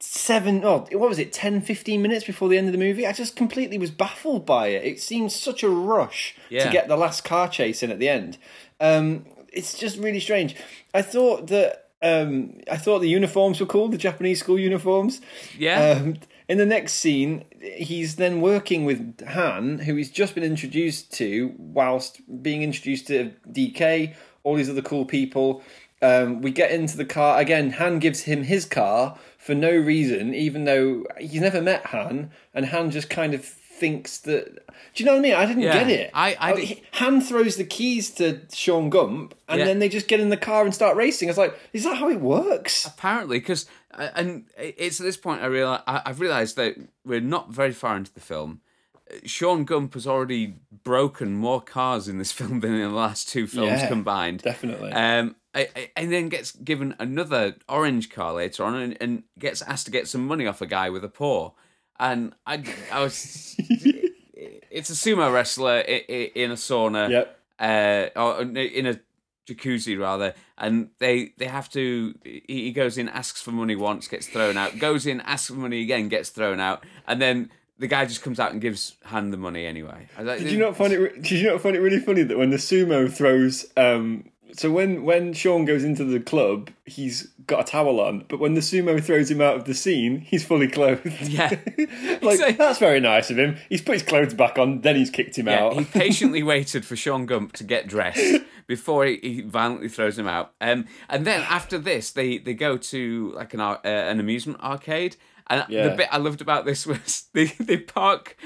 seven, 0.00 0.62
oh, 0.64 0.86
what 0.92 1.08
was 1.08 1.18
it, 1.18 1.32
10, 1.32 1.62
15 1.62 2.02
minutes 2.02 2.26
before 2.26 2.48
the 2.50 2.58
end 2.58 2.66
of 2.66 2.72
the 2.72 2.78
movie? 2.78 3.06
I 3.06 3.12
just 3.12 3.36
completely 3.36 3.78
was 3.78 3.90
baffled 3.90 4.44
by 4.44 4.66
it. 4.68 4.84
It 4.84 5.00
seemed 5.00 5.32
such 5.32 5.62
a 5.62 5.68
rush 5.70 6.34
Yeah. 6.50 6.64
to 6.66 6.70
get 6.70 6.88
the 6.88 6.96
last 6.96 7.24
car 7.24 7.48
chase 7.48 7.82
in 7.82 7.90
at 7.90 7.98
the 7.98 8.08
end. 8.10 8.36
Um, 8.80 9.24
it's 9.54 9.78
just 9.78 9.98
really 9.98 10.20
strange. 10.20 10.56
I 10.92 11.02
thought 11.02 11.48
that. 11.48 11.80
Um, 12.02 12.60
I 12.70 12.76
thought 12.76 12.98
the 12.98 13.08
uniforms 13.08 13.60
were 13.60 13.66
cool, 13.66 13.88
the 13.88 13.96
Japanese 13.96 14.38
school 14.38 14.58
uniforms. 14.58 15.22
yeah. 15.58 15.92
Um, 15.92 16.16
in 16.48 16.58
the 16.58 16.66
next 16.66 16.94
scene, 16.94 17.44
he's 17.62 18.16
then 18.16 18.42
working 18.42 18.84
with 18.84 19.26
Han, 19.26 19.78
who 19.78 19.94
he's 19.94 20.10
just 20.10 20.34
been 20.34 20.44
introduced 20.44 21.12
to, 21.14 21.54
whilst 21.56 22.20
being 22.42 22.62
introduced 22.62 23.06
to 23.06 23.32
DK, 23.50 24.14
all 24.42 24.54
these 24.54 24.68
other 24.68 24.82
cool 24.82 25.06
people. 25.06 25.62
Um, 26.02 26.42
we 26.42 26.50
get 26.50 26.70
into 26.70 26.98
the 26.98 27.06
car 27.06 27.40
again. 27.40 27.70
Han 27.70 27.98
gives 27.98 28.20
him 28.22 28.42
his 28.42 28.66
car 28.66 29.16
for 29.38 29.54
no 29.54 29.70
reason, 29.70 30.34
even 30.34 30.64
though 30.64 31.04
he's 31.18 31.40
never 31.40 31.62
met 31.62 31.86
Han, 31.86 32.30
and 32.52 32.66
Han 32.66 32.90
just 32.90 33.08
kind 33.08 33.32
of 33.32 33.46
thinks 33.78 34.18
that. 34.18 34.54
Do 34.94 35.02
you 35.02 35.04
know 35.04 35.12
what 35.12 35.18
I 35.18 35.22
mean? 35.22 35.34
I 35.34 35.46
didn't 35.46 35.62
Yeah. 35.62 35.72
get 35.84 35.90
it. 35.90 36.10
I- 36.14 36.36
I 36.38 36.52
Oh, 36.52 36.74
Han 36.98 37.20
throws 37.20 37.56
the 37.56 37.64
keys 37.64 38.10
to 38.12 38.40
Sean 38.52 38.90
Gump, 38.90 39.34
and 39.48 39.58
Yeah. 39.58 39.64
then 39.66 39.78
they 39.80 39.88
just 39.88 40.08
get 40.08 40.20
in 40.20 40.28
the 40.30 40.36
car 40.36 40.64
and 40.64 40.74
start 40.74 40.96
racing. 40.96 41.28
I 41.28 41.30
was 41.32 41.38
like, 41.38 41.58
is 41.72 41.84
that 41.84 41.96
how 41.96 42.08
it 42.10 42.20
works? 42.20 42.86
apparently 42.86 43.38
because 43.38 43.66
and 43.96 44.44
it's 44.58 44.98
at 44.98 45.04
this 45.06 45.16
point 45.16 45.40
i 45.40 45.46
realize 45.46 45.80
i've 45.86 46.18
realized 46.18 46.56
that 46.56 46.74
we're 47.04 47.20
not 47.20 47.50
very 47.52 47.72
far 47.72 47.96
into 47.96 48.12
the 48.12 48.20
film 48.20 48.60
Uh, 49.08 49.14
sean 49.24 49.64
gump 49.64 49.94
has 49.94 50.04
already 50.06 50.54
broken 50.82 51.32
more 51.36 51.60
cars 51.60 52.08
in 52.08 52.18
this 52.18 52.32
film 52.38 52.58
than 52.60 52.74
in 52.74 52.80
the 52.80 52.88
last 52.88 53.28
two 53.28 53.46
films 53.46 53.80
Yeah, 53.82 53.86
combined 53.88 54.42
Definitely. 54.42 54.90
um 54.92 55.36
I- 55.54 55.68
I- 55.76 55.90
and 55.96 56.12
then 56.12 56.28
gets 56.28 56.50
given 56.50 56.96
another 56.98 57.54
orange 57.68 58.10
car 58.10 58.32
later 58.34 58.64
on 58.64 58.74
and, 58.74 58.96
and 59.00 59.22
gets 59.38 59.62
asked 59.62 59.86
to 59.86 59.92
get 59.92 60.08
some 60.08 60.26
money 60.26 60.46
off 60.46 60.60
a 60.60 60.66
guy 60.66 60.90
with 60.90 61.04
a 61.04 61.08
paw 61.08 61.52
and 61.98 62.34
i 62.46 62.62
i 62.92 63.00
was 63.00 63.54
it's 63.58 64.90
a 64.90 64.94
sumo 64.94 65.32
wrestler 65.32 65.78
in 65.78 66.50
a 66.50 66.54
sauna 66.54 67.08
yep. 67.10 67.38
uh, 67.58 68.20
or 68.20 68.42
in 68.42 68.86
a 68.86 68.98
jacuzzi 69.46 69.98
rather, 69.98 70.34
and 70.58 70.90
they 70.98 71.32
they 71.38 71.46
have 71.46 71.68
to. 71.70 72.14
He 72.24 72.72
goes 72.72 72.98
in, 72.98 73.08
asks 73.08 73.40
for 73.40 73.52
money 73.52 73.76
once, 73.76 74.08
gets 74.08 74.26
thrown 74.26 74.56
out. 74.56 74.78
Goes 74.78 75.06
in, 75.06 75.20
asks 75.20 75.48
for 75.48 75.54
money 75.54 75.82
again, 75.82 76.08
gets 76.08 76.30
thrown 76.30 76.60
out, 76.60 76.84
and 77.06 77.20
then 77.20 77.50
the 77.78 77.86
guy 77.86 78.04
just 78.04 78.22
comes 78.22 78.38
out 78.38 78.52
and 78.52 78.60
gives 78.60 78.96
Han 79.04 79.30
the 79.30 79.36
money 79.36 79.66
anyway. 79.66 80.08
Like, 80.20 80.38
Did 80.38 80.52
you 80.52 80.58
not 80.58 80.76
find 80.76 80.92
it? 80.92 81.22
Did 81.22 81.32
you 81.32 81.50
not 81.50 81.60
find 81.60 81.76
it 81.76 81.80
really 81.80 81.98
funny 81.98 82.22
that 82.22 82.38
when 82.38 82.50
the 82.50 82.56
sumo 82.56 83.12
throws, 83.12 83.66
um, 83.76 84.30
so 84.54 84.70
when 84.70 85.04
when 85.04 85.32
Sean 85.34 85.64
goes 85.64 85.84
into 85.84 86.04
the 86.04 86.20
club, 86.20 86.70
he's 86.84 87.28
got 87.46 87.60
a 87.60 87.64
towel 87.70 88.00
on, 88.00 88.24
but 88.28 88.40
when 88.40 88.54
the 88.54 88.60
sumo 88.60 89.02
throws 89.02 89.30
him 89.30 89.40
out 89.40 89.56
of 89.56 89.64
the 89.64 89.74
scene, 89.74 90.20
he's 90.20 90.44
fully 90.44 90.68
clothed. 90.68 91.04
Yeah. 91.22 91.50
like 92.22 92.38
So- 92.38 92.52
that's 92.52 92.78
very 92.78 93.00
nice 93.00 93.30
of 93.30 93.38
him. 93.38 93.56
He's 93.68 93.82
put 93.82 93.94
his 93.94 94.02
clothes 94.02 94.34
back 94.34 94.58
on, 94.58 94.80
then 94.80 94.96
he's 94.96 95.10
kicked 95.10 95.36
him 95.36 95.46
Yeah, 95.48 95.64
out. 95.64 95.74
he 95.74 95.84
patiently 96.00 96.42
waited 96.42 96.84
for 96.84 96.96
Sean 96.96 97.26
Gump 97.26 97.52
to 97.54 97.64
get 97.64 97.86
dressed 97.86 98.42
before 98.66 99.04
he, 99.06 99.18
he 99.22 99.40
violently 99.42 99.88
throws 99.88 100.18
him 100.18 100.26
out. 100.28 100.52
Um, 100.60 100.86
and 101.10 101.26
then 101.26 101.42
after 101.42 101.76
this, 101.78 102.10
they, 102.12 102.38
they 102.38 102.54
go 102.54 102.76
to 102.78 103.32
like 103.34 103.52
an 103.54 103.60
uh, 103.60 103.78
an 103.84 104.20
amusement 104.20 104.60
arcade. 104.60 105.16
And 105.48 105.64
Yeah. 105.68 105.88
the 105.88 105.96
bit 105.96 106.08
I 106.10 106.16
loved 106.16 106.40
about 106.40 106.64
this 106.64 106.86
was 106.86 107.24
they, 107.34 107.46
they 107.60 107.76
park 107.76 108.36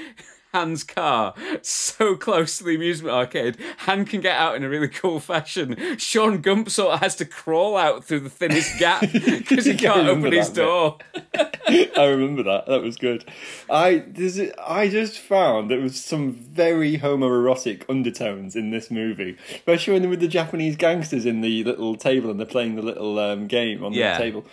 Han's 0.53 0.83
car 0.83 1.33
so 1.61 2.15
close 2.15 2.57
to 2.57 2.63
the 2.63 2.75
amusement 2.75 3.13
arcade. 3.13 3.57
Han 3.79 4.05
can 4.05 4.21
get 4.21 4.35
out 4.37 4.55
in 4.55 4.63
a 4.63 4.69
really 4.69 4.87
cool 4.87 5.19
fashion. 5.19 5.77
Sean 5.97 6.41
Gump 6.41 6.69
sort 6.69 6.93
of 6.95 6.99
has 7.01 7.15
to 7.17 7.25
crawl 7.25 7.77
out 7.77 8.03
through 8.03 8.21
the 8.21 8.29
thinnest 8.29 8.79
gap 8.79 9.01
because 9.11 9.65
he 9.65 9.75
can't 9.75 10.07
open 10.07 10.31
his 10.31 10.49
door. 10.49 10.97
I 11.67 12.05
remember 12.05 12.41
that. 12.43 12.65
That 12.67 12.81
was 12.81 12.95
good. 12.97 13.25
I 13.69 14.03
a- 14.17 14.53
I 14.67 14.89
just 14.89 15.19
found 15.19 15.69
there 15.69 15.79
was 15.79 16.03
some 16.03 16.33
very 16.33 16.97
homoerotic 16.97 17.83
undertones 17.87 18.55
in 18.55 18.71
this 18.71 18.89
movie, 18.89 19.37
especially 19.51 19.93
when 19.93 20.01
they're 20.01 20.09
with 20.09 20.19
the 20.19 20.27
Japanese 20.27 20.75
gangsters 20.75 21.25
in 21.25 21.41
the 21.41 21.63
little 21.63 21.95
table 21.95 22.31
and 22.31 22.39
they're 22.39 22.47
playing 22.47 22.75
the 22.75 22.81
little 22.81 23.19
um, 23.19 23.47
game 23.47 23.83
on 23.83 23.93
Yeah. 23.93 24.17
the 24.17 24.23
table. 24.23 24.45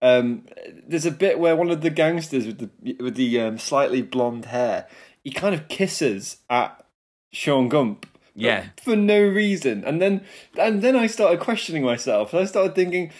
Um, 0.00 0.44
there's 0.86 1.06
a 1.06 1.10
bit 1.12 1.38
where 1.38 1.54
one 1.54 1.70
of 1.70 1.80
the 1.80 1.90
gangsters 1.90 2.46
with 2.46 2.58
the 2.58 2.96
with 3.02 3.14
the 3.14 3.40
um, 3.40 3.58
slightly 3.58 4.02
blonde 4.02 4.46
hair, 4.46 4.88
he 5.22 5.30
kind 5.30 5.54
of 5.54 5.68
kisses 5.68 6.38
at 6.50 6.84
Sean 7.32 7.68
Gump. 7.68 8.06
Yeah. 8.34 8.68
For 8.82 8.96
no 8.96 9.20
reason, 9.20 9.84
and 9.84 10.00
then 10.00 10.24
and 10.58 10.80
then 10.80 10.96
I 10.96 11.06
started 11.06 11.40
questioning 11.40 11.84
myself. 11.84 12.32
I 12.32 12.44
started 12.44 12.74
thinking, 12.74 13.12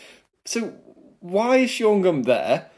so 0.46 0.74
why 1.20 1.58
is 1.58 1.70
Sean 1.70 2.00
Gump 2.00 2.26
there? 2.26 2.70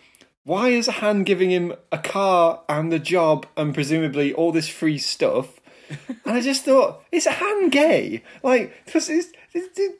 Why 0.44 0.68
is 0.68 0.86
Han 0.88 1.24
giving 1.24 1.50
him 1.50 1.74
a 1.90 1.98
car 1.98 2.62
and 2.68 2.92
a 2.92 2.98
job 2.98 3.46
and 3.56 3.72
presumably 3.72 4.34
all 4.34 4.52
this 4.52 4.68
free 4.68 4.98
stuff? 4.98 5.60
And 6.26 6.34
I 6.36 6.40
just 6.40 6.64
thought, 6.64 7.04
is 7.12 7.26
Han 7.26 7.68
gay? 7.68 8.22
Like, 8.42 8.74
because 8.84 9.06
this 9.06 9.32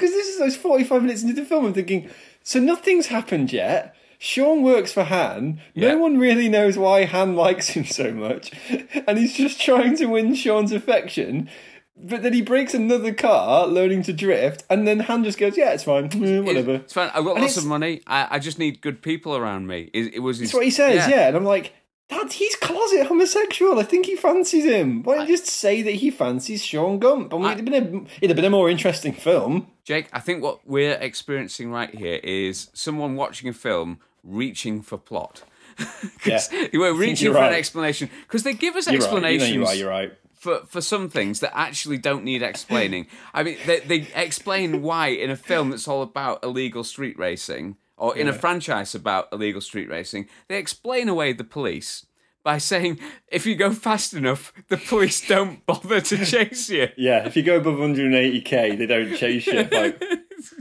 is 0.03 0.39
those 0.39 0.57
45 0.57 1.03
minutes 1.03 1.23
into 1.23 1.35
the 1.35 1.45
film, 1.45 1.67
I'm 1.67 1.75
thinking, 1.75 2.09
so 2.43 2.59
nothing's 2.59 3.07
happened 3.07 3.53
yet. 3.53 3.95
Sean 4.25 4.63
works 4.63 4.91
for 4.91 5.05
Han. 5.05 5.61
Yeah. 5.75 5.89
No 5.89 5.99
one 5.99 6.17
really 6.17 6.49
knows 6.49 6.79
why 6.79 7.05
Han 7.05 7.37
likes 7.37 7.69
him 7.69 7.85
so 7.85 8.11
much. 8.11 8.53
And 9.07 9.19
he's 9.19 9.35
just 9.35 9.61
trying 9.61 9.97
to 9.99 10.07
win 10.07 10.35
Sean's 10.35 10.73
affection. 10.73 11.51
but 11.95 12.23
then 12.23 12.33
he 12.33 12.41
breaks 12.41 12.73
another 12.73 13.13
car, 13.13 13.67
learning 13.67 14.03
to 14.05 14.15
drift, 14.15 14.65
and 14.71 14.89
then 14.89 15.01
Han 15.01 15.25
just 15.25 15.39
goes, 15.39 15.59
"Yeah, 15.59 15.73
it's 15.75 15.85
fine, 15.85 16.09
whatever." 16.45 16.77
It's 16.77 16.95
fine. 16.95 17.11
I've 17.15 17.25
got 17.25 17.33
And 17.33 17.43
lots 17.43 17.59
of 17.59 17.67
money. 17.67 18.01
I, 18.07 18.29
I 18.31 18.39
just 18.39 18.59
need 18.59 18.81
good 18.81 19.03
people 19.03 19.37
around 19.37 19.67
me. 19.67 19.91
It, 19.93 20.15
it 20.15 20.19
was 20.21 20.39
his, 20.39 20.49
That's 20.49 20.55
what 20.55 20.65
he 20.65 20.71
says, 20.71 21.07
yeah. 21.07 21.29
And 21.29 21.37
I'm 21.37 21.45
like, 21.45 21.75
Dad, 22.09 22.33
he's 22.33 22.57
closet 22.57 23.07
homosexual. 23.07 23.79
I 23.79 23.83
think 23.83 24.07
he 24.07 24.17
fancies 24.17 24.65
him. 24.65 25.03
Why 25.03 25.17
don't 25.17 25.29
you 25.29 25.37
just 25.37 25.49
say 25.49 25.83
that 25.83 25.93
he 25.93 26.11
fancies 26.11 26.65
Sean 26.65 26.99
Gump? 26.99 27.33
And 27.35 27.45
it'd, 27.45 27.57
have 27.59 27.65
been 27.67 27.75
a, 27.75 28.01
it'd 28.23 28.31
have 28.31 28.37
been 28.37 28.45
a 28.47 28.51
more 28.51 28.71
interesting 28.71 29.13
film. 29.13 29.67
Jake, 29.85 30.09
I 30.15 30.21
think 30.21 30.43
what 30.43 30.67
we're 30.67 30.95
experiencing 30.95 31.71
right 31.71 31.95
here 31.95 32.21
is 32.23 32.71
someone 32.73 33.17
watching 33.17 33.51
a 33.51 33.53
film 33.53 34.01
reaching 34.25 34.83
for 34.83 34.99
plot. 34.99 35.45
Yeah. 36.25 36.41
we're 36.73 36.95
reaching 36.95 37.33
for 37.33 37.39
an 37.39 37.53
explanation 37.53 38.09
because 38.23 38.45
they 38.45 38.55
give 38.55 38.77
us 38.77 38.87
You're 38.87 38.93
right. 38.93 39.01
You 39.01 39.05
explanations 39.05 39.51
know 39.51 39.55
you 39.55 39.67
are. 39.67 39.75
You're 39.75 39.91
right. 39.91 40.13
for 40.33 40.61
for 40.67 40.81
some 40.81 41.09
things 41.11 41.41
that 41.41 41.57
actually 41.57 41.99
don't 41.99 42.25
need 42.25 42.43
explaining. 42.43 43.09
I 43.35 43.43
mean, 43.43 43.59
they, 43.67 43.81
they 43.81 44.09
explain 44.15 44.83
why 44.83 45.09
in 45.09 45.31
a 45.31 45.37
film 45.37 45.71
that's 45.71 45.89
all 45.89 46.03
about 46.03 46.45
illegal 46.45 46.85
street 46.85 47.19
racing, 47.19 47.77
or 47.97 48.17
in 48.17 48.29
a 48.29 48.33
franchise 48.33 48.95
about 48.95 49.29
illegal 49.33 49.61
street 49.61 49.89
racing, 49.89 50.29
they 50.49 50.59
explain 50.59 51.09
away 51.09 51.33
the 51.33 51.45
police 51.45 52.07
by 52.45 52.59
saying 52.59 53.01
if 53.29 53.45
you 53.47 53.57
go 53.57 53.73
fast 53.73 54.15
enough, 54.15 54.53
the 54.69 54.77
police 54.77 55.27
don't 55.27 55.65
bother 55.67 56.01
to 56.01 56.25
chase 56.25 56.69
you. 56.71 56.89
Yeah, 56.97 57.27
if 57.27 57.37
you 57.37 57.43
go 57.43 57.57
above 57.57 57.79
180k, 57.79 58.79
they 58.79 58.87
don't 58.87 59.17
chase 59.17 59.47
you. 59.47 59.69
Like, 59.73 60.01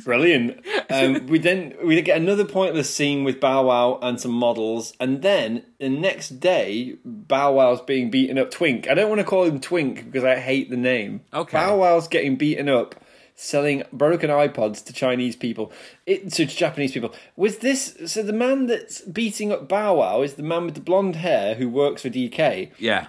brilliant. 0.03 0.65
Um, 0.89 1.27
we 1.27 1.39
then 1.39 1.75
we 1.83 2.01
get 2.01 2.17
another 2.17 2.45
pointless 2.45 2.93
scene 2.93 3.23
with 3.23 3.39
Bow 3.39 3.63
Wow 3.67 3.99
and 4.01 4.19
some 4.19 4.31
models, 4.31 4.93
and 4.99 5.21
then 5.21 5.65
the 5.79 5.89
next 5.89 6.39
day, 6.39 6.95
Bow 7.03 7.53
Wow's 7.53 7.81
being 7.81 8.09
beaten 8.09 8.37
up. 8.37 8.51
Twink. 8.51 8.87
I 8.89 8.93
don't 8.93 9.09
want 9.09 9.19
to 9.19 9.25
call 9.25 9.43
him 9.45 9.59
Twink 9.59 10.05
because 10.05 10.23
I 10.23 10.35
hate 10.39 10.69
the 10.69 10.77
name. 10.77 11.21
Okay. 11.33 11.57
Bow 11.57 11.77
Wow's 11.77 12.07
getting 12.07 12.35
beaten 12.35 12.69
up. 12.69 12.95
Selling 13.35 13.81
broken 13.91 14.29
iPods 14.29 14.85
to 14.85 14.93
Chinese 14.93 15.35
people, 15.35 15.71
it, 16.05 16.31
to 16.33 16.45
Japanese 16.45 16.91
people. 16.91 17.15
Was 17.35 17.57
this 17.57 17.97
so? 18.05 18.21
The 18.21 18.31
man 18.31 18.67
that's 18.67 19.01
beating 19.01 19.51
up 19.51 19.67
Bow 19.67 19.95
Wow 19.95 20.21
is 20.21 20.35
the 20.35 20.43
man 20.43 20.65
with 20.65 20.75
the 20.75 20.81
blonde 20.81 21.15
hair 21.15 21.55
who 21.55 21.67
works 21.67 22.03
for 22.03 22.09
DK 22.11 22.69
Yeah. 22.77 23.07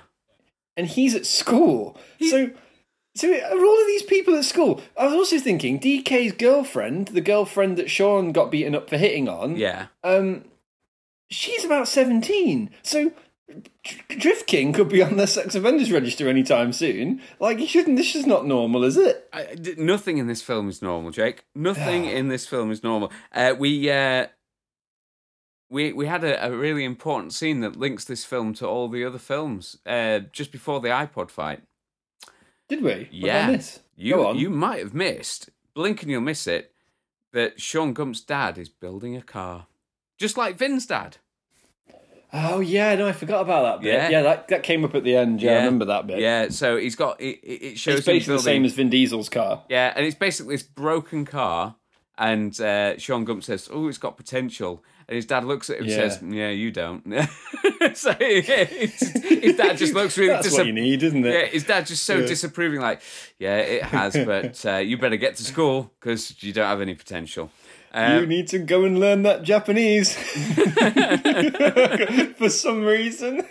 and 0.79 0.87
he's 0.87 1.15
at 1.15 1.27
school. 1.27 1.99
So, 2.31 2.51
so 3.15 3.33
are 3.33 3.65
all 3.65 3.81
of 3.81 3.87
these 3.87 4.03
people 4.03 4.35
at 4.37 4.45
school? 4.45 4.81
I 4.99 5.05
was 5.07 5.15
also 5.15 5.39
thinking 5.39 5.79
DK's 5.81 6.33
girlfriend, 6.33 7.09
the 7.09 7.21
girlfriend 7.21 7.77
that 7.77 7.91
Sean 7.91 8.33
got 8.33 8.51
beaten 8.51 8.75
up 8.75 8.89
for 8.91 8.97
hitting 8.97 9.29
on, 9.29 9.57
Yeah. 9.57 9.87
um, 10.03 10.45
she's 11.31 11.65
about 11.65 11.89
seventeen. 11.89 12.71
So. 12.83 13.13
Drift 14.09 14.47
King 14.47 14.73
could 14.73 14.89
be 14.89 15.03
on 15.03 15.17
the 15.19 15.27
sex 15.27 15.55
offenders 15.55 15.93
register 15.93 16.29
anytime 16.29 16.73
soon. 16.73 17.21
Like, 17.39 17.59
he 17.59 17.67
shouldn't. 17.67 17.99
This 17.99 18.17
is 18.17 18.27
not 18.27 18.47
normal, 18.47 18.83
is 18.85 18.97
it? 18.97 19.29
I, 19.35 19.55
nothing 19.77 20.17
in 20.17 20.27
this 20.27 20.41
film 20.41 20.69
is 20.71 20.81
normal, 20.81 21.11
Jake. 21.11 21.45
Nothing 21.55 22.05
in 22.19 22.29
this 22.29 22.47
film 22.47 22.71
is 22.71 22.83
normal. 22.83 23.13
Uh, 23.33 23.55
we 23.57 23.91
uh, 23.91 24.29
we 25.71 25.93
we 25.93 26.07
had 26.07 26.25
a, 26.25 26.47
a 26.47 26.57
really 26.57 26.85
important 26.85 27.33
scene 27.35 27.61
that 27.61 27.77
links 27.77 28.05
this 28.07 28.25
film 28.25 28.55
to 28.55 28.67
all 28.67 28.89
the 28.89 29.05
other 29.05 29.19
films. 29.19 29.77
Uh, 29.85 30.21
just 30.33 30.51
before 30.51 30.81
the 30.81 30.89
iPod 30.89 31.31
fight, 31.31 31.63
Did 32.69 32.83
we? 32.83 32.91
What 32.91 32.99
did 33.11 33.13
Yeah. 33.13 33.51
miss? 33.51 33.81
you 33.97 34.35
you 34.35 34.51
might 34.51 34.81
have 34.81 34.95
missed. 34.95 35.51
Blink 35.75 36.03
and 36.03 36.11
you'll 36.11 36.21
miss 36.21 36.47
it. 36.47 36.73
That 37.33 37.61
Sean 37.61 37.95
Gump's 37.95 38.21
dad 38.21 38.59
is 38.59 38.69
building 38.69 39.17
a 39.17 39.23
car, 39.23 39.67
just 40.17 40.37
like 40.37 40.57
Vin's 40.57 40.87
dad. 40.87 41.17
Oh 42.33 42.59
yeah, 42.61 42.95
no, 42.97 43.07
I 43.09 43.13
forgot 43.13 43.43
about 43.43 43.63
that 43.63 43.83
bit. 43.83 43.93
Yeah. 43.93 44.09
Yeah, 44.09 44.23
that, 44.23 44.49
that 44.49 44.63
came 44.65 44.85
up 44.85 44.95
at 44.95 45.05
the 45.05 45.17
end. 45.17 45.41
Yeah, 45.43 45.53
I 45.53 45.57
remember 45.57 45.85
that 45.87 46.07
bit. 46.07 46.19
Yeah, 46.19 46.49
so 46.49 46.77
he's 46.77 46.97
got 46.97 47.21
it. 47.21 47.39
It 47.45 47.79
shows 47.79 47.99
it's 47.99 48.07
basically 48.07 48.37
the 48.37 48.43
same 48.43 48.65
as 48.65 48.73
Vin 48.75 48.91
Diesel's 48.91 49.29
car. 49.29 49.63
Yeah, 49.69 49.93
and 49.95 50.05
it's 50.07 50.17
basically 50.17 50.55
this 50.57 50.63
broken 50.65 51.25
car, 51.25 51.77
and 52.19 52.59
uh, 52.61 52.99
Sean 52.99 53.25
Gump 53.25 53.45
says, 53.45 53.69
"Oh, 53.73 53.87
it's 53.89 53.99
got 53.99 54.17
potential," 54.17 54.85
and 55.09 55.15
his 55.17 55.27
dad 55.27 55.45
looks 55.45 55.71
at 55.71 55.77
him 55.79 55.85
and 55.85 55.93
says, 55.93 56.21
"Yeah, 56.23 56.51
you 56.51 56.71
don't." 56.73 57.05
so 57.95 58.15
it's- 58.21 59.01
his 59.01 59.57
dad 59.57 59.77
just 59.77 59.95
looks 59.99 60.17
really 60.19 60.33
That's 60.33 60.53
what 60.53 60.67
you 60.67 60.73
need, 60.73 61.03
isn't 61.03 61.25
it? 61.25 61.33
Yeah, 61.35 61.47
his 61.47 61.65
dad 61.65 61.87
just 61.87 62.05
so 62.05 62.19
Yeah. 62.19 62.27
disapproving, 62.27 62.81
like, 62.81 63.01
"Yeah, 63.39 63.57
it 63.59 63.83
has, 63.85 64.15
but 64.25 64.65
uh, 64.71 64.77
you 64.79 64.99
better 64.99 65.17
get 65.17 65.37
to 65.37 65.45
school 65.45 65.91
because 66.01 66.43
you 66.43 66.53
don't 66.53 66.67
have 66.67 66.81
any 66.81 66.95
potential." 66.95 67.51
You 67.95 68.01
Um, 68.01 68.29
need 68.29 68.49
to 68.49 68.59
go 68.59 68.85
and 68.85 68.99
learn 68.99 69.23
that 69.23 69.45
Japanese 69.45 70.17
for 72.37 72.49
some 72.51 72.85
reason. 72.85 73.47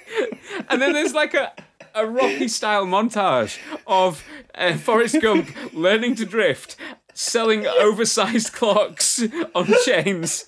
and 0.69 0.81
then 0.81 0.93
there's 0.93 1.13
like 1.13 1.33
a 1.33 1.51
a 1.95 2.05
Rocky 2.07 2.47
style 2.47 2.85
montage 2.87 3.59
of 3.85 4.23
uh, 4.55 4.73
Forrest 4.77 5.21
Gump 5.21 5.47
learning 5.73 6.15
to 6.15 6.25
drift, 6.25 6.75
selling 7.13 7.65
oversized 7.79 8.53
clocks 8.53 9.21
on 9.55 9.73
chains 9.85 10.45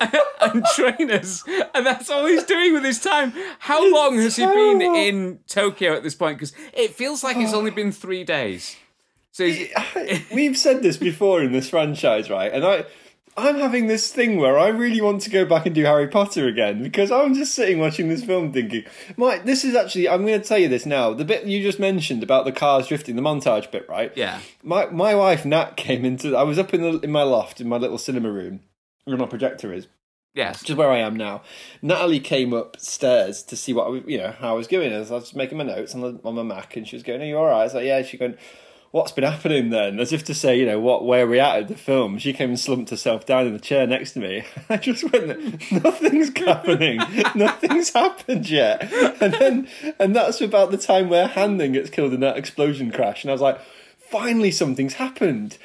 and 0.40 0.64
trainers, 0.74 1.42
and 1.74 1.86
that's 1.86 2.10
all 2.10 2.26
he's 2.26 2.44
doing 2.44 2.74
with 2.74 2.84
his 2.84 3.00
time. 3.00 3.32
How 3.58 3.90
long 3.92 4.16
has 4.16 4.36
he 4.36 4.46
been 4.46 4.80
in 4.82 5.40
Tokyo 5.46 5.94
at 5.94 6.02
this 6.02 6.14
point? 6.14 6.38
Because 6.38 6.52
it 6.72 6.94
feels 6.94 7.22
like 7.24 7.36
it's 7.36 7.54
only 7.54 7.70
been 7.70 7.92
three 7.92 8.24
days. 8.24 8.76
So 9.32 9.52
We've 10.32 10.56
said 10.56 10.82
this 10.82 10.96
before 10.96 11.42
in 11.42 11.50
this 11.50 11.68
franchise, 11.68 12.30
right? 12.30 12.52
And 12.52 12.64
I, 12.64 12.84
I'm 13.36 13.56
having 13.56 13.88
this 13.88 14.12
thing 14.12 14.36
where 14.38 14.56
I 14.58 14.68
really 14.68 15.00
want 15.00 15.22
to 15.22 15.30
go 15.30 15.44
back 15.44 15.66
and 15.66 15.74
do 15.74 15.82
Harry 15.84 16.06
Potter 16.06 16.46
again 16.46 16.82
because 16.82 17.10
I'm 17.10 17.34
just 17.34 17.54
sitting 17.54 17.80
watching 17.80 18.08
this 18.08 18.22
film 18.24 18.52
thinking, 18.52 18.84
Mike, 19.16 19.44
this 19.44 19.64
is 19.64 19.74
actually. 19.74 20.08
I'm 20.08 20.24
going 20.24 20.40
to 20.40 20.46
tell 20.46 20.58
you 20.58 20.68
this 20.68 20.86
now. 20.86 21.12
The 21.12 21.24
bit 21.24 21.44
you 21.44 21.60
just 21.62 21.80
mentioned 21.80 22.22
about 22.22 22.44
the 22.44 22.52
cars 22.52 22.86
drifting, 22.86 23.16
the 23.16 23.22
montage 23.22 23.70
bit, 23.72 23.88
right? 23.88 24.12
yeah, 24.16 24.40
My 24.62 24.86
my 24.86 25.14
wife 25.16 25.44
Nat 25.44 25.76
came 25.76 26.04
into. 26.04 26.36
I 26.36 26.44
was 26.44 26.58
up 26.58 26.72
in 26.72 26.82
the 26.82 27.00
in 27.00 27.10
my 27.10 27.22
loft 27.24 27.60
in 27.60 27.68
my 27.68 27.76
little 27.76 27.98
cinema 27.98 28.30
room, 28.30 28.60
where 29.04 29.16
my 29.16 29.26
projector 29.26 29.72
is. 29.72 29.88
yes, 30.34 30.60
which 30.60 30.70
is 30.70 30.76
where 30.76 30.90
I 30.90 30.98
am 30.98 31.16
now. 31.16 31.42
Natalie 31.82 32.20
came 32.20 32.52
upstairs 32.52 33.42
to 33.44 33.56
see 33.56 33.72
what 33.72 33.86
I, 33.86 33.90
was- 33.90 34.02
you 34.06 34.18
know 34.18 34.32
how 34.38 34.50
I 34.50 34.52
was 34.52 34.68
going. 34.68 34.92
As 34.92 35.10
I 35.10 35.16
was 35.16 35.34
making 35.34 35.58
my 35.58 35.64
notes 35.64 35.94
on 35.94 36.02
the, 36.02 36.20
on 36.24 36.36
my 36.36 36.42
Mac, 36.44 36.76
and 36.76 36.86
she 36.86 36.94
was 36.94 37.02
going, 37.02 37.20
"Are 37.20 37.24
you 37.24 37.36
all 37.38 37.46
right?" 37.46 37.62
I 37.62 37.64
was 37.64 37.74
like, 37.74 37.84
"Yeah." 37.86 38.02
She 38.02 38.16
going, 38.16 38.36
"What's 38.94 39.10
been 39.10 39.24
happening 39.24 39.70
then?" 39.70 39.98
As 39.98 40.12
if 40.12 40.22
to 40.26 40.34
say, 40.34 40.56
you 40.56 40.66
know, 40.66 40.78
what 40.78 41.04
where 41.04 41.24
are 41.24 41.28
we 41.28 41.40
at 41.40 41.58
in 41.62 41.66
the 41.66 41.74
film? 41.74 42.16
She 42.18 42.32
came 42.32 42.50
and 42.50 42.60
slumped 42.60 42.90
herself 42.90 43.26
down 43.26 43.44
in 43.44 43.52
the 43.52 43.58
chair 43.58 43.88
next 43.88 44.12
to 44.12 44.20
me. 44.20 44.44
I 44.68 44.76
just 44.76 45.10
went, 45.10 45.72
"Nothing's 45.72 46.38
happening. 46.38 46.98
Nothing's 47.34 47.92
happened 47.92 48.48
yet." 48.48 48.82
And 49.20 49.34
then, 49.34 49.68
and 49.98 50.14
that's 50.14 50.40
about 50.40 50.70
the 50.70 50.78
time 50.78 51.08
where 51.08 51.26
Han 51.26 51.56
then 51.56 51.72
gets 51.72 51.90
killed 51.90 52.14
in 52.14 52.20
that 52.20 52.36
explosion 52.36 52.92
crash, 52.92 53.24
and 53.24 53.32
I 53.32 53.34
was 53.34 53.40
like, 53.40 53.60
"Finally, 53.98 54.52
something's 54.52 54.94
happened." 54.94 55.58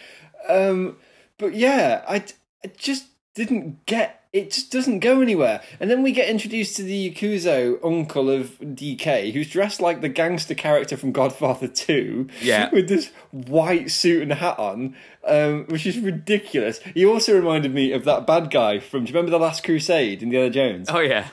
Um, 0.48 0.98
but 1.38 1.54
yeah, 1.54 2.04
I, 2.08 2.24
I 2.66 2.72
just 2.78 3.06
didn't 3.36 3.86
get 3.86 4.19
it. 4.34 4.52
Just 4.52 4.72
doesn't 4.72 5.00
go 5.00 5.22
anywhere. 5.22 5.62
And 5.80 5.90
then 5.90 6.04
we 6.04 6.12
get 6.12 6.30
introduced 6.30 6.76
to 6.78 6.84
the 6.84 7.12
Yakuzo 7.12 7.80
uncle 7.84 8.30
of 8.30 8.60
DK, 8.60 9.34
who's 9.34 9.50
dressed 9.50 9.82
like 9.82 10.02
the 10.02 10.10
gangster 10.10 10.56
character 10.56 10.98
from 10.98 11.12
Godfather 11.12 11.68
Two. 11.68 12.28
Yeah. 12.42 12.70
with 12.72 12.88
this 12.90 13.12
white 13.32 13.92
suit 13.92 14.22
and 14.24 14.34
hat 14.34 14.58
on, 14.60 14.96
um, 15.26 15.66
which 15.68 15.86
is 15.86 15.98
ridiculous. 16.00 16.80
He 16.94 17.06
also 17.06 17.36
reminded 17.36 17.74
me 17.74 17.92
of 17.92 18.06
that 18.06 18.26
bad 18.28 18.52
guy 18.52 18.80
from. 18.80 19.06
Do 19.06 19.10
you 19.12 19.16
remember 19.16 19.32
the 19.32 19.44
Last 19.44 19.64
Crusade, 19.64 20.22
Indiana 20.24 20.50
Jones? 20.50 20.88
oh 20.90 21.00
yeah, 21.00 21.28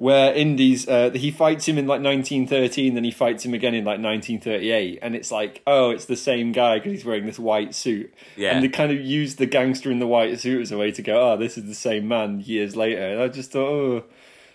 where 0.00 0.32
Indy's 0.32 0.88
uh, 0.88 1.10
he 1.10 1.30
fights 1.30 1.68
him 1.68 1.76
in 1.76 1.86
like 1.86 2.00
1913, 2.02 2.94
then 2.94 3.04
he 3.04 3.10
fights 3.10 3.44
him 3.44 3.52
again 3.52 3.74
in 3.74 3.84
like 3.84 4.00
1938, 4.00 4.98
and 5.02 5.14
it's 5.14 5.30
like, 5.30 5.60
oh, 5.66 5.90
it's 5.90 6.06
the 6.06 6.16
same 6.16 6.52
guy 6.52 6.78
because 6.78 6.92
he's 6.92 7.04
wearing 7.04 7.26
this 7.26 7.38
white 7.38 7.74
suit. 7.74 8.10
Yeah. 8.34 8.52
and 8.54 8.64
they 8.64 8.68
kind 8.70 8.90
of 8.92 8.98
used 8.98 9.36
the 9.36 9.44
gangster 9.44 9.90
in 9.90 9.98
the 9.98 10.06
white 10.06 10.40
suit 10.40 10.62
as 10.62 10.72
a 10.72 10.78
way 10.78 10.90
to 10.90 11.02
go, 11.02 11.32
oh, 11.32 11.36
this 11.36 11.58
is 11.58 11.66
the 11.66 11.74
same 11.74 12.08
man 12.08 12.40
years 12.40 12.74
later. 12.76 13.02
And 13.12 13.20
I 13.20 13.28
just 13.28 13.52
thought, 13.52 13.68
oh, 13.68 14.04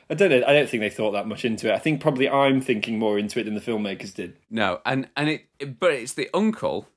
I 0.09 0.15
don't 0.15 0.31
know. 0.31 0.43
I 0.47 0.53
don't 0.53 0.67
think 0.67 0.81
they 0.81 0.89
thought 0.89 1.11
that 1.11 1.27
much 1.27 1.45
into 1.45 1.71
it. 1.71 1.75
I 1.75 1.79
think 1.79 2.01
probably 2.01 2.27
I'm 2.27 2.59
thinking 2.59 2.97
more 2.97 3.19
into 3.19 3.39
it 3.39 3.43
than 3.43 3.53
the 3.53 3.61
filmmakers 3.61 4.15
did. 4.15 4.37
no, 4.49 4.79
and 4.83 5.07
and 5.15 5.29
it, 5.29 5.79
but 5.79 5.91
it's 5.91 6.13
the 6.13 6.27
uncle 6.33 6.87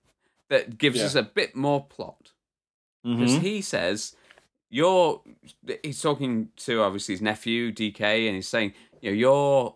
that 0.48 0.78
gives 0.78 0.98
Yeah. 1.00 1.04
us 1.04 1.14
a 1.14 1.22
bit 1.22 1.54
more 1.54 1.84
plot. 1.84 2.32
because 3.04 3.32
Mm-hmm. 3.32 3.40
he 3.40 3.60
says 3.60 4.14
you're 4.70 5.22
he's 5.82 6.00
talking 6.02 6.50
to 6.56 6.82
obviously 6.82 7.14
his 7.14 7.22
nephew 7.22 7.72
DK 7.72 8.26
and 8.26 8.34
he's 8.36 8.48
saying 8.48 8.72
you 9.00 9.10
know 9.10 9.16
your 9.16 9.74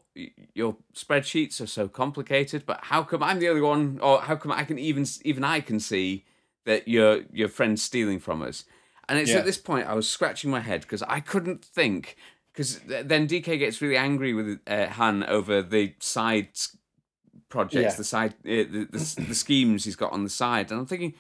your 0.54 0.76
spreadsheets 0.94 1.60
are 1.60 1.66
so 1.66 1.88
complicated 1.88 2.64
but 2.66 2.78
how 2.84 3.02
come 3.02 3.22
I'm 3.22 3.38
the 3.38 3.48
only 3.48 3.62
one 3.62 3.98
or 4.02 4.20
how 4.20 4.36
come 4.36 4.52
I 4.52 4.64
can 4.64 4.78
even 4.78 5.06
even 5.24 5.44
I 5.44 5.60
can 5.60 5.80
see 5.80 6.24
that 6.66 6.88
your 6.88 7.22
your 7.32 7.48
friend's 7.48 7.82
stealing 7.82 8.18
from 8.20 8.42
us 8.42 8.64
and 9.08 9.18
it's 9.18 9.30
Yeah. 9.30 9.38
at 9.38 9.44
this 9.46 9.58
point 9.58 9.86
I 9.88 9.94
was 9.94 10.08
scratching 10.08 10.50
my 10.50 10.60
head 10.60 10.82
because 10.82 11.02
I 11.04 11.20
couldn't 11.20 11.64
think 11.64 12.16
because 12.52 12.80
then 12.86 13.26
DK 13.26 13.58
gets 13.58 13.80
really 13.80 13.96
angry 13.96 14.34
with 14.34 14.60
uh, 14.66 14.88
Han 14.88 15.24
over 15.24 15.62
the 15.62 15.94
side 16.00 16.48
projects 17.48 17.94
Yeah. 17.94 17.96
the 17.96 18.04
side 18.04 18.34
uh, 18.44 18.68
the, 18.70 18.88
the 18.90 19.24
the 19.28 19.34
schemes 19.34 19.84
he's 19.84 19.96
got 19.96 20.12
on 20.12 20.24
the 20.24 20.30
side 20.30 20.70
and 20.70 20.80
I'm 20.80 20.86
thinking 20.86 21.14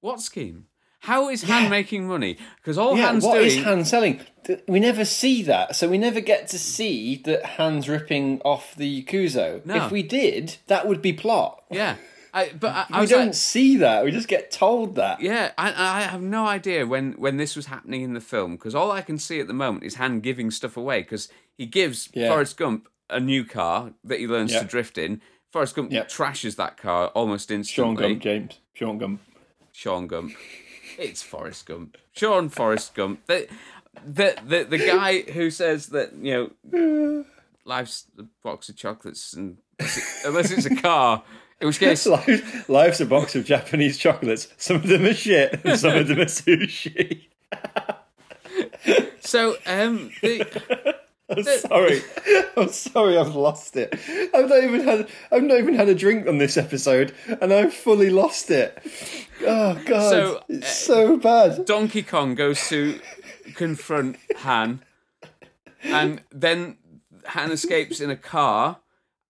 what 0.00 0.20
scheme 0.20 0.67
how 1.00 1.28
is 1.28 1.42
Han 1.44 1.64
Yeah. 1.64 1.68
making 1.68 2.06
money? 2.08 2.36
Because 2.56 2.76
all 2.78 2.96
Yeah, 2.96 3.06
Han's 3.08 3.24
what 3.24 3.34
doing. 3.34 3.46
is 3.46 3.62
Han 3.64 3.84
selling? 3.84 4.20
We 4.66 4.80
never 4.80 5.04
see 5.04 5.42
that, 5.42 5.76
so 5.76 5.88
we 5.88 5.98
never 5.98 6.20
get 6.20 6.48
to 6.48 6.58
see 6.58 7.16
that 7.24 7.44
Han's 7.44 7.88
ripping 7.88 8.40
off 8.44 8.74
the 8.74 9.02
Yakuzo. 9.02 9.64
No. 9.66 9.74
If 9.86 9.90
we 9.92 10.02
did, 10.02 10.56
that 10.68 10.86
would 10.88 11.02
be 11.02 11.12
plot. 11.12 11.62
Yeah, 11.70 11.96
I, 12.32 12.50
but 12.58 12.68
I, 12.74 12.86
I 12.90 13.00
we 13.02 13.06
don't 13.06 13.26
like, 13.26 13.34
see 13.34 13.76
that. 13.76 14.04
We 14.04 14.10
just 14.10 14.26
get 14.28 14.50
told 14.50 14.94
that. 14.96 15.20
yeah, 15.20 15.52
I, 15.58 15.68
I 15.68 16.00
have 16.02 16.22
no 16.22 16.46
idea 16.46 16.86
when 16.86 17.12
when 17.12 17.36
this 17.36 17.56
was 17.56 17.66
happening 17.66 18.00
in 18.02 18.14
the 18.14 18.20
film 18.22 18.52
because 18.52 18.74
all 18.74 18.90
I 18.90 19.02
can 19.02 19.18
see 19.18 19.38
at 19.38 19.48
the 19.48 19.52
moment 19.54 19.84
is 19.84 19.96
Han 19.96 20.20
giving 20.20 20.50
stuff 20.50 20.76
away 20.78 21.02
because 21.02 21.28
he 21.56 21.66
gives 21.66 22.08
Yeah. 22.14 22.28
Forrest 22.28 22.56
Gump 22.56 22.88
a 23.10 23.20
new 23.20 23.44
car 23.44 23.92
that 24.04 24.18
he 24.18 24.26
learns 24.26 24.52
Yeah. 24.52 24.60
to 24.60 24.64
drift 24.66 24.96
in. 24.98 25.20
Forrest 25.52 25.74
Gump 25.76 25.92
Yeah. 25.92 26.04
trashes 26.04 26.56
that 26.56 26.76
car 26.78 27.08
almost 27.08 27.50
instantly. 27.50 27.94
Sean. 28.02 28.10
Gump, 28.12 28.22
James. 28.22 28.58
Sean 28.74 28.98
Gump. 28.98 29.20
Sean 29.72 30.06
Gump. 30.06 30.32
It's 30.98 31.22
Forrest 31.22 31.66
Gump. 31.66 31.96
Sean 32.12 32.48
Forrest 32.48 32.94
Gump. 32.94 33.24
The, 33.26 33.48
the 34.04 34.36
the 34.44 34.64
the 34.64 34.78
guy 34.78 35.22
who 35.22 35.50
says 35.50 35.86
that 35.88 36.12
you 36.14 36.52
know 36.72 37.24
life's 37.64 38.06
a 38.18 38.24
box 38.42 38.68
of 38.68 38.76
chocolates 38.76 39.32
and 39.32 39.58
unless 40.24 40.50
it's 40.50 40.66
a 40.66 40.74
car, 40.74 41.22
in 41.60 41.68
which 41.68 41.78
case 41.78 42.04
Life, 42.06 42.68
life's 42.68 43.00
a 43.00 43.06
box 43.06 43.36
of 43.36 43.44
Japanese 43.44 43.96
chocolates. 43.96 44.48
Some 44.56 44.76
of 44.76 44.88
them 44.88 45.04
are 45.04 45.14
shit, 45.14 45.60
and 45.64 45.78
some 45.78 45.96
of 45.96 46.08
them 46.08 46.18
are 46.18 46.24
sushi. 46.24 47.26
so 49.20 49.56
um 49.66 50.10
the, 50.20 50.44
I'm 51.46 51.58
sorry. 51.58 52.02
I'm 52.56 52.68
sorry. 52.68 53.16
I've 53.18 53.34
lost 53.34 53.76
it. 53.76 53.94
I've 54.34 54.48
not 54.48 54.62
even 54.64 54.80
had. 54.82 55.08
I've 55.30 55.42
not 55.42 55.58
even 55.58 55.74
had 55.74 55.88
a 55.88 55.94
drink 55.94 56.26
on 56.26 56.38
this 56.38 56.56
episode, 56.56 57.14
and 57.40 57.52
I've 57.52 57.72
fully 57.74 58.10
lost 58.10 58.50
it. 58.50 58.78
Oh 59.46 59.80
god, 59.84 60.10
So, 60.10 60.42
it's 60.48 60.66
uh, 60.66 60.94
so 60.94 61.16
bad. 61.16 61.64
Donkey 61.64 62.02
Kong 62.02 62.34
goes 62.34 62.68
to 62.68 62.98
confront 63.54 64.16
Han, 64.38 64.82
and 65.82 66.22
then 66.30 66.76
Han 67.26 67.52
escapes 67.52 68.00
in 68.00 68.10
a 68.10 68.16
car, 68.16 68.78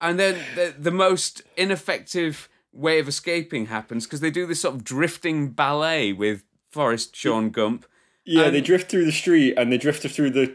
and 0.00 0.18
then 0.18 0.38
the, 0.54 0.74
the 0.78 0.90
most 0.90 1.42
ineffective 1.56 2.48
way 2.72 2.98
of 3.00 3.08
escaping 3.08 3.66
happens 3.66 4.04
because 4.06 4.20
they 4.20 4.30
do 4.30 4.46
this 4.46 4.60
sort 4.60 4.74
of 4.74 4.84
drifting 4.84 5.50
ballet 5.50 6.12
with 6.12 6.44
Forrest 6.70 7.14
Sean 7.16 7.50
Gump. 7.50 7.86
Yeah, 8.24 8.44
and- 8.44 8.54
they 8.54 8.60
drift 8.60 8.90
through 8.90 9.04
the 9.06 9.12
street, 9.12 9.54
and 9.56 9.72
they 9.72 9.78
drift 9.78 10.06
through 10.08 10.30
the 10.30 10.54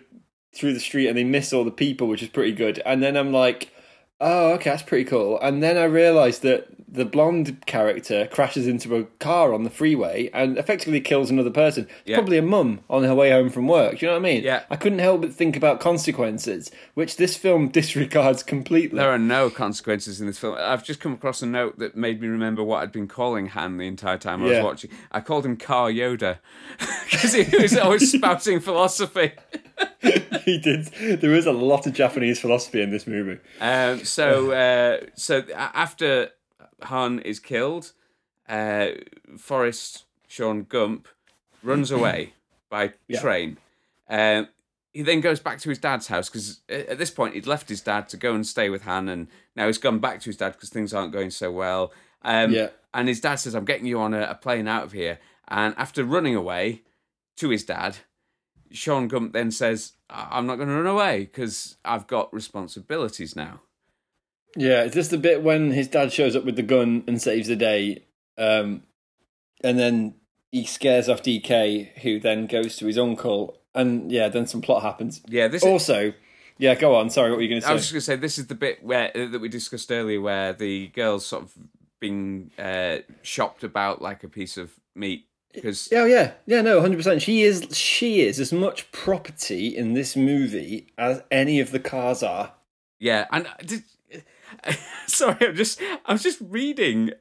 through 0.53 0.73
the 0.73 0.79
street, 0.79 1.07
and 1.07 1.17
they 1.17 1.23
miss 1.23 1.53
all 1.53 1.63
the 1.63 1.71
people, 1.71 2.07
which 2.07 2.23
is 2.23 2.29
pretty 2.29 2.53
good. 2.53 2.81
And 2.85 3.01
then 3.01 3.15
I'm 3.17 3.31
like, 3.31 3.71
oh, 4.21 4.53
okay, 4.53 4.69
that's 4.69 4.83
pretty 4.83 5.05
cool. 5.05 5.39
And 5.39 5.61
then 5.61 5.77
I 5.77 5.85
realised 5.85 6.43
that 6.43 6.67
the 6.93 7.05
blonde 7.05 7.65
character 7.65 8.27
crashes 8.27 8.67
into 8.67 8.95
a 8.95 9.03
car 9.17 9.51
on 9.51 9.63
the 9.63 9.69
freeway 9.69 10.29
and 10.31 10.59
effectively 10.59 11.01
kills 11.01 11.31
another 11.31 11.49
person. 11.49 11.87
Yeah. 12.05 12.17
Probably 12.17 12.37
a 12.37 12.43
mum 12.43 12.81
on 12.87 13.03
her 13.03 13.15
way 13.15 13.31
home 13.31 13.49
from 13.49 13.67
work. 13.67 13.97
Do 13.97 14.05
you 14.05 14.11
know 14.11 14.13
what 14.13 14.27
I 14.27 14.31
mean? 14.31 14.43
Yeah. 14.43 14.63
I 14.69 14.75
couldn't 14.75 14.99
help 14.99 15.21
but 15.21 15.33
think 15.33 15.57
about 15.57 15.79
consequences, 15.79 16.69
which 16.93 17.17
this 17.17 17.35
film 17.35 17.69
disregards 17.69 18.43
completely. 18.43 18.99
There 18.99 19.09
are 19.09 19.17
no 19.17 19.49
consequences 19.49 20.21
in 20.21 20.27
this 20.27 20.37
film. 20.37 20.55
I've 20.59 20.83
just 20.83 20.99
come 20.99 21.13
across 21.13 21.41
a 21.41 21.47
note 21.47 21.79
that 21.79 21.95
made 21.95 22.21
me 22.21 22.27
remember 22.27 22.63
what 22.63 22.83
I'd 22.83 22.91
been 22.91 23.07
calling 23.07 23.47
Han 23.47 23.77
the 23.77 23.87
entire 23.87 24.19
time 24.19 24.43
I 24.43 24.47
was 24.47 24.63
watching. 24.63 24.91
I 25.11 25.19
called 25.19 25.45
him 25.47 25.57
Car 25.57 25.89
Yoda 25.89 26.37
because 27.11 27.33
he 27.33 27.57
was 27.57 27.75
always 27.75 28.11
spouting 28.15 28.59
philosophy. 28.59 29.31
he 30.45 30.59
did. 30.59 30.85
There 31.21 31.31
was 31.31 31.47
a 31.47 31.51
lot 31.51 31.87
of 31.87 31.93
Japanese 31.93 32.39
philosophy 32.39 32.81
in 32.81 32.91
this 32.91 33.07
movie. 33.07 33.39
Um, 33.59 34.05
so, 34.05 34.51
uh, 34.51 35.07
so 35.15 35.43
after 35.55 36.29
Han 36.85 37.19
is 37.19 37.39
killed, 37.39 37.93
uh, 38.49 38.87
Forrest 39.37 40.05
Sean 40.27 40.63
Gump 40.63 41.07
runs 41.61 41.91
away 41.97 42.33
by 42.69 42.93
train. 43.19 43.57
Um, 44.09 44.47
he 44.93 45.01
then 45.01 45.21
goes 45.21 45.39
back 45.39 45.59
to 45.59 45.69
his 45.69 45.79
dad's 45.79 46.07
house 46.07 46.29
because 46.29 46.61
at 46.69 46.97
this 46.99 47.09
point 47.09 47.33
he'd 47.33 47.47
left 47.47 47.67
his 47.67 47.81
dad 47.81 48.09
to 48.09 48.17
go 48.17 48.35
and 48.35 48.45
stay 48.45 48.69
with 48.69 48.83
Han, 48.83 49.09
and 49.09 49.27
now 49.55 49.65
he's 49.67 49.79
gone 49.79 49.99
back 49.99 50.19
to 50.21 50.25
his 50.25 50.37
dad 50.37 50.53
because 50.53 50.69
things 50.69 50.93
aren't 50.93 51.13
going 51.13 51.31
so 51.31 51.51
well. 51.51 51.91
Um, 52.21 52.51
Yeah. 52.51 52.69
And 52.93 53.07
his 53.07 53.19
dad 53.19 53.35
says, 53.35 53.55
"I'm 53.55 53.65
getting 53.65 53.87
you 53.87 53.99
on 53.99 54.13
a, 54.13 54.21
a 54.21 54.35
plane 54.35 54.67
out 54.67 54.83
of 54.83 54.91
here." 54.91 55.19
And 55.47 55.73
after 55.77 56.03
running 56.03 56.35
away 56.35 56.83
to 57.37 57.49
his 57.49 57.63
dad, 57.65 57.97
Sean 58.71 59.07
Gump 59.07 59.33
then 59.33 59.49
says, 59.49 59.93
"I'm 60.11 60.45
not 60.45 60.57
going 60.57 60.67
to 60.69 60.75
run 60.75 60.85
away 60.85 61.21
because 61.21 61.77
I've 61.83 62.05
got 62.05 62.31
responsibilities 62.31 63.35
now." 63.35 63.61
Yeah, 64.55 64.83
it's 64.83 64.95
just 64.95 65.11
the 65.11 65.17
bit 65.17 65.41
when 65.43 65.71
his 65.71 65.87
dad 65.87 66.13
shows 66.13 66.35
up 66.35 66.45
with 66.45 66.55
the 66.55 66.63
gun 66.63 67.03
and 67.07 67.21
saves 67.21 67.47
the 67.47 67.55
day, 67.55 68.03
um, 68.37 68.83
and 69.63 69.79
then 69.79 70.15
he 70.51 70.65
scares 70.65 71.09
off 71.09 71.23
DK, 71.23 71.97
who 71.99 72.19
then 72.19 72.45
goes 72.45 72.77
to 72.77 72.85
his 72.85 72.97
uncle, 72.97 73.57
and 73.73 74.11
yeah, 74.11 74.29
then 74.29 74.45
some 74.45 74.61
plot 74.61 74.83
happens. 74.83 75.21
Yeah, 75.27 75.47
this 75.47 75.63
is, 75.63 75.67
Also, 75.67 76.13
yeah, 76.59 76.75
go 76.75 76.95
on. 76.95 77.09
Sorry, 77.09 77.31
what 77.31 77.37
were 77.37 77.41
you 77.41 77.49
going 77.49 77.61
to 77.61 77.65
say? 77.65 77.71
I 77.71 77.73
was 77.73 77.83
just 77.83 77.93
going 77.93 78.01
to 78.01 78.05
say 78.05 78.15
this 78.15 78.37
is 78.37 78.47
the 78.47 78.55
bit 78.55 78.83
where 78.83 79.11
uh, 79.15 79.25
that 79.27 79.39
we 79.41 79.49
discussed 79.49 79.91
earlier, 79.91 80.21
where 80.21 80.53
the 80.53 80.87
girl's 80.89 81.25
sort 81.25 81.43
of 81.43 81.53
being 81.99 82.51
uh, 82.59 82.97
shopped 83.23 83.63
about 83.63 84.01
like 84.01 84.23
a 84.23 84.29
piece 84.29 84.57
of 84.57 84.71
meat 84.93 85.25
because 85.53 85.89
Yeah, 85.91 86.05
yeah, 86.05 86.33
yeah. 86.45 86.61
No, 86.61 86.79
hundred 86.81 86.97
percent. 86.97 87.21
She 87.23 87.41
is. 87.41 87.67
She 87.75 88.21
is 88.21 88.39
as 88.39 88.53
much 88.53 88.91
property 88.91 89.75
in 89.75 89.93
this 89.93 90.15
movie 90.15 90.93
as 90.97 91.23
any 91.31 91.59
of 91.59 91.71
the 91.71 91.79
cars 91.79 92.21
are. 92.21 92.53
yeah, 92.99 93.25
and 93.31 93.47
did, 93.65 93.83
sorry, 95.07 95.37
I'm 95.41 95.55
just 95.55 95.81
I'm 96.05 96.17
just 96.17 96.39
reading 96.41 97.11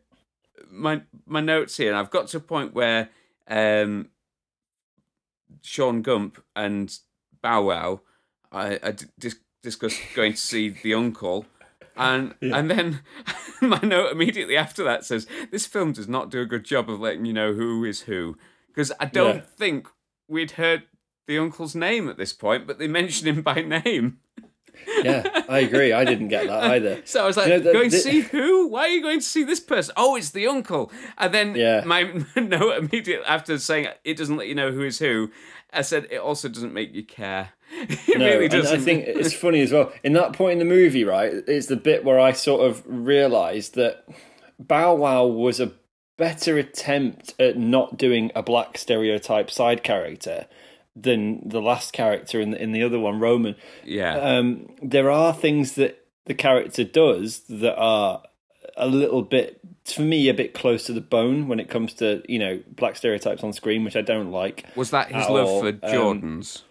my 0.70 1.02
my 1.26 1.40
notes 1.40 1.76
here, 1.76 1.88
and 1.88 1.96
I've 1.98 2.10
got 2.10 2.28
to 2.28 2.36
a 2.38 2.40
point 2.40 2.74
where 2.74 3.10
um, 3.48 4.08
Sean 5.62 6.02
Gump 6.02 6.42
and 6.56 6.96
Bow 7.42 7.62
Wow, 7.64 8.00
I, 8.50 8.78
I 8.82 8.94
dis- 9.18 9.38
discussed 9.62 10.00
going 10.14 10.32
to 10.32 10.38
see 10.38 10.68
the 10.70 10.94
uncle. 10.94 11.46
And 11.96 12.34
and 12.40 12.70
then 12.70 13.00
my 13.60 13.80
note 13.82 14.12
immediately 14.12 14.56
after 14.56 14.82
that 14.84 15.04
says 15.04 15.26
this 15.50 15.66
film 15.66 15.92
does 15.92 16.08
not 16.08 16.30
do 16.30 16.40
a 16.40 16.46
good 16.46 16.64
job 16.64 16.88
of 16.88 17.00
letting 17.00 17.26
you 17.26 17.32
know 17.34 17.52
who 17.52 17.84
is 17.84 18.02
who 18.02 18.38
because 18.68 18.92
I 18.98 19.04
don't 19.04 19.36
Yeah. 19.36 19.42
think 19.42 19.88
we'd 20.26 20.52
heard 20.52 20.84
the 21.26 21.38
uncle's 21.38 21.74
name 21.74 22.08
at 22.08 22.16
this 22.16 22.32
point, 22.32 22.66
but 22.66 22.78
they 22.78 22.88
mentioned 22.88 23.28
him 23.28 23.42
by 23.42 23.60
name. 23.60 24.18
Yeah, 25.04 25.44
I 25.48 25.60
agree. 25.60 25.92
I 25.92 26.04
didn't 26.04 26.28
get 26.28 26.46
that 26.46 26.62
either. 26.64 27.02
So 27.04 27.22
I 27.24 27.26
was 27.26 27.36
like, 27.36 27.46
You 27.48 27.54
know, 27.54 27.58
the- 27.60 27.72
going 27.72 27.90
to 27.90 27.98
see 27.98 28.20
who? 28.20 28.68
Why 28.68 28.82
are 28.82 28.88
you 28.88 29.02
going 29.02 29.18
to 29.20 29.24
see 29.24 29.42
this 29.44 29.60
person? 29.60 29.94
Oh, 29.96 30.16
it's 30.16 30.30
the 30.30 30.46
uncle. 30.46 30.90
And 31.18 31.32
then 31.34 31.54
Yeah. 31.56 31.82
my 31.84 32.02
note 32.36 32.78
immediately 32.78 33.24
after 33.26 33.58
saying 33.58 33.88
it 34.04 34.16
doesn't 34.16 34.36
let 34.36 34.48
you 34.48 34.54
know 34.54 34.70
who 34.72 34.82
is 34.82 34.98
who, 34.98 35.30
I 35.72 35.82
said 35.82 36.06
it 36.10 36.18
also 36.18 36.48
doesn't 36.48 36.72
make 36.74 36.94
you 36.94 37.04
care. 37.04 37.50
It 37.72 38.18
No, 38.18 38.26
really 38.26 38.44
and 38.44 38.52
doesn't. 38.52 38.80
I 38.80 38.82
think 38.82 39.04
it's 39.06 39.32
funny 39.34 39.60
as 39.62 39.72
well. 39.72 39.92
In 40.04 40.12
that 40.14 40.32
point 40.34 40.52
in 40.54 40.58
the 40.58 40.64
movie, 40.74 41.04
right, 41.04 41.32
it's 41.46 41.66
the 41.66 41.76
bit 41.76 42.04
where 42.04 42.20
I 42.20 42.32
sort 42.32 42.66
of 42.68 42.82
realised 42.86 43.74
that 43.76 44.04
Bow 44.58 44.94
Wow 44.94 45.26
was 45.26 45.58
a 45.60 45.72
better 46.18 46.58
attempt 46.58 47.34
at 47.40 47.56
not 47.56 47.96
doing 47.96 48.30
a 48.34 48.42
black 48.42 48.76
stereotype 48.78 49.50
side 49.50 49.82
character 49.82 50.46
than 50.94 51.48
the 51.48 51.60
last 51.62 51.92
character 51.92 52.40
in 52.40 52.50
the, 52.50 52.62
in 52.62 52.72
the 52.72 52.82
other 52.82 52.98
one, 52.98 53.18
Roman. 53.20 53.56
yeah. 53.84 54.14
Um, 54.16 54.68
there 54.82 55.10
are 55.10 55.32
things 55.32 55.72
that 55.72 56.04
the 56.26 56.34
character 56.34 56.84
does 56.84 57.40
that 57.48 57.76
are 57.76 58.22
a 58.76 58.86
little 58.86 59.22
bit, 59.22 59.60
for 59.84 60.02
me, 60.02 60.28
a 60.28 60.34
bit 60.34 60.54
close 60.54 60.84
to 60.84 60.92
the 60.92 61.00
bone 61.00 61.48
when 61.48 61.60
it 61.60 61.68
comes 61.68 61.94
to 61.94 62.22
you 62.28 62.38
know 62.38 62.60
black 62.76 62.96
stereotypes 62.96 63.42
on 63.42 63.52
screen, 63.52 63.84
which 63.84 63.96
I 63.96 64.02
don't 64.02 64.30
like. 64.30 64.64
Was 64.76 64.90
that 64.90 65.08
his 65.12 65.28
love 65.28 65.48
all. 65.48 65.60
for 65.60 65.68
Um, 65.68 65.78
Jordans? 65.82 66.62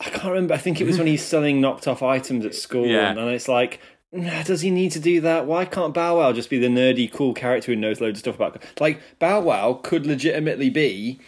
I 0.00 0.04
can't 0.10 0.26
remember. 0.26 0.54
I 0.54 0.58
think 0.58 0.80
it 0.80 0.84
was 0.86 0.96
when 0.96 1.08
he's 1.08 1.24
selling 1.24 1.60
knocked 1.60 1.88
off 1.88 2.02
items 2.02 2.44
at 2.46 2.54
school, 2.54 2.86
Yeah. 2.86 3.10
and 3.10 3.18
it's 3.30 3.48
like, 3.48 3.80
nah, 4.12 4.42
does 4.44 4.60
he 4.60 4.70
need 4.70 4.92
to 4.92 5.00
do 5.00 5.20
that? 5.22 5.44
Why 5.46 5.64
can't 5.64 5.92
Bow 5.92 6.18
Wow 6.18 6.32
just 6.32 6.48
be 6.50 6.58
the 6.58 6.68
nerdy, 6.68 7.10
cool 7.12 7.34
character 7.34 7.72
who 7.72 7.76
knows 7.76 8.00
loads 8.00 8.18
of 8.18 8.20
stuff 8.20 8.36
about? 8.36 8.62
Like 8.78 9.00
Bow 9.18 9.40
Wow 9.40 9.80
could 9.82 10.06
legitimately 10.06 10.70
be 10.70 11.18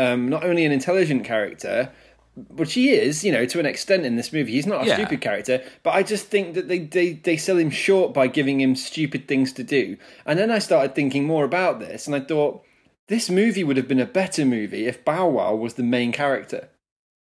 um, 0.00 0.28
not 0.28 0.42
only 0.44 0.64
an 0.64 0.72
intelligent 0.72 1.24
character, 1.24 1.90
but 2.36 2.68
she 2.70 2.90
is, 2.90 3.24
you 3.24 3.32
know, 3.32 3.44
to 3.44 3.58
an 3.60 3.66
extent 3.66 4.06
in 4.06 4.16
this 4.16 4.32
movie. 4.32 4.52
He's 4.52 4.66
not 4.66 4.84
a 4.84 4.86
Yeah. 4.86 4.94
stupid 4.96 5.20
character, 5.20 5.62
but 5.82 5.94
I 5.94 6.02
just 6.02 6.26
think 6.28 6.54
that 6.54 6.68
they, 6.68 6.78
they 6.78 7.12
they 7.12 7.36
sell 7.36 7.58
him 7.58 7.70
short 7.70 8.14
by 8.14 8.26
giving 8.28 8.60
him 8.60 8.74
stupid 8.76 9.28
things 9.28 9.52
to 9.54 9.62
do. 9.62 9.96
And 10.24 10.38
then 10.38 10.50
I 10.50 10.58
started 10.60 10.94
thinking 10.94 11.24
more 11.24 11.44
about 11.44 11.80
this, 11.80 12.06
and 12.06 12.14
I 12.16 12.20
thought. 12.20 12.62
This 13.08 13.28
movie 13.28 13.64
would 13.64 13.76
have 13.76 13.88
been 13.88 13.98
a 13.98 14.06
better 14.06 14.44
movie 14.44 14.86
if 14.86 15.04
Bow 15.04 15.26
Wow 15.30 15.56
was 15.56 15.74
the 15.74 15.82
main 15.82 16.12
character 16.12 16.68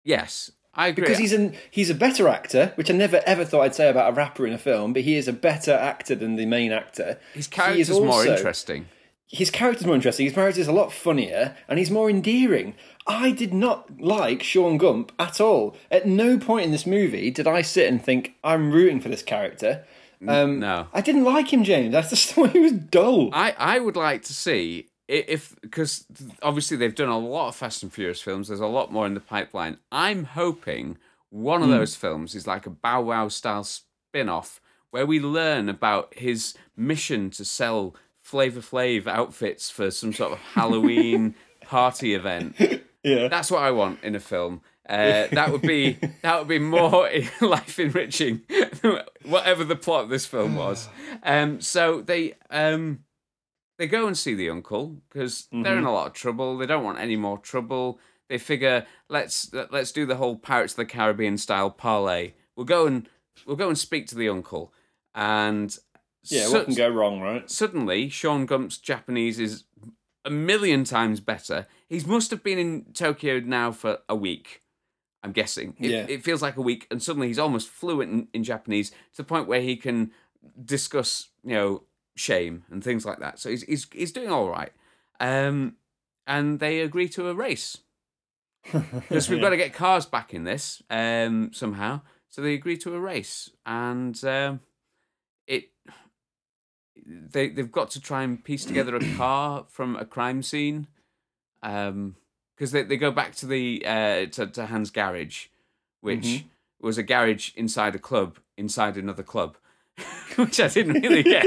yes, 0.04 0.50
I 0.74 0.88
agree. 0.88 1.04
because 1.04 1.20
he's 1.20 1.32
an 1.34 1.54
he's 1.70 1.92
a 1.92 1.96
better 1.96 2.28
actor, 2.28 2.72
which 2.74 2.90
I 2.90 2.94
never 2.96 3.22
ever 3.28 3.46
thought 3.46 3.62
I'd 3.62 3.76
say 3.76 3.88
about 3.90 4.12
a 4.12 4.16
rapper 4.16 4.48
in 4.48 4.54
a 4.54 4.58
film, 4.58 4.94
but 4.94 5.04
he 5.04 5.16
is 5.16 5.28
a 5.28 5.34
better 5.34 5.74
actor 5.74 6.16
than 6.16 6.38
the 6.38 6.48
main 6.48 6.72
actor. 6.72 7.20
his 7.36 7.46
He 7.46 7.52
character's 7.52 7.90
is 7.92 8.00
more 8.00 8.26
interesting. 8.26 8.88
His 9.28 9.50
character's 9.50 9.86
more 9.86 9.96
interesting. 9.96 10.26
His 10.26 10.36
character's 10.36 10.68
a 10.68 10.72
lot 10.72 10.94
funnier, 10.94 11.56
and 11.68 11.80
he's 11.80 11.92
more 11.92 12.10
endearing. 12.10 12.76
I 13.08 13.32
did 13.32 13.54
not 13.54 14.00
like 14.00 14.44
Sean 14.44 14.78
Gump 14.78 15.12
at 15.18 15.42
all. 15.42 15.76
At 15.90 16.08
no 16.08 16.38
point 16.38 16.66
in 16.66 16.72
this 16.72 16.86
movie 16.86 17.32
did 17.32 17.48
I 17.48 17.62
sit 17.62 17.88
and 17.88 18.04
think 18.04 18.36
I'm 18.44 18.72
rooting 18.72 19.00
for 19.00 19.10
this 19.10 19.24
character. 19.24 19.86
Um, 20.28 20.60
no. 20.60 20.88
I 20.94 21.02
didn't 21.02 21.24
like 21.24 21.52
him, 21.52 21.64
James. 21.64 21.94
I 21.94 22.02
just 22.02 22.34
thought 22.34 22.52
he 22.52 22.60
was 22.60 22.72
dull. 22.72 23.30
I, 23.34 23.54
I 23.58 23.80
would 23.80 23.96
like 23.96 24.24
to 24.24 24.34
see 24.34 24.88
if 25.08 25.56
because 25.62 26.06
obviously 26.42 26.78
they've 26.78 26.96
done 26.96 27.10
a 27.10 27.18
lot 27.18 27.50
of 27.50 27.56
Fast 27.56 27.84
and 27.84 27.94
Furious 27.94 28.22
films. 28.22 28.48
There's 28.48 28.60
a 28.60 28.68
lot 28.68 28.92
more 28.92 29.06
in 29.06 29.14
the 29.14 29.20
pipeline. 29.20 29.78
I'm 29.92 30.24
hoping 30.24 30.98
one 31.30 31.62
of 31.62 31.70
those 31.70 31.96
films 31.96 32.34
is 32.34 32.48
like 32.48 32.66
a 32.66 32.72
Bow 32.72 33.02
Wow 33.02 33.28
style 33.28 33.64
spin 33.64 34.30
off 34.30 34.62
where 34.92 35.06
we 35.06 35.20
learn 35.20 35.68
about 35.68 36.14
his 36.16 36.56
mission 36.78 37.30
to 37.30 37.44
sell 37.44 37.96
Flavor 38.26 38.60
Flav 38.60 39.06
outfits 39.06 39.70
for 39.70 39.92
some 39.92 40.12
sort 40.12 40.32
of 40.32 40.40
Halloween 40.40 41.36
party 41.62 42.16
event. 42.16 42.56
Yeah. 43.04 43.28
That's 43.28 43.52
what 43.52 43.62
I 43.62 43.70
want 43.70 44.04
in 44.04 44.16
a 44.16 44.20
film. 44.20 44.62
Uh, 44.90 45.28
that 45.32 45.52
would 45.52 45.62
be 45.62 46.00
that 46.24 46.40
would 46.40 46.48
be 46.48 46.58
more 46.58 47.08
life 47.42 47.78
enriching, 47.78 48.42
whatever 49.24 49.64
the 49.64 49.76
plot 49.76 50.06
of 50.06 50.10
this 50.10 50.26
film 50.26 50.56
was. 50.56 50.90
Um, 51.22 51.62
so 51.62 52.02
they 52.02 52.34
um, 52.50 53.04
they 53.78 53.86
go 53.86 54.08
and 54.08 54.18
see 54.18 54.34
the 54.34 54.50
uncle 54.50 54.96
because 55.08 55.48
they're 55.52 55.78
in 55.78 55.84
a 55.84 55.94
lot 55.94 56.08
of 56.08 56.14
trouble. 56.14 56.58
They 56.58 56.66
don't 56.66 56.84
want 56.84 56.98
any 56.98 57.16
more 57.16 57.38
trouble. 57.38 58.00
They 58.28 58.40
figure 58.40 58.88
let's 59.08 59.54
let's 59.70 59.92
do 59.92 60.08
the 60.08 60.16
whole 60.16 60.36
Pirates 60.36 60.74
of 60.74 60.78
the 60.78 60.86
Caribbean 60.86 61.38
style 61.38 61.70
parlay. 61.70 62.34
We'll 62.56 62.66
go 62.66 62.88
and 62.88 63.08
we'll 63.46 63.56
go 63.56 63.70
and 63.70 63.78
speak 63.78 64.08
to 64.08 64.16
the 64.16 64.30
uncle, 64.30 64.74
and 65.14 65.78
Yeah, 66.32 66.50
what 66.50 66.66
can 66.66 66.76
go 66.76 66.90
wrong, 66.90 67.20
right? 67.22 67.50
suddenly 67.50 68.10
Sean 68.10 68.46
Gump's 68.48 68.78
Japanese 68.78 69.40
is 69.40 69.64
a 70.24 70.30
million 70.30 70.84
times 70.84 71.20
better. 71.20 71.68
He 71.88 72.00
must 72.02 72.32
have 72.32 72.44
been 72.44 72.58
in 72.60 72.86
Tokyo 72.94 73.40
now 73.40 73.72
for 73.72 74.00
a 74.10 74.16
week. 74.16 74.62
I'm 75.24 75.32
guessing. 75.32 75.76
It, 75.80 75.92
Yeah. 75.92 76.06
it 76.08 76.24
feels 76.24 76.42
like 76.42 76.56
a 76.58 76.62
week, 76.62 76.88
and 76.92 77.02
suddenly 77.02 77.28
he's 77.28 77.40
almost 77.40 77.68
fluent 77.70 78.12
in, 78.12 78.28
in 78.34 78.44
Japanese 78.44 78.90
to 78.92 79.18
the 79.18 79.24
point 79.24 79.48
where 79.48 79.62
he 79.62 79.76
can 79.76 80.12
discuss, 80.64 81.30
you 81.44 81.54
know, 81.56 81.84
shame 82.16 82.64
and 82.70 82.84
things 82.84 83.06
like 83.06 83.20
that. 83.20 83.40
So 83.40 83.50
he's 83.50 83.64
he's 83.64 83.88
he's 83.92 84.12
doing 84.12 84.30
all 84.30 84.50
right. 84.50 84.72
Um, 85.20 85.76
and 86.28 86.60
they 86.60 86.82
agree 86.82 87.10
to 87.10 87.30
a 87.30 87.34
race 87.34 87.78
because 88.72 89.30
we've 89.30 89.42
got 89.42 89.50
to 89.52 89.58
get 89.58 89.74
cars 89.74 90.06
back 90.06 90.34
in 90.34 90.44
this 90.44 90.82
um, 90.90 91.52
somehow. 91.54 92.02
So 92.30 92.42
they 92.42 92.54
agree 92.54 92.78
to 92.78 92.94
a 92.96 93.00
race, 93.00 93.50
and 93.66 94.22
um, 94.26 94.60
they 97.06 97.50
they've 97.50 97.72
got 97.72 97.90
to 97.92 98.02
try 98.02 98.24
and 98.24 98.44
piece 98.44 98.66
together 98.66 98.96
a 98.96 99.00
car 99.18 99.66
from 99.70 99.96
a 99.96 100.06
crime 100.06 100.42
scene, 100.44 100.88
because 101.62 102.72
they 102.72 102.84
they 102.84 102.98
go 102.98 103.12
back 103.12 103.36
to 103.36 103.46
the 103.46 103.84
uh, 103.86 104.26
to, 104.28 104.48
to 104.48 104.66
Hans' 104.68 104.92
garage, 104.92 105.48
which 106.02 106.24
Mhm. 106.24 106.44
was 106.82 106.98
a 106.98 107.04
garage 107.04 107.52
inside 107.56 107.96
a 107.96 108.00
club 108.00 108.38
inside 108.58 108.98
another 108.98 109.24
club, 109.24 109.58
which 110.36 110.60
I 110.60 110.68
didn't 110.68 111.02
really 111.02 111.24
get. 111.24 111.46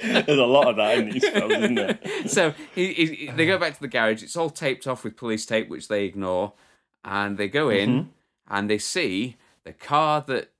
There's 0.26 0.38
a 0.38 0.44
lot 0.46 0.68
of 0.68 0.76
that 0.76 0.98
in 0.98 1.10
these 1.10 1.28
films, 1.28 1.52
isn't 1.54 1.74
there? 1.74 1.98
so 2.26 2.54
he, 2.74 2.92
he, 2.94 3.26
they 3.36 3.46
go 3.46 3.58
back 3.58 3.74
to 3.74 3.80
the 3.80 3.88
garage. 3.88 4.22
It's 4.22 4.36
all 4.36 4.50
taped 4.50 4.86
off 4.86 5.04
with 5.04 5.16
police 5.16 5.44
tape, 5.46 5.68
which 5.68 5.88
they 5.88 6.04
ignore, 6.04 6.54
and 7.04 7.36
they 7.36 7.48
go 7.48 7.68
in 7.68 7.90
Mm-hmm. 7.90 8.08
and 8.54 8.70
they 8.70 8.78
see 8.78 9.36
the 9.64 9.72
car 9.72 10.24
that 10.26 10.50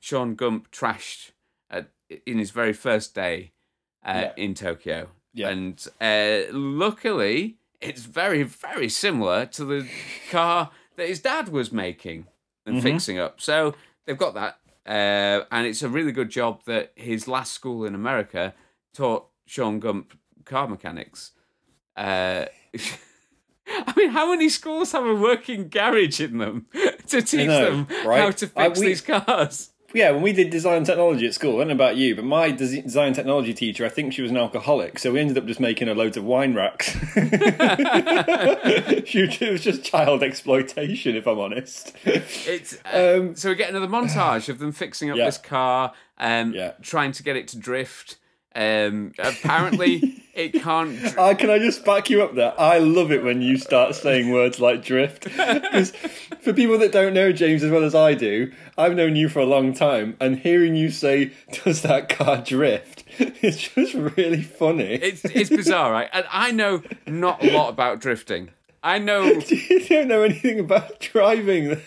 Sean 0.00 0.34
Gump 0.34 0.70
trashed 0.72 1.30
at, 1.70 1.90
in 2.26 2.38
his 2.38 2.50
very 2.50 2.72
first 2.72 3.14
day 3.14 3.52
uh, 4.04 4.12
Yeah. 4.26 4.32
in 4.36 4.54
Tokyo. 4.54 5.08
Yeah. 5.34 5.48
And 5.50 5.86
uh, 6.00 6.52
luckily, 6.52 7.58
it's 7.80 8.02
very, 8.02 8.42
very 8.42 8.88
similar 8.88 9.46
to 9.46 9.64
the 9.64 9.88
car 10.30 10.70
that 10.96 11.08
his 11.08 11.20
dad 11.20 11.48
was 11.48 11.70
making 11.72 12.26
and 12.66 12.76
Mm-hmm. 12.76 12.82
fixing 12.82 13.18
up. 13.18 13.40
So 13.40 13.74
they've 14.06 14.18
got 14.18 14.34
that. 14.34 14.58
Uh, 14.86 15.44
and 15.52 15.66
it's 15.66 15.82
a 15.82 15.88
really 15.88 16.12
good 16.12 16.30
job 16.30 16.62
that 16.64 16.92
his 16.96 17.28
last 17.28 17.52
school 17.52 17.84
in 17.84 17.94
America 17.94 18.54
taught 18.94 19.26
Sean 19.46 19.80
Gump 19.80 20.18
car 20.44 20.66
mechanics. 20.66 21.32
Uh, 21.96 22.46
I 23.70 23.92
mean, 23.96 24.10
how 24.10 24.30
many 24.30 24.48
schools 24.48 24.92
have 24.92 25.04
a 25.04 25.14
working 25.14 25.68
garage 25.68 26.20
in 26.20 26.38
them 26.38 26.66
to 27.08 27.20
teach 27.22 27.46
know, 27.48 27.64
them 27.84 27.86
right? 28.06 28.20
how 28.22 28.30
to 28.30 28.50
I- 28.56 28.68
fix 28.68 28.80
we- 28.80 28.86
these 28.86 29.00
cars? 29.02 29.70
Yeah, 29.94 30.10
when 30.10 30.20
we 30.20 30.34
did 30.34 30.50
design 30.50 30.84
technology 30.84 31.26
at 31.26 31.32
school, 31.32 31.54
I 31.56 31.58
don't 31.60 31.68
know 31.68 31.74
about 31.74 31.96
you, 31.96 32.14
but 32.14 32.24
my 32.24 32.50
des- 32.50 32.82
design 32.82 33.14
technology 33.14 33.54
teacher, 33.54 33.86
I 33.86 33.88
think 33.88 34.12
she 34.12 34.20
was 34.20 34.30
an 34.30 34.36
alcoholic, 34.36 34.98
so 34.98 35.12
we 35.12 35.20
ended 35.20 35.38
up 35.38 35.46
just 35.46 35.60
making 35.60 35.88
a 35.88 35.94
loads 35.94 36.18
of 36.18 36.24
wine 36.24 36.54
racks. 36.54 36.94
She- 39.08 39.20
it 39.22 39.50
was 39.52 39.62
just 39.62 39.82
child 39.84 40.22
exploitation, 40.22 41.16
if 41.16 41.26
I'm 41.26 41.38
honest. 41.38 41.96
It's 42.04 42.76
uh, 42.84 43.16
Um, 43.20 43.34
so 43.34 43.48
we 43.48 43.54
get 43.54 43.70
another 43.70 43.86
montage 43.86 44.50
of 44.50 44.58
them 44.58 44.72
fixing 44.72 45.10
up 45.10 45.16
Yeah. 45.16 45.24
this 45.24 45.38
car, 45.38 45.94
um, 46.18 46.52
Yeah. 46.52 46.72
trying 46.82 47.12
to 47.12 47.22
get 47.22 47.36
it 47.36 47.48
to 47.48 47.58
drift. 47.58 48.16
Um, 48.58 49.12
apparently, 49.20 50.22
it 50.34 50.52
can't. 50.54 50.98
dr- 50.98 51.16
Uh, 51.18 51.34
can 51.34 51.48
I 51.48 51.58
just 51.60 51.84
back 51.84 52.10
you 52.10 52.22
up 52.24 52.34
there? 52.34 52.52
I 52.60 52.78
love 52.78 53.12
it 53.12 53.22
when 53.22 53.40
you 53.40 53.56
start 53.56 53.94
saying 53.94 54.32
words 54.32 54.58
like 54.58 54.84
drift. 54.84 55.24
Because 55.24 55.92
for 56.40 56.52
people 56.52 56.76
that 56.78 56.90
don't 56.90 57.14
know 57.14 57.30
James 57.32 57.62
as 57.62 57.70
well 57.70 57.84
as 57.84 57.94
I 57.94 58.14
do, 58.14 58.52
I've 58.76 58.96
known 58.96 59.14
you 59.14 59.28
for 59.28 59.38
a 59.38 59.46
long 59.46 59.72
time, 59.74 60.16
and 60.20 60.38
hearing 60.38 60.74
you 60.74 60.90
say, 60.90 61.32
Does 61.64 61.82
that 61.82 62.08
car 62.08 62.38
drift? 62.38 63.04
It's 63.20 63.68
just 63.68 63.94
really 63.94 64.42
funny. 64.42 64.94
It's 64.94 65.24
it's 65.24 65.50
bizarre, 65.50 65.90
right? 65.92 66.08
And 66.12 66.24
I 66.30 66.50
know 66.52 66.82
not 67.06 67.42
a 67.42 67.50
lot 67.56 67.68
about 67.68 68.00
drifting. 68.00 68.50
I 68.82 68.98
know 68.98 69.22
you 69.48 69.80
don't 69.88 70.08
know 70.08 70.22
anything 70.22 70.60
about 70.60 71.00
driving. 71.00 71.80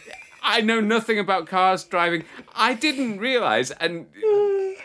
I 0.44 0.60
know 0.62 0.80
nothing 0.82 1.20
about 1.20 1.48
cars 1.48 1.84
driving. 1.86 2.24
I 2.56 2.74
didn't 2.74 3.20
realize, 3.20 3.72
and 3.72 4.08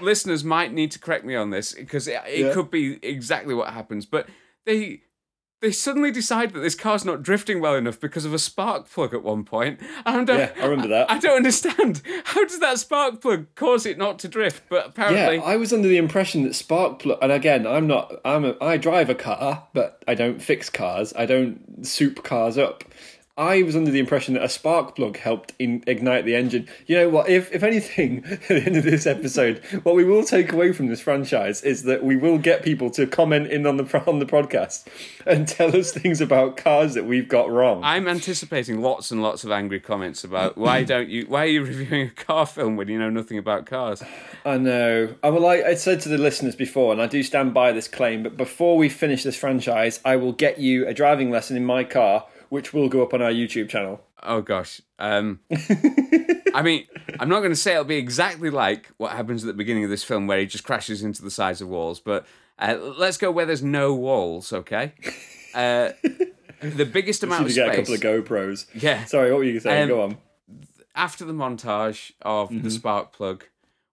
listeners 0.01 0.45
might 0.45 0.73
need 0.73 0.91
to 0.93 0.99
correct 0.99 1.25
me 1.25 1.35
on 1.35 1.51
this 1.51 1.73
because 1.75 2.07
it, 2.09 2.21
it 2.27 2.47
Yeah. 2.47 2.53
could 2.53 2.71
be 2.71 2.99
exactly 3.03 3.55
what 3.55 3.73
happens. 3.73 4.07
But 4.07 4.29
they 4.65 5.03
they 5.63 5.73
suddenly 5.73 6.11
decide 6.11 6.53
that 6.53 6.61
this 6.61 6.75
car's 6.75 7.03
not 7.07 7.23
drifting 7.23 7.61
well 7.61 7.75
enough 7.77 7.99
because 7.99 8.27
of 8.27 8.35
a 8.35 8.39
spark 8.39 8.91
plug 8.91 9.15
at 9.15 9.23
one 9.23 9.43
point. 9.43 9.81
And 10.05 10.29
I 10.29 10.37
Yeah, 10.39 10.53
I 10.61 10.67
remember 10.67 10.89
that. 10.89 11.11
I 11.11 11.19
don't 11.19 11.37
understand 11.37 12.03
how 12.25 12.45
does 12.45 12.61
that 12.61 12.79
spark 12.79 13.23
plug 13.23 13.47
cause 13.55 13.87
it 13.87 13.97
not 13.97 14.19
to 14.21 14.29
drift? 14.29 14.65
But 14.69 14.89
apparently, 14.89 15.37
Yeah, 15.37 15.43
I 15.43 15.57
was 15.57 15.73
under 15.73 15.89
the 15.89 15.97
impression 15.97 16.43
that 16.45 16.55
spark 16.55 16.99
plug. 16.99 17.19
And 17.23 17.33
again, 17.33 17.67
I'm 17.67 17.87
not. 17.87 18.13
I'm. 18.25 18.45
A, 18.45 18.55
I 18.61 18.77
drive 18.77 19.09
a 19.09 19.15
car, 19.15 19.67
but 19.73 20.03
I 20.07 20.15
don't 20.15 20.43
fix 20.43 20.69
cars. 20.69 21.15
I 21.17 21.25
don't 21.25 21.87
soup 21.87 22.23
cars 22.23 22.59
up. 22.59 22.85
I 23.38 23.62
was 23.62 23.77
under 23.77 23.90
the 23.90 23.99
impression 23.99 24.33
that 24.35 24.42
a 24.42 24.49
spark 24.49 24.96
plug 24.96 25.18
helped 25.18 25.53
in, 25.59 25.85
ignite 25.87 26.25
the 26.25 26.35
engine. 26.35 26.66
You 26.87 26.96
know 26.96 27.09
what? 27.11 27.29
If 27.29 27.53
if 27.53 27.62
anything, 27.62 28.25
at 28.25 28.49
the 28.49 28.62
end 28.62 28.77
of 28.77 28.85
this 28.85 29.07
episode, 29.07 29.62
what 29.83 29.94
we 29.94 30.05
will 30.05 30.25
take 30.25 30.53
away 30.53 30.72
from 30.72 30.87
this 30.87 31.03
franchise 31.03 31.62
is 31.62 31.83
that 31.83 32.03
we 32.03 32.16
will 32.16 32.38
get 32.38 32.62
people 32.62 32.90
to 32.92 33.07
comment 33.07 33.49
in 33.49 33.66
on 33.66 33.77
the 33.77 34.03
on 34.07 34.20
the 34.20 34.27
podcast 34.27 34.87
and 35.27 35.46
tell 35.46 35.77
us 35.77 35.92
things 35.92 36.22
about 36.22 36.57
cars 36.57 36.94
that 36.94 37.05
we've 37.05 37.29
got 37.29 37.51
wrong. 37.51 37.83
I'm 37.85 38.09
anticipating 38.09 38.81
lots 38.81 39.11
and 39.11 39.22
lots 39.22 39.44
of 39.44 39.51
angry 39.51 39.81
comments 39.81 40.25
about 40.25 40.57
why 40.57 40.83
don't 40.85 41.11
you 41.11 41.27
why 41.29 41.42
are 41.42 41.49
you 41.49 41.62
reviewing 41.62 42.09
a 42.09 42.11
car 42.11 42.46
film 42.46 42.77
when 42.77 42.88
you 42.88 42.99
know 42.99 43.11
nothing 43.11 43.37
about 43.37 43.66
cars? 43.66 44.03
I 44.46 44.57
know. 44.57 45.14
I 45.22 45.29
will. 45.29 45.46
I, 45.46 45.57
I 45.57 45.75
said 45.75 46.01
to 46.03 46.09
the 46.09 46.18
listeners 46.18 46.57
before, 46.57 46.92
and 46.92 47.03
I 47.03 47.07
do 47.07 47.22
stand 47.22 47.53
by 47.53 47.72
this 47.72 47.88
claim. 47.88 48.22
But 48.22 48.37
before 48.37 48.79
we 48.79 48.88
finish 48.88 49.25
this 49.25 49.37
franchise, 49.37 50.01
I 50.05 50.16
will 50.16 50.33
get 50.33 50.59
you 50.59 50.87
a 50.87 50.94
driving 50.94 51.31
lesson 51.31 51.57
in 51.57 51.66
my 51.66 51.85
car, 51.85 52.25
which 52.49 52.73
will 52.73 52.89
go 52.89 53.03
up 53.03 53.13
on 53.15 53.23
our 53.23 53.31
YouTube 53.31 53.69
channel. 53.69 54.03
Oh 54.23 54.41
gosh. 54.41 54.81
Um, 54.99 55.41
I 56.55 56.63
mean, 56.63 56.87
I'm 57.21 57.29
not 57.29 57.41
going 57.41 57.53
to 57.53 57.57
say 57.57 57.73
it'll 57.73 57.85
be 57.85 57.97
exactly 57.97 58.51
like 58.51 58.91
what 58.97 59.13
happens 59.13 59.45
at 59.45 59.47
the 59.47 59.53
beginning 59.53 59.85
of 59.85 59.91
this 59.91 60.03
film, 60.05 60.27
where 60.27 60.39
he 60.39 60.47
just 60.47 60.65
crashes 60.65 61.03
into 61.03 61.23
the 61.23 61.31
sides 61.31 61.61
of 61.61 61.69
walls. 61.69 62.01
But 62.01 62.27
uh, 62.59 62.77
let's 62.99 63.19
go 63.19 63.31
where 63.31 63.47
there's 63.47 63.63
no 63.63 63.95
walls. 63.95 64.53
Okay. 64.53 64.93
Uh, 65.55 65.91
the 66.61 66.87
biggest 66.91 67.23
amount 67.23 67.43
you 67.43 67.49
of 67.49 67.55
get 67.55 67.69
a 67.69 67.77
couple 67.77 67.95
of 67.95 68.01
GoPros. 68.01 68.67
Yeah. 68.75 69.05
Sorry, 69.05 69.31
what 69.31 69.39
were 69.39 69.45
you 69.45 69.61
saying? 69.61 69.85
Um, 69.85 69.89
go 69.89 70.03
on. 70.03 70.17
after 70.95 71.25
the 71.25 71.35
montage 71.35 72.13
of 72.23 72.49
Mm-hmm. 72.49 72.63
the 72.63 72.71
spark 72.71 73.13
plug, 73.13 73.45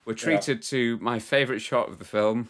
we're 0.05 0.13
treated 0.13 0.61
to 0.63 0.97
my 0.99 1.19
favourite 1.19 1.61
shot 1.61 1.89
of 1.89 1.99
the 1.99 2.05
film, 2.05 2.49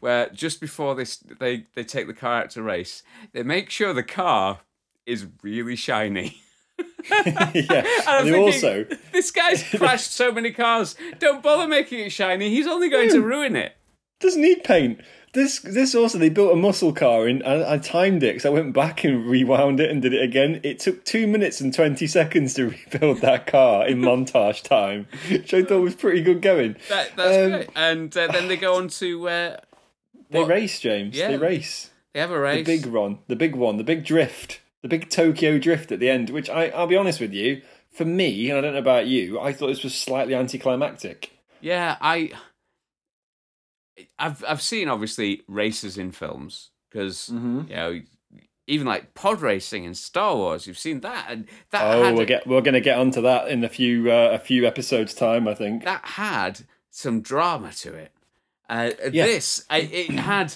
where 0.00 0.28
just 0.30 0.60
before 0.60 0.94
this 0.94 1.16
they 1.16 1.66
they 1.74 1.84
take 1.84 2.06
the 2.06 2.14
car 2.14 2.42
out 2.42 2.50
to 2.50 2.62
race, 2.62 3.02
they 3.32 3.42
make 3.42 3.68
sure 3.70 3.92
the 3.92 4.02
car 4.02 4.60
is 5.10 5.26
really 5.42 5.76
shiny. 5.76 6.40
yeah. 7.54 7.84
And 8.08 8.28
And 8.28 8.36
also, 8.36 8.86
this 9.12 9.30
guy's 9.30 9.62
crashed 9.76 10.12
so 10.12 10.32
many 10.32 10.50
cars. 10.52 10.96
Don't 11.18 11.42
bother 11.42 11.68
making 11.68 12.00
it 12.00 12.10
shiny. 12.12 12.50
He's 12.50 12.66
only 12.66 12.88
going 12.88 13.10
to 13.10 13.20
ruin 13.22 13.56
it. 13.56 13.76
doesn't 14.20 14.40
need 14.42 14.64
paint. 14.64 15.00
This 15.32 15.60
this 15.60 15.94
also 15.94 16.18
they 16.18 16.28
built 16.28 16.52
a 16.52 16.56
muscle 16.56 16.92
car 16.92 17.28
and 17.28 17.40
I, 17.44 17.74
I 17.74 17.78
timed 17.78 18.24
it 18.24 18.32
because 18.34 18.44
I 18.44 18.48
went 18.48 18.72
back 18.74 19.04
and 19.04 19.24
rewound 19.26 19.78
it 19.78 19.88
and 19.88 20.02
did 20.02 20.12
it 20.12 20.22
again. 20.22 20.60
It 20.64 20.80
took 20.80 21.04
two 21.04 21.28
minutes 21.28 21.60
and 21.60 21.72
twenty 21.72 22.08
seconds 22.08 22.54
to 22.54 22.70
rebuild 22.92 23.18
that 23.20 23.46
car 23.46 23.86
in 23.86 24.00
montage 24.00 24.62
time, 24.64 25.06
which 25.30 25.54
I 25.54 25.62
thought 25.62 25.82
was 25.82 25.94
pretty 25.94 26.22
good 26.22 26.42
going. 26.42 26.74
That, 26.88 27.12
that's 27.14 27.36
Um, 27.36 27.50
great. 27.50 27.68
And 27.76 28.16
uh, 28.16 28.26
then 28.32 28.48
they 28.48 28.56
go 28.56 28.74
on 28.74 28.88
to 28.88 29.28
uh, 29.28 29.56
They 30.30 30.42
race, 30.42 30.80
James. 30.80 31.16
Yeah. 31.16 31.28
They 31.28 31.36
race. 31.36 31.90
they 32.12 32.18
have 32.18 32.32
a 32.32 32.40
The 32.56 32.64
big 32.64 32.86
run, 32.86 33.18
the 33.28 33.36
big 33.36 33.54
one, 33.54 33.76
the 33.76 33.84
big 33.84 34.04
drift, 34.04 34.60
the 34.82 34.88
big 34.88 35.10
Tokyo 35.10 35.58
drift 35.58 35.92
at 35.92 36.00
the 36.00 36.08
end. 36.10 36.30
Which 36.30 36.48
I, 36.50 36.68
I'll 36.68 36.86
be 36.86 36.96
honest 36.96 37.20
with 37.20 37.32
you, 37.32 37.62
for 37.92 38.04
me, 38.04 38.48
and 38.50 38.58
I 38.58 38.60
don't 38.60 38.72
know 38.74 38.78
about 38.80 39.06
you, 39.06 39.38
I 39.40 39.52
thought 39.52 39.68
this 39.68 39.84
was 39.84 39.94
slightly 39.94 40.34
anticlimactic. 40.34 41.30
Yeah, 41.60 41.96
I, 42.00 42.32
I've 44.18 44.44
I've 44.46 44.62
seen 44.62 44.88
obviously 44.88 45.42
races 45.48 45.98
in 45.98 46.12
films 46.12 46.70
because 46.90 47.28
Mm-hmm. 47.32 47.62
you 47.68 47.76
know 47.76 48.00
even 48.66 48.86
like 48.86 49.14
pod 49.14 49.40
racing 49.42 49.82
in 49.84 49.94
Star 49.94 50.36
Wars. 50.36 50.66
You've 50.66 50.78
seen 50.78 51.00
that, 51.00 51.26
and 51.28 51.46
that 51.72 51.82
Oh, 51.84 52.04
had 52.04 52.14
we'll 52.14 52.24
get 52.26 52.46
we're 52.46 52.60
going 52.60 52.74
to 52.74 52.80
get 52.80 52.98
onto 52.98 53.20
that 53.22 53.48
in 53.48 53.64
a 53.64 53.68
few 53.68 54.10
uh, 54.10 54.30
a 54.32 54.38
few 54.38 54.66
episodes 54.66 55.12
time, 55.12 55.48
I 55.48 55.54
think. 55.54 55.84
that 55.84 56.04
had 56.04 56.60
some 56.90 57.20
drama 57.20 57.72
to 57.72 57.94
it. 57.94 58.12
Uh, 58.68 58.90
Yeah. 59.12 59.26
This 59.26 59.64
I, 59.68 59.78
it 59.78 60.10
had 60.10 60.54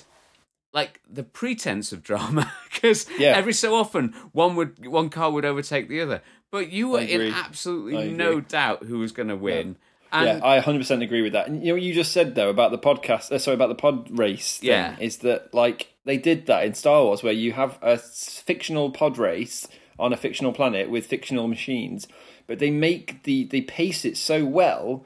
like 0.74 1.00
the 1.08 1.22
pretense 1.22 1.92
of 1.92 2.02
drama 2.02 2.52
because 2.72 3.06
Yeah. 3.18 3.36
every 3.36 3.54
so 3.54 3.74
often 3.74 4.12
one 4.32 4.56
would 4.56 4.86
one 4.86 5.08
car 5.08 5.30
would 5.30 5.44
overtake 5.46 5.88
the 5.88 6.00
other, 6.02 6.20
but 6.50 6.70
you 6.70 6.88
were 6.90 7.00
in 7.00 7.32
absolutely 7.32 8.10
no 8.12 8.40
doubt 8.40 8.82
who 8.84 8.98
was 8.98 9.12
going 9.12 9.28
to 9.28 9.36
win. 9.36 9.76
And 10.12 10.38
yeah, 10.40 10.46
I 10.46 10.60
100% 10.60 11.02
agree 11.02 11.22
with 11.22 11.32
that. 11.32 11.48
And 11.48 11.60
you 11.62 11.68
know 11.68 11.74
what 11.74 11.82
you 11.82 11.94
just 11.94 12.12
said 12.12 12.34
though 12.34 12.50
about 12.50 12.70
the 12.70 12.78
podcast, 12.78 13.32
uh, 13.32 13.38
sorry 13.38 13.54
about 13.54 13.68
the 13.70 13.74
pod 13.74 14.16
race 14.16 14.58
thing, 14.58 14.68
Yeah. 14.68 14.96
is 15.00 15.18
that 15.18 15.54
like 15.54 15.92
they 16.04 16.18
did 16.18 16.46
that 16.46 16.64
in 16.66 16.74
Star 16.74 17.02
Wars 17.02 17.22
where 17.22 17.32
you 17.32 17.52
have 17.52 17.78
a 17.82 17.96
fictional 17.98 18.90
pod 18.90 19.16
race 19.18 19.66
on 19.98 20.12
a 20.12 20.16
fictional 20.16 20.52
planet 20.52 20.90
with 20.90 21.06
fictional 21.06 21.48
machines, 21.48 22.06
but 22.46 22.58
they 22.58 22.70
make 22.70 23.22
the 23.24 23.44
they 23.44 23.60
pace 23.60 24.04
it 24.04 24.16
so 24.16 24.44
well 24.44 25.04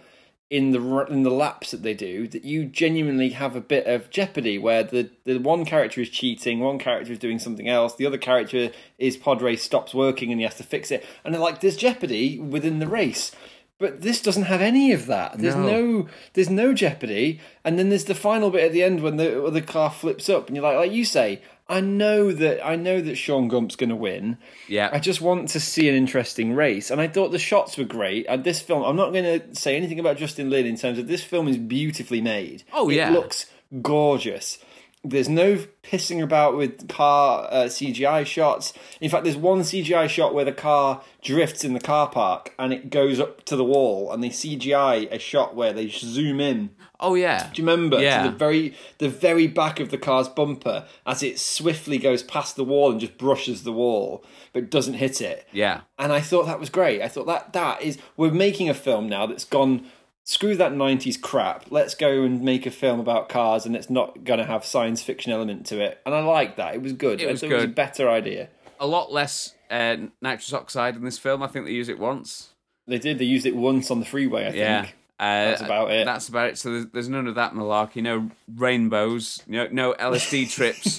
in 0.50 0.70
the 0.70 0.80
in 1.10 1.24
the 1.24 1.30
laps 1.30 1.72
that 1.72 1.82
they 1.82 1.92
do 1.92 2.26
that 2.26 2.42
you 2.42 2.64
genuinely 2.64 3.30
have 3.30 3.54
a 3.54 3.60
bit 3.60 3.86
of 3.86 4.08
jeopardy 4.08 4.56
where 4.58 4.82
the 4.82 5.10
the 5.24 5.36
one 5.38 5.64
character 5.66 6.00
is 6.00 6.08
cheating, 6.08 6.60
one 6.60 6.78
character 6.78 7.12
is 7.12 7.18
doing 7.18 7.38
something 7.38 7.68
else, 7.68 7.94
the 7.96 8.06
other 8.06 8.16
character 8.16 8.70
is 8.98 9.16
pod 9.16 9.42
race 9.42 9.62
stops 9.62 9.92
working 9.94 10.30
and 10.32 10.40
he 10.40 10.44
has 10.44 10.54
to 10.54 10.62
fix 10.64 10.90
it, 10.90 11.04
and 11.24 11.34
they're 11.34 11.40
like 11.40 11.60
there's 11.60 11.76
jeopardy 11.76 12.38
within 12.38 12.78
the 12.78 12.86
race. 12.88 13.30
But 13.78 14.00
this 14.00 14.20
doesn't 14.20 14.44
have 14.44 14.60
any 14.60 14.90
of 14.90 15.06
that. 15.06 15.38
There's 15.38 15.54
No. 15.54 15.62
no, 15.70 16.08
there's 16.32 16.50
no 16.50 16.72
jeopardy, 16.74 17.38
and 17.64 17.78
then 17.78 17.90
there's 17.90 18.06
the 18.06 18.14
final 18.14 18.50
bit 18.50 18.64
at 18.64 18.72
the 18.72 18.82
end 18.82 19.02
when 19.02 19.18
the 19.18 19.50
the 19.52 19.62
car 19.62 19.90
flips 19.90 20.28
up, 20.28 20.48
and 20.48 20.56
you're 20.56 20.64
like, 20.64 20.76
like 20.76 20.92
you 20.92 21.04
say, 21.04 21.40
I 21.68 21.80
know 21.80 22.32
that 22.32 22.64
I 22.66 22.76
know 22.76 23.00
that 23.00 23.16
Sean 23.16 23.50
Gump's 23.50 23.76
going 23.76 23.90
to 23.90 23.96
win. 23.96 24.38
yeah, 24.68 24.88
I 24.90 24.98
just 24.98 25.20
want 25.20 25.50
to 25.50 25.60
see 25.60 25.88
an 25.88 25.94
interesting 25.94 26.54
race, 26.54 26.90
and 26.90 27.00
I 27.00 27.08
thought 27.08 27.30
the 27.30 27.38
shots 27.38 27.76
were 27.76 27.84
great. 27.84 28.26
And 28.28 28.42
this 28.42 28.60
film, 28.60 28.82
I'm 28.82 28.96
not 28.96 29.12
going 29.12 29.24
to 29.24 29.54
say 29.54 29.76
anything 29.76 29.98
about 29.98 30.16
Justin 30.16 30.48
Lin 30.48 30.64
in 30.66 30.76
terms 30.76 30.98
of 30.98 31.08
this 31.08 31.22
film 31.22 31.46
is 31.46 31.58
beautifully 31.58 32.22
made. 32.22 32.62
Oh, 32.72 32.88
it 32.88 32.96
yeah. 32.96 33.10
looks 33.10 33.46
gorgeous. 33.82 34.58
There's 35.04 35.28
no 35.28 35.64
pissing 35.82 36.22
about 36.22 36.56
with 36.56 36.88
car 36.88 37.46
uh, 37.50 37.56
CGI 37.66 38.26
shots. 38.26 38.72
In 39.00 39.08
fact, 39.08 39.24
there's 39.24 39.36
one 39.36 39.60
CGI 39.60 40.08
shot 40.08 40.34
where 40.34 40.44
the 40.44 40.52
car 40.52 41.02
drifts 41.22 41.64
in 41.64 41.72
the 41.72 41.80
car 41.80 42.08
park 42.08 42.52
and 42.58 42.72
it 42.72 42.90
goes 42.90 43.20
up 43.20 43.44
to 43.44 43.56
the 43.56 43.64
wall, 43.64 44.12
and 44.12 44.22
they 44.22 44.28
CGI 44.30 45.10
a 45.12 45.18
shot 45.18 45.54
where 45.54 45.72
they 45.72 45.88
zoom 45.88 46.40
in 46.40 46.70
oh 47.00 47.14
yeah, 47.14 47.48
do 47.54 47.62
you 47.62 47.68
remember 47.68 48.00
Yeah. 48.00 48.24
to 48.24 48.30
the 48.32 48.36
very 48.36 48.74
the 48.98 49.08
very 49.08 49.46
back 49.46 49.78
of 49.78 49.90
the 49.90 49.98
car's 49.98 50.28
bumper 50.28 50.84
as 51.06 51.22
it 51.22 51.38
swiftly 51.38 51.96
goes 51.96 52.24
past 52.24 52.56
the 52.56 52.64
wall 52.64 52.90
and 52.90 52.98
just 52.98 53.16
brushes 53.16 53.62
the 53.62 53.70
wall 53.72 54.24
but 54.52 54.68
doesn't 54.68 54.94
hit 54.94 55.20
it? 55.20 55.46
yeah, 55.52 55.82
And 55.96 56.12
I 56.12 56.20
thought 56.20 56.46
that 56.46 56.58
was 56.58 56.70
great. 56.70 57.00
I 57.00 57.06
thought 57.06 57.26
that 57.26 57.52
that 57.52 57.82
is 57.82 57.98
we're 58.16 58.32
making 58.32 58.68
a 58.68 58.74
film 58.74 59.08
now 59.08 59.26
that's 59.26 59.44
gone 59.44 59.86
screw 60.28 60.54
that 60.56 60.72
90s 60.72 61.18
crap. 61.20 61.64
Let's 61.70 61.94
go 61.94 62.22
and 62.22 62.42
make 62.42 62.66
a 62.66 62.70
film 62.70 63.00
about 63.00 63.30
cars 63.30 63.64
and 63.64 63.74
it's 63.74 63.88
not 63.88 64.24
going 64.24 64.38
to 64.38 64.44
have 64.44 64.62
science 64.62 65.02
fiction 65.02 65.32
element 65.32 65.64
to 65.66 65.80
it. 65.80 66.00
And 66.04 66.14
I 66.14 66.20
like 66.20 66.56
that. 66.56 66.74
It 66.74 66.82
was 66.82 66.92
good. 66.92 67.18
It 67.20 67.30
was 67.30 67.40
thought 67.40 67.50
It 67.50 67.54
was 67.54 67.64
a 67.64 67.68
better 67.68 68.10
idea. 68.10 68.50
a 68.78 68.86
lot 68.86 69.10
less 69.10 69.54
uh, 69.70 69.96
nitrous 70.20 70.52
oxide 70.52 70.96
in 70.96 71.04
this 71.04 71.16
film. 71.18 71.42
I 71.42 71.46
think 71.46 71.64
they 71.64 71.72
use 71.72 71.88
it 71.88 71.98
once. 71.98 72.50
They 72.86 72.98
did. 72.98 73.18
They 73.18 73.24
used 73.24 73.46
it 73.46 73.56
once 73.56 73.90
on 73.90 74.00
the 74.00 74.06
freeway, 74.06 74.44
I 74.46 74.50
Yeah. 74.50 74.82
think. 74.82 74.94
Uh, 75.18 75.24
That's 75.46 75.62
about 75.62 75.90
it. 75.92 76.04
That's 76.04 76.28
about 76.28 76.48
it. 76.50 76.58
So 76.58 76.72
there's, 76.72 76.86
there's 76.92 77.08
none 77.08 77.26
of 77.26 77.34
that 77.36 77.54
malarkey. 77.54 78.02
No 78.02 78.30
rainbows. 78.54 79.42
No, 79.46 79.66
no 79.72 79.94
LSD 79.94 80.50
trips. 80.54 80.98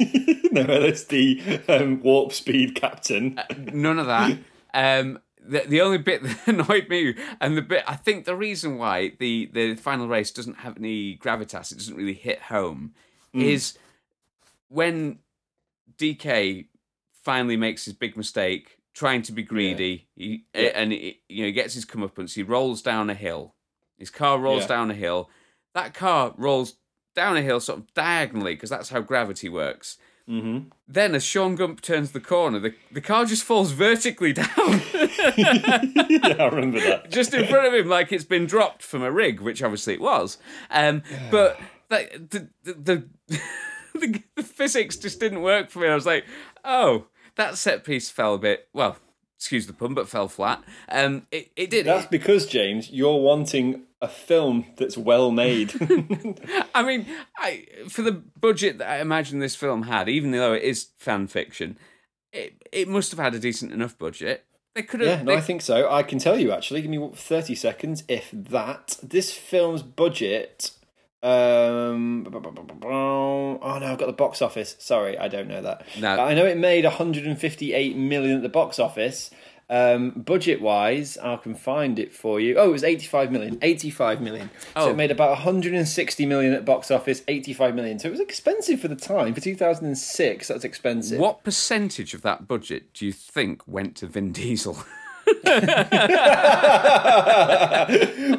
no 0.52 0.64
LSD 0.66 1.70
um, 1.70 2.02
warp 2.02 2.34
speed 2.34 2.74
captain. 2.76 3.40
none 3.74 4.00
of 4.00 4.08
that. 4.08 4.38
Um, 4.72 5.18
the 5.50 5.60
the 5.68 5.82
only 5.82 5.98
bit 5.98 6.24
that 6.24 6.48
annoyed 6.48 6.88
me, 6.90 7.16
and 7.42 7.58
the 7.58 7.62
bit 7.62 7.84
I 7.88 7.96
think 7.96 8.26
the 8.26 8.36
reason 8.36 8.78
why 8.78 9.14
the 9.20 9.50
the 9.52 9.76
final 9.76 10.08
race 10.08 10.32
doesn't 10.32 10.60
have 10.60 10.78
any 10.78 11.18
gravitas, 11.18 11.72
it 11.72 11.78
doesn't 11.80 11.96
really 11.96 12.14
hit 12.14 12.40
home, 12.44 12.94
Hmm. 13.34 13.42
is 13.42 13.78
when 14.70 15.20
DK 15.98 16.68
finally 17.24 17.58
makes 17.58 17.86
his 17.86 17.94
big 17.94 18.16
mistake, 18.18 18.78
trying 18.94 19.22
to 19.24 19.32
be 19.32 19.44
greedy, 19.44 20.08
he 20.16 20.46
Yeah. 20.54 20.62
and 20.76 20.92
he, 20.92 21.22
you 21.30 21.42
know 21.42 21.48
he 21.48 21.52
gets 21.52 21.74
his 21.74 21.86
comeuppance. 21.86 22.34
He 22.34 22.44
rolls 22.44 22.82
down 22.82 23.10
a 23.10 23.14
hill. 23.16 23.56
His 23.98 24.10
car 24.10 24.40
rolls 24.40 24.62
Yeah. 24.64 24.68
down 24.68 24.92
a 24.92 24.96
hill. 24.96 25.30
That 25.74 25.94
car 25.94 26.34
rolls 26.38 26.76
down 27.16 27.38
a 27.38 27.42
hill 27.42 27.60
sort 27.60 27.80
of 27.80 27.94
diagonally 27.94 28.56
because 28.56 28.70
that's 28.70 28.90
how 28.90 29.02
gravity 29.02 29.50
works. 29.50 29.98
hmm 30.28 30.60
Then, 30.88 31.16
as 31.16 31.24
Sean 31.26 31.56
Gump 31.56 31.82
turns 31.82 32.12
the 32.12 32.20
corner, 32.22 32.60
the, 32.60 32.74
the 32.92 33.02
car 33.02 33.26
just 33.26 33.44
falls 33.44 33.72
vertically 33.88 34.32
down, 34.34 34.82
yeah, 35.38 36.36
I 36.40 36.46
remember 36.48 36.80
that. 36.80 37.12
just 37.12 37.34
in 37.34 37.46
front 37.48 37.68
of 37.68 37.74
him, 37.74 37.88
like 37.88 38.12
it's 38.12 38.24
been 38.24 38.46
dropped 38.46 38.84
from 38.84 39.04
a 39.04 39.12
rig, 39.12 39.40
which 39.40 39.62
obviously 39.62 39.94
it 39.94 40.02
was. 40.02 40.38
Um, 40.70 41.04
but 41.32 41.60
the, 41.90 42.50
the, 42.64 42.74
the, 42.74 43.04
the, 43.94 44.24
the 44.36 44.44
physics 44.44 44.98
just 44.98 45.20
didn't 45.20 45.42
work 45.42 45.70
for 45.70 45.80
me. 45.80 45.88
I 45.88 45.96
was 45.96 46.06
like, 46.06 46.26
oh, 46.64 47.06
that 47.36 47.58
set 47.58 47.84
piece 47.84 48.10
fell 48.10 48.36
a 48.36 48.40
bit, 48.40 48.68
well, 48.74 48.98
excuse 49.36 49.68
the 49.68 49.74
pun, 49.74 49.94
but 49.94 50.10
fell 50.10 50.28
flat. 50.28 50.64
Um, 50.90 51.26
it, 51.32 51.52
it 51.56 51.70
did. 51.70 51.86
That's 51.86 52.06
because 52.08 52.46
James, 52.46 52.92
you're 52.92 53.20
wanting 53.20 53.84
a 54.02 54.08
film 54.08 54.66
that's 54.78 54.98
well 54.98 55.32
made. 55.32 55.74
I 56.76 56.84
mean, 56.84 57.06
I 57.38 57.66
for 57.90 58.02
the 58.02 58.12
budget 58.12 58.78
that 58.78 58.90
I 58.90 59.00
imagine 59.00 59.40
this 59.40 59.56
film 59.56 59.84
had, 59.84 60.10
even 60.10 60.32
though 60.32 60.54
it 60.54 60.64
is 60.64 60.90
fan 60.98 61.28
fiction, 61.28 61.78
it 62.32 62.62
it 62.72 62.88
must 62.88 63.12
have 63.12 63.20
had 63.20 63.36
a 63.36 63.40
decent 63.40 63.72
enough 63.72 63.98
budget. 63.98 64.46
They 64.76 64.84
could 64.84 65.00
have. 65.02 65.10
yeah, 65.10 65.24
no, 65.24 65.34
I 65.34 65.42
think 65.42 65.62
so. 65.62 65.90
I 65.92 66.04
can 66.04 66.20
tell 66.20 66.38
you 66.40 66.52
actually. 66.52 66.82
Give 66.82 66.92
me 66.92 67.10
thirty 67.14 67.56
seconds, 67.56 68.04
if 68.08 68.30
that. 68.32 68.98
This 69.02 69.34
film's 69.34 69.82
budget. 69.82 70.72
Um. 71.22 72.26
Oh 72.84 73.58
no, 73.62 73.86
I've 73.86 73.98
got 73.98 74.06
the 74.06 74.14
box 74.14 74.42
office. 74.42 74.76
Sorry, 74.80 75.18
I 75.18 75.28
don't 75.28 75.48
know 75.48 75.62
that. 75.62 75.86
No. 76.00 76.18
I 76.18 76.34
know 76.34 76.46
it 76.46 76.58
made 76.58 76.86
158 76.86 77.98
million 77.98 78.38
at 78.38 78.44
the 78.44 78.50
box 78.50 78.80
office. 78.80 79.30
Um, 79.72 80.10
budget 80.12 80.62
wise, 80.62 81.16
I 81.20 81.36
can 81.38 81.54
find 81.54 82.00
it 82.00 82.12
for 82.14 82.40
you. 82.40 82.56
Oh, 82.58 82.70
it 82.70 82.72
was 82.72 82.84
85 82.84 83.32
million. 83.32 83.60
85 83.62 84.20
million. 84.20 84.50
So 84.60 84.70
Oh. 84.76 84.90
it 84.90 84.96
made 84.96 85.12
about 85.12 85.30
160 85.30 86.26
million 86.26 86.54
at 86.54 86.66
box 86.66 86.90
office. 86.90 87.22
85 87.28 87.76
million. 87.76 88.00
So 88.00 88.08
it 88.08 88.12
was 88.12 88.20
expensive 88.20 88.80
for 88.80 88.88
the 88.88 88.96
time. 88.96 89.36
For 89.36 89.42
2006, 89.42 90.48
that's 90.48 90.64
expensive. 90.64 91.20
What 91.20 91.44
percentage 91.44 92.16
of 92.16 92.24
that 92.24 92.48
budget 92.48 92.94
do 92.94 93.06
you 93.06 93.12
think 93.14 93.62
went 93.68 93.96
to 93.98 94.08
Vin 94.08 94.32
Diesel? 94.32 94.78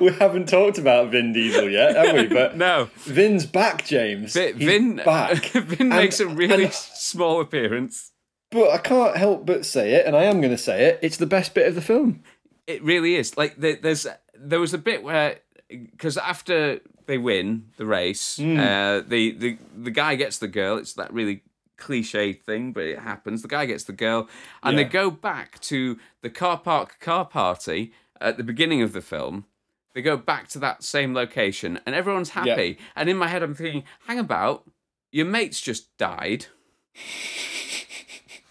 we 0.00 0.10
haven't 0.18 0.48
talked 0.48 0.78
about 0.78 1.10
Vin 1.10 1.32
Diesel 1.32 1.70
yet, 1.70 1.94
have 1.94 2.14
we? 2.16 2.26
But 2.26 2.56
no, 2.56 2.88
Vin's 3.04 3.46
back, 3.46 3.84
James. 3.84 4.32
Vin. 4.32 4.56
Vin, 4.58 4.96
back. 4.96 5.44
Vin 5.52 5.88
makes 5.90 6.18
a 6.18 6.26
really 6.26 6.68
small 6.70 7.40
appearance. 7.40 8.10
But 8.50 8.70
I 8.70 8.78
can't 8.78 9.16
help 9.16 9.46
but 9.46 9.64
say 9.64 9.92
it, 9.92 10.06
and 10.06 10.16
I 10.16 10.24
am 10.24 10.40
going 10.40 10.50
to 10.52 10.58
say 10.58 10.84
it. 10.86 10.98
It's 11.02 11.16
the 11.16 11.26
best 11.26 11.54
bit 11.54 11.68
of 11.68 11.74
the 11.74 11.80
film. 11.80 12.22
It 12.66 12.82
really 12.82 13.14
is. 13.16 13.36
Like 13.36 13.56
there's 13.56 14.06
there 14.36 14.60
was 14.60 14.74
a 14.74 14.78
bit 14.78 15.02
where 15.02 15.38
because 15.68 16.16
after 16.16 16.80
they 17.06 17.18
win 17.18 17.66
the 17.76 17.86
race, 17.86 18.36
Hmm. 18.36 18.58
uh, 18.58 19.00
the 19.00 19.30
the 19.32 19.58
the 19.76 19.90
guy 19.90 20.16
gets 20.16 20.38
the 20.38 20.48
girl. 20.48 20.78
It's 20.78 20.94
that 20.94 21.12
really 21.12 21.42
cliche 21.76 22.32
thing, 22.32 22.72
but 22.72 22.82
it 22.84 22.98
happens. 22.98 23.42
The 23.42 23.48
guy 23.48 23.66
gets 23.66 23.84
the 23.84 23.92
girl, 23.92 24.28
and 24.62 24.76
they 24.76 24.84
go 24.84 25.10
back 25.10 25.60
to 25.60 25.98
the 26.22 26.30
car 26.30 26.58
park 26.58 26.98
car 27.00 27.24
party 27.24 27.92
at 28.20 28.36
the 28.36 28.44
beginning 28.44 28.82
of 28.82 28.92
the 28.92 29.00
film. 29.00 29.46
They 29.94 30.02
go 30.02 30.16
back 30.16 30.48
to 30.48 30.58
that 30.60 30.82
same 30.84 31.14
location, 31.14 31.80
and 31.86 31.94
everyone's 31.94 32.30
happy. 32.30 32.78
And 32.94 33.08
in 33.08 33.16
my 33.16 33.28
head, 33.28 33.42
I'm 33.42 33.54
thinking, 33.54 33.84
hang 34.06 34.18
about, 34.20 34.68
your 35.10 35.26
mate's 35.26 35.60
just 35.60 35.96
died. 35.98 36.46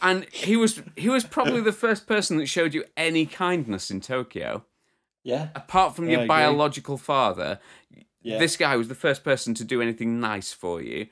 And 0.01 0.25
he 0.31 0.55
was 0.55 0.81
he 0.95 1.09
was 1.09 1.23
probably 1.23 1.61
the 1.61 1.71
first 1.71 2.07
person 2.07 2.37
that 2.37 2.47
showed 2.47 2.73
you 2.73 2.83
any 2.95 3.25
kindness 3.25 3.91
in 3.91 3.99
Tokyo 4.01 4.63
Yeah. 5.23 5.49
apart 5.55 5.95
from 5.95 6.05
I 6.07 6.11
your 6.11 6.19
agree. 6.21 6.27
biological 6.27 6.97
father, 6.97 7.59
Yeah. 8.21 8.37
this 8.39 8.55
guy 8.57 8.75
was 8.77 8.87
the 8.87 8.95
first 8.95 9.23
person 9.23 9.53
to 9.55 9.63
do 9.63 9.81
anything 9.81 10.19
nice 10.19 10.53
for 10.53 10.81
you, 10.81 11.07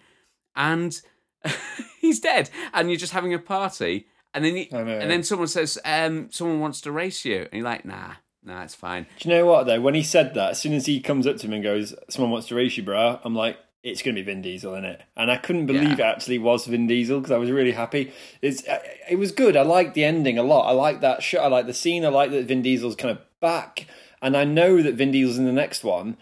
and 0.56 1.00
he's 2.00 2.20
dead, 2.20 2.50
and 2.74 2.90
you're 2.90 3.00
just 3.00 3.14
having 3.14 3.34
a 3.34 3.40
party, 3.40 4.08
and 4.34 4.44
then 4.44 4.56
you, 4.58 4.68
know. 4.72 4.80
and 4.80 5.10
then 5.12 5.24
someone 5.24 5.48
says, 5.48 5.78
um, 5.86 6.30
someone 6.32 6.60
wants 6.60 6.82
to 6.82 6.92
race 6.92 7.26
you, 7.26 7.42
and 7.42 7.54
you're 7.54 7.64
like, 7.64 7.86
nah, 7.86 8.14
nah, 8.44 8.64
it's 8.64 8.76
fine. 8.76 9.06
Do 9.20 9.30
you 9.30 9.36
know 9.36 9.46
what 9.46 9.66
though? 9.66 9.80
When 9.82 9.94
he 9.96 10.04
said 10.04 10.34
that, 10.34 10.52
as 10.52 10.62
soon 10.62 10.74
as 10.74 10.86
he 10.86 11.00
comes 11.00 11.28
up 11.28 11.38
to 11.38 11.48
me 11.48 11.56
and 11.58 11.64
goes, 11.64 11.94
"Someone 12.10 12.32
wants 12.32 12.48
to 12.48 12.56
race 12.56 12.76
you, 12.78 12.84
bro," 12.84 13.20
I'm 13.24 13.36
like, 13.36 13.58
"It's 13.92 14.02
going 14.02 14.16
to 14.16 14.22
be 14.22 14.26
Vin 14.26 14.42
Diesel, 14.42 14.74
isn't 14.74 14.86
it?" 14.86 15.02
And 15.16 15.32
I 15.32 15.38
couldn't 15.38 15.66
believe 15.66 16.00
it 16.00 16.04
actually 16.04 16.38
was 16.40 16.66
Vin 16.66 16.88
Diesel 16.88 17.20
because 17.20 17.32
I 17.32 17.38
was 17.38 17.52
really 17.52 17.72
happy. 17.72 18.12
It's 18.42 18.68
uh, 18.68 18.80
it 19.10 19.18
was 19.18 19.32
good. 19.32 19.56
I 19.56 19.62
liked 19.64 19.94
the 19.94 20.04
ending 20.04 20.38
a 20.38 20.44
lot. 20.44 20.68
I 20.68 20.72
like 20.72 21.02
that 21.02 21.24
shot. 21.24 21.44
I 21.44 21.48
like 21.48 21.66
the 21.66 21.74
scene. 21.74 22.06
I 22.06 22.10
like 22.10 22.32
that 22.32 22.46
Vin 22.46 22.62
Diesel's 22.62 22.96
kind 22.96 23.12
of 23.12 23.24
back, 23.40 23.88
and 24.22 24.36
I 24.36 24.44
know 24.44 24.82
that 24.82 24.96
Vin 24.96 25.12
Diesel's 25.12 25.38
in 25.38 25.46
the 25.46 25.52
next 25.52 25.84
one. 25.84 26.18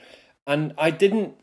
And 0.47 0.73
I 0.77 0.91
didn't. 0.91 1.33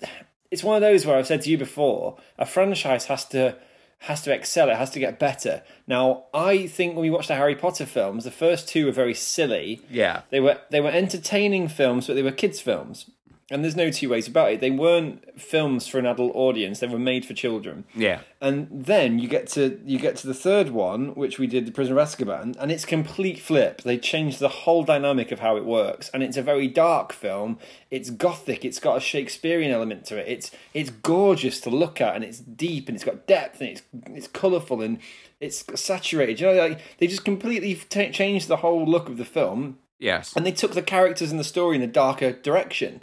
It's 0.51 0.63
one 0.63 0.77
of 0.77 0.83
those 0.83 1.05
where 1.07 1.17
I've 1.17 1.27
said 1.27 1.43
to 1.43 1.51
you 1.51 1.59
before, 1.59 2.19
a 2.39 2.47
franchise 2.47 3.07
has 3.07 3.25
to 3.27 3.57
has 4.01 4.23
to 4.23 4.33
excel. 4.33 4.69
It 4.69 4.77
has 4.77 4.91
to 4.91 4.99
get 4.99 5.19
better. 5.19 5.63
Now, 5.87 6.25
I 6.35 6.67
think 6.67 6.95
when 6.95 7.03
we 7.03 7.11
watched 7.11 7.29
the 7.29 7.37
Harry 7.37 7.55
Potter 7.55 7.87
films, 7.87 8.25
the 8.25 8.31
first 8.31 8.69
two 8.69 8.87
were 8.87 8.93
very 8.93 9.15
silly. 9.15 9.81
Yeah, 9.91 10.23
They 10.31 10.41
were 10.41 10.59
they 10.71 10.81
were 10.81 10.91
entertaining 10.91 11.69
films, 11.69 12.07
but 12.07 12.15
they 12.15 12.23
were 12.23 12.33
kids' 12.33 12.61
films. 12.61 13.11
And 13.51 13.63
there's 13.63 13.77
no 13.77 13.91
two 13.91 14.09
ways 14.09 14.27
about 14.29 14.53
it. 14.53 14.61
They 14.61 14.71
weren't 14.71 15.41
films 15.41 15.87
for 15.87 15.99
an 15.99 16.07
adult 16.07 16.33
audience; 16.35 16.81
they 16.81 16.87
were 16.87 16.99
made 16.99 17.25
for 17.25 17.35
children. 17.35 17.85
Yeah. 17.95 18.21
And 18.41 18.69
then 18.71 19.19
you 19.19 19.29
get 19.29 19.47
to 19.49 19.81
you 19.85 19.99
get 19.99 20.17
to 20.17 20.27
the 20.27 20.35
third 20.35 20.71
one, 20.71 21.15
which 21.15 21.39
we 21.39 21.47
did, 21.47 21.67
the 21.67 21.73
Prisoner 21.73 21.99
of 21.99 22.09
Azkaban, 22.09 22.57
and 22.59 22.73
it's 22.73 22.85
complete 22.85 23.39
flip. 23.39 23.83
They 23.83 23.99
changed 23.99 24.39
the 24.41 24.49
whole 24.49 24.85
dynamic 24.85 25.33
of 25.33 25.41
how 25.41 25.57
it 25.57 25.65
works, 25.65 26.09
and 26.15 26.23
it's 26.23 26.37
a 26.37 26.43
very 26.43 26.69
dark 26.69 27.13
film. 27.13 27.59
It's 27.91 28.11
gothic. 28.11 28.65
It's 28.65 28.79
got 28.81 28.97
a 28.97 29.01
Shakespearean 29.01 29.71
element 29.71 30.07
to 30.07 30.17
it. 30.19 30.29
It's 30.29 30.51
it's 30.75 30.91
gorgeous 30.91 31.61
to 31.63 31.71
look 31.71 32.01
at, 32.01 32.15
and 32.15 32.25
it's 32.25 32.39
deep, 32.39 32.89
and 32.89 32.97
it's 32.97 33.05
got 33.05 33.27
depth, 33.27 33.61
and 33.61 33.69
it's 33.71 33.83
it's 34.07 34.29
colourful, 34.29 34.81
and 34.83 34.99
it's 35.41 35.65
saturated. 35.81 36.41
You 36.41 36.47
know, 36.47 36.55
like 36.55 36.81
they 36.99 37.07
just 37.07 37.25
completely 37.25 37.75
t- 37.75 38.11
changed 38.11 38.49
the 38.49 38.59
whole 38.59 38.85
look 38.87 39.09
of 39.09 39.19
the 39.19 39.25
film, 39.25 39.79
Yes. 39.99 40.33
and 40.37 40.47
they 40.47 40.53
took 40.53 40.73
the 40.75 40.83
characters 40.83 41.31
and 41.31 41.39
the 41.39 41.45
story 41.45 41.77
in 41.77 41.83
a 41.83 41.87
darker 41.87 42.33
direction. 42.33 43.03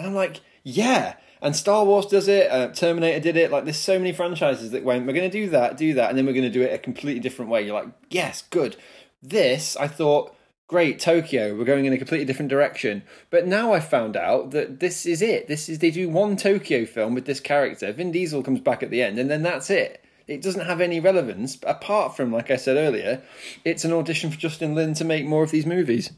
And 0.00 0.08
I'm 0.08 0.14
like, 0.14 0.40
yeah. 0.62 1.16
And 1.42 1.54
Star 1.54 1.84
Wars 1.84 2.06
does 2.06 2.26
it. 2.26 2.50
Uh, 2.50 2.68
Terminator 2.68 3.20
did 3.20 3.36
it. 3.36 3.50
Like, 3.50 3.64
there's 3.64 3.76
so 3.76 3.98
many 3.98 4.12
franchises 4.12 4.70
that 4.70 4.82
went, 4.82 5.06
we're 5.06 5.12
going 5.12 5.30
to 5.30 5.44
do 5.44 5.50
that, 5.50 5.76
do 5.76 5.92
that, 5.94 6.08
and 6.08 6.16
then 6.16 6.24
we're 6.24 6.32
going 6.32 6.42
to 6.44 6.50
do 6.50 6.62
it 6.62 6.72
a 6.72 6.78
completely 6.78 7.20
different 7.20 7.50
way. 7.50 7.62
You're 7.62 7.74
like, 7.74 7.88
yes, 8.08 8.42
good. 8.48 8.76
This, 9.22 9.76
I 9.76 9.88
thought, 9.88 10.34
great, 10.68 11.00
Tokyo. 11.00 11.54
We're 11.54 11.64
going 11.64 11.84
in 11.84 11.92
a 11.92 11.98
completely 11.98 12.24
different 12.24 12.48
direction. 12.48 13.02
But 13.28 13.46
now 13.46 13.74
I 13.74 13.80
found 13.80 14.16
out 14.16 14.52
that 14.52 14.80
this 14.80 15.04
is 15.04 15.20
it. 15.20 15.48
This 15.48 15.68
is 15.68 15.80
they 15.80 15.90
do 15.90 16.08
one 16.08 16.36
Tokyo 16.36 16.86
film 16.86 17.14
with 17.14 17.26
this 17.26 17.40
character. 17.40 17.92
Vin 17.92 18.10
Diesel 18.10 18.42
comes 18.42 18.60
back 18.60 18.82
at 18.82 18.90
the 18.90 19.02
end, 19.02 19.18
and 19.18 19.30
then 19.30 19.42
that's 19.42 19.68
it. 19.68 20.02
It 20.26 20.40
doesn't 20.40 20.66
have 20.66 20.80
any 20.80 21.00
relevance 21.00 21.58
apart 21.66 22.16
from, 22.16 22.32
like 22.32 22.50
I 22.50 22.56
said 22.56 22.78
earlier, 22.78 23.20
it's 23.64 23.84
an 23.84 23.92
audition 23.92 24.30
for 24.30 24.38
Justin 24.38 24.74
Lin 24.74 24.94
to 24.94 25.04
make 25.04 25.26
more 25.26 25.42
of 25.42 25.50
these 25.50 25.66
movies. 25.66 26.10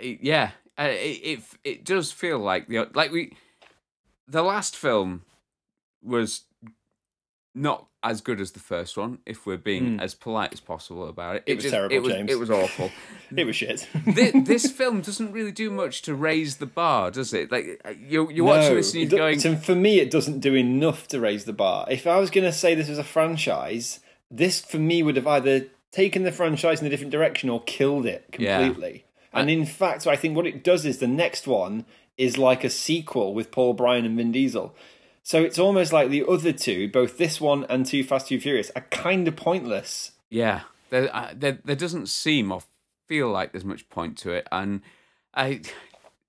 Yeah. 0.00 0.50
Uh, 0.78 0.88
it, 0.90 1.20
it 1.22 1.40
it 1.62 1.84
does 1.84 2.10
feel 2.12 2.38
like 2.38 2.66
the 2.68 2.88
like 2.94 3.12
we 3.12 3.36
the 4.26 4.42
last 4.42 4.76
film 4.76 5.22
was 6.02 6.44
not 7.54 7.86
as 8.02 8.20
good 8.20 8.40
as 8.40 8.50
the 8.52 8.60
first 8.60 8.96
one 8.96 9.18
if 9.24 9.46
we're 9.46 9.56
being 9.56 10.00
as 10.00 10.14
polite 10.14 10.52
as 10.52 10.60
possible 10.60 11.08
about 11.08 11.36
it. 11.36 11.42
Hmm. 11.46 11.50
It 11.50 11.54
was 11.54 11.64
just- 11.64 11.72
terrible, 11.74 11.94
it 11.94 12.02
was, 12.02 12.12
James. 12.12 12.30
It 12.32 12.38
was 12.38 12.50
awful. 12.50 12.90
It 13.36 13.44
was 13.46 13.56
shit. 13.56 13.88
this, 14.06 14.32
this 14.44 14.70
film 14.70 15.00
doesn't 15.00 15.32
really 15.32 15.50
do 15.52 15.68
much 15.70 16.02
to 16.02 16.14
raise 16.14 16.56
the 16.58 16.66
bar, 16.66 17.10
does 17.10 17.32
it? 17.34 17.50
Like 17.50 17.80
uh, 17.84 17.90
you're 17.98 18.30
you're 18.30 18.44
watching 18.44 18.74
this 18.76 18.92
and 18.94 19.02
you're 19.10 19.18
going, 19.18 19.40
so 19.40 19.56
for 19.56 19.74
me, 19.74 19.98
it 20.00 20.10
doesn't 20.10 20.40
do 20.40 20.54
enough 20.54 21.08
to 21.08 21.18
raise 21.20 21.44
the 21.44 21.52
bar. 21.52 21.86
If 21.90 22.06
I 22.06 22.18
was 22.18 22.30
going 22.30 22.44
to 22.44 22.52
say 22.52 22.74
this 22.74 22.88
was 22.88 22.98
a 22.98 23.04
franchise, 23.04 24.00
this 24.30 24.60
for 24.60 24.78
me 24.78 25.02
would 25.02 25.16
have 25.16 25.26
either 25.26 25.66
taken 25.90 26.22
the 26.24 26.30
franchise 26.32 26.80
in 26.80 26.86
a 26.86 26.90
different 26.90 27.12
direction 27.12 27.48
or 27.48 27.62
killed 27.62 28.06
it 28.06 28.24
Yeah. 28.38 28.58
completely. 28.64 29.04
And 29.34 29.50
in 29.50 29.66
fact, 29.66 30.06
I 30.06 30.16
think 30.16 30.36
what 30.36 30.46
it 30.46 30.62
does 30.64 30.84
is 30.86 30.98
the 30.98 31.06
next 31.06 31.46
one 31.46 31.84
is 32.16 32.38
like 32.38 32.62
a 32.64 32.70
sequel 32.70 33.34
with 33.34 33.50
Paul 33.50 33.74
Bryan 33.74 34.04
and 34.04 34.16
Vin 34.16 34.32
Diesel. 34.32 34.74
So 35.22 35.42
it's 35.42 35.58
almost 35.58 35.92
like 35.92 36.10
the 36.10 36.24
other 36.28 36.52
two, 36.52 36.88
both 36.88 37.16
this 37.18 37.40
one 37.40 37.64
and 37.68 37.84
Too 37.86 38.04
Fast 38.04 38.28
Too 38.28 38.38
Furious, 38.38 38.70
are 38.76 38.86
kind 38.90 39.26
of 39.26 39.36
pointless. 39.36 40.12
Yeah, 40.30 40.62
there, 40.90 41.14
uh, 41.14 41.32
there, 41.34 41.58
there 41.64 41.76
doesn't 41.76 42.08
seem 42.08 42.52
or 42.52 42.62
feel 43.08 43.30
like 43.30 43.52
there's 43.52 43.64
much 43.64 43.88
point 43.88 44.18
to 44.18 44.32
it, 44.32 44.46
and 44.52 44.82
I, 45.34 45.62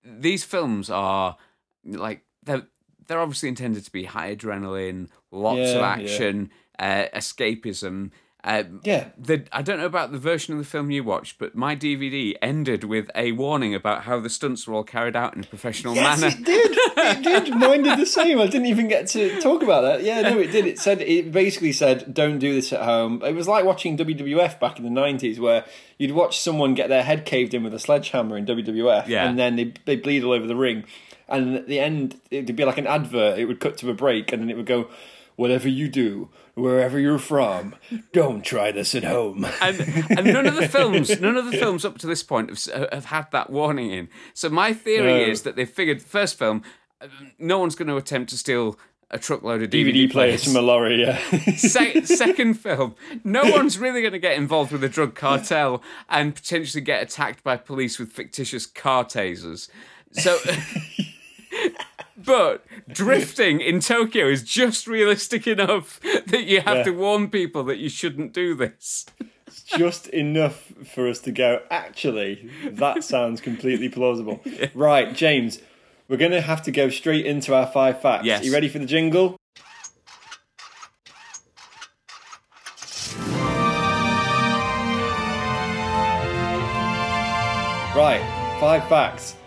these 0.03 0.43
films 0.43 0.89
are 0.89 1.37
like 1.83 2.21
they're 2.43 2.67
they're 3.07 3.19
obviously 3.19 3.49
intended 3.49 3.83
to 3.85 3.91
be 3.91 4.05
high 4.05 4.35
adrenaline, 4.35 5.09
lots 5.31 5.59
of 5.59 5.75
Yeah, 5.75 5.79
yeah. 5.79 5.87
action, 5.87 6.51
uh, 6.79 7.05
escapism. 7.13 8.11
Uh, 8.45 8.63
Yeah. 8.83 9.05
the 9.17 9.43
I 9.51 9.63
don't 9.63 9.79
know 9.79 9.87
about 9.87 10.11
the 10.11 10.19
version 10.19 10.53
of 10.53 10.59
the 10.59 10.65
film 10.65 10.91
you 10.91 11.03
watched, 11.03 11.39
but 11.39 11.55
my 11.55 11.75
DVD 11.75 12.35
ended 12.43 12.83
with 12.83 13.09
a 13.15 13.31
warning 13.31 13.73
about 13.73 14.03
how 14.03 14.19
the 14.19 14.29
stunts 14.29 14.67
were 14.67 14.75
all 14.75 14.83
carried 14.83 15.15
out 15.15 15.33
in 15.35 15.41
a 15.43 15.47
professional 15.47 15.95
Yes, 15.95 16.21
manner. 16.21 16.35
it 16.37 16.45
did. 16.45 16.71
It 16.97 17.23
did. 17.23 17.55
Mine 17.59 17.81
did 17.81 17.97
the 17.99 18.05
same. 18.05 18.39
I 18.39 18.45
didn't 18.45 18.67
even 18.67 18.87
get 18.87 19.07
to 19.07 19.41
talk 19.41 19.63
about 19.63 19.81
that. 19.81 20.03
Yeah, 20.03 20.21
no, 20.21 20.37
it 20.37 20.51
did. 20.51 20.67
It 20.67 20.77
said 20.77 21.01
it 21.01 21.31
basically 21.31 21.71
said, 21.71 22.13
"Don't 22.13 22.37
do 22.37 22.53
this 22.53 22.71
at 22.71 22.83
home." 22.83 23.21
It 23.25 23.33
was 23.33 23.47
like 23.47 23.65
watching 23.65 23.97
WWF 23.97 24.59
back 24.59 24.77
in 24.77 24.83
the 24.83 24.91
nineties, 24.91 25.39
where 25.39 25.65
you'd 25.97 26.11
watch 26.11 26.37
someone 26.39 26.75
get 26.75 26.87
their 26.89 27.03
head 27.03 27.25
caved 27.25 27.55
in 27.55 27.63
with 27.63 27.73
a 27.73 27.79
sledgehammer 27.79 28.37
in 28.37 28.45
WWF, 28.45 29.07
Yeah. 29.07 29.27
and 29.27 29.39
then 29.39 29.55
they 29.55 29.73
they 29.85 29.95
bleed 29.95 30.23
all 30.23 30.33
over 30.33 30.45
the 30.45 30.55
ring, 30.55 30.83
and 31.27 31.55
at 31.55 31.67
the 31.67 31.79
end 31.79 32.19
it'd 32.29 32.55
be 32.55 32.63
like 32.63 32.77
an 32.77 32.85
advert. 32.85 33.39
It 33.39 33.45
would 33.45 33.59
cut 33.59 33.75
to 33.79 33.89
a 33.89 33.95
break, 33.95 34.31
and 34.31 34.41
then 34.43 34.51
it 34.51 34.55
would 34.55 34.67
go. 34.67 34.87
Whatever 35.37 35.67
you 35.67 35.89
do, 35.89 36.29
wherever 36.55 36.99
you're 36.99 37.19
from, 37.19 37.75
don't 38.11 38.43
try 38.43 38.71
this 38.71 38.95
at 38.95 39.03
home. 39.03 39.45
and, 39.61 39.79
and 40.09 40.25
none 40.25 40.47
of 40.47 40.55
the 40.55 40.67
films, 40.67 41.19
none 41.21 41.37
of 41.37 41.45
the 41.51 41.57
films 41.57 41.85
up 41.85 41.97
to 41.99 42.07
this 42.07 42.23
point 42.23 42.49
have, 42.49 42.89
have 42.91 43.05
had 43.05 43.31
that 43.31 43.49
warning 43.49 43.91
in. 43.91 44.09
So 44.33 44.49
my 44.49 44.73
theory 44.73 45.25
No. 45.25 45.31
is 45.31 45.43
that 45.43 45.55
they 45.55 45.65
figured 45.65 45.99
the 45.99 46.05
first 46.07 46.37
film, 46.37 46.63
uh, 47.01 47.07
no 47.37 47.59
one's 47.59 47.75
going 47.75 47.89
to 47.89 47.97
attempt 47.97 48.29
to 48.31 48.37
steal 48.37 48.79
a 49.11 49.19
truckload 49.19 49.61
of 49.61 49.69
DVD, 49.69 49.93
DVD 49.93 50.11
players 50.11 50.43
from 50.43 50.55
a 50.55 50.61
lorry, 50.61 51.01
yeah. 51.01 51.17
Se- 51.57 52.01
second 52.05 52.55
film, 52.55 52.95
no 53.23 53.43
one's 53.43 53.77
really 53.77 54.01
going 54.01 54.13
to 54.13 54.19
get 54.19 54.35
involved 54.35 54.71
with 54.71 54.83
a 54.83 54.89
drug 54.89 55.13
cartel 55.13 55.83
and 56.09 56.33
potentially 56.33 56.81
get 56.81 57.03
attacked 57.03 57.43
by 57.43 57.55
police 57.55 57.99
with 57.99 58.11
fictitious 58.11 58.65
car 58.65 59.05
tasers. 59.05 59.69
So, 60.13 60.37
but 62.25 62.65
drifting 62.87 63.61
in 63.61 63.79
Tokyo 63.79 64.27
is 64.27 64.43
just 64.43 64.87
realistic 64.87 65.47
enough 65.47 65.99
that 66.27 66.43
you 66.45 66.61
have 66.61 66.77
Yeah. 66.77 66.83
to 66.83 66.91
warn 66.91 67.29
people 67.29 67.63
that 67.65 67.77
you 67.77 67.89
shouldn't 67.89 68.33
do 68.33 68.55
this. 68.55 69.05
It's 69.47 69.61
just 69.63 70.07
enough 70.07 70.73
for 70.93 71.07
us 71.07 71.19
to 71.19 71.31
go, 71.31 71.61
actually, 71.71 72.49
that 72.65 73.03
sounds 73.03 73.41
completely 73.41 73.89
plausible. 73.89 74.41
Right, 74.73 75.13
James, 75.15 75.59
we're 76.07 76.17
going 76.17 76.31
to 76.31 76.41
have 76.41 76.61
to 76.63 76.71
go 76.71 76.89
straight 76.89 77.25
into 77.25 77.53
our 77.55 77.67
five 77.67 78.01
facts. 78.01 78.25
Yes. 78.25 78.43
You 78.43 78.51
ready 78.53 78.67
for 78.67 78.79
the 78.79 78.85
jingle? 78.85 79.37
Right, 87.95 88.19
five 88.59 88.85
facts. 88.89 89.37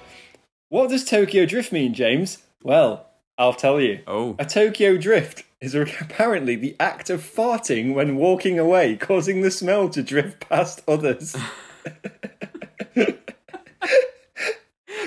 What 0.71 0.89
does 0.89 1.05
Tokyo 1.05 1.45
Drift 1.45 1.71
mean, 1.71 1.93
James? 1.93 2.39
Well, 2.69 3.07
I'll 3.39 3.55
tell 3.55 3.81
you. 3.81 4.01
Oh. 4.07 4.37
A 4.39 4.45
Tokyo 4.45 4.99
Drift 4.99 5.43
is 5.59 5.75
apparently 6.01 6.55
the 6.55 6.77
act 6.79 7.09
of 7.09 7.23
farting 7.23 7.95
when 7.95 8.17
walking 8.17 8.59
away, 8.59 8.95
causing 8.95 9.41
the 9.41 9.51
smell 9.51 9.89
to 9.89 10.03
drift 10.03 10.47
past 10.49 10.83
others. 10.87 11.35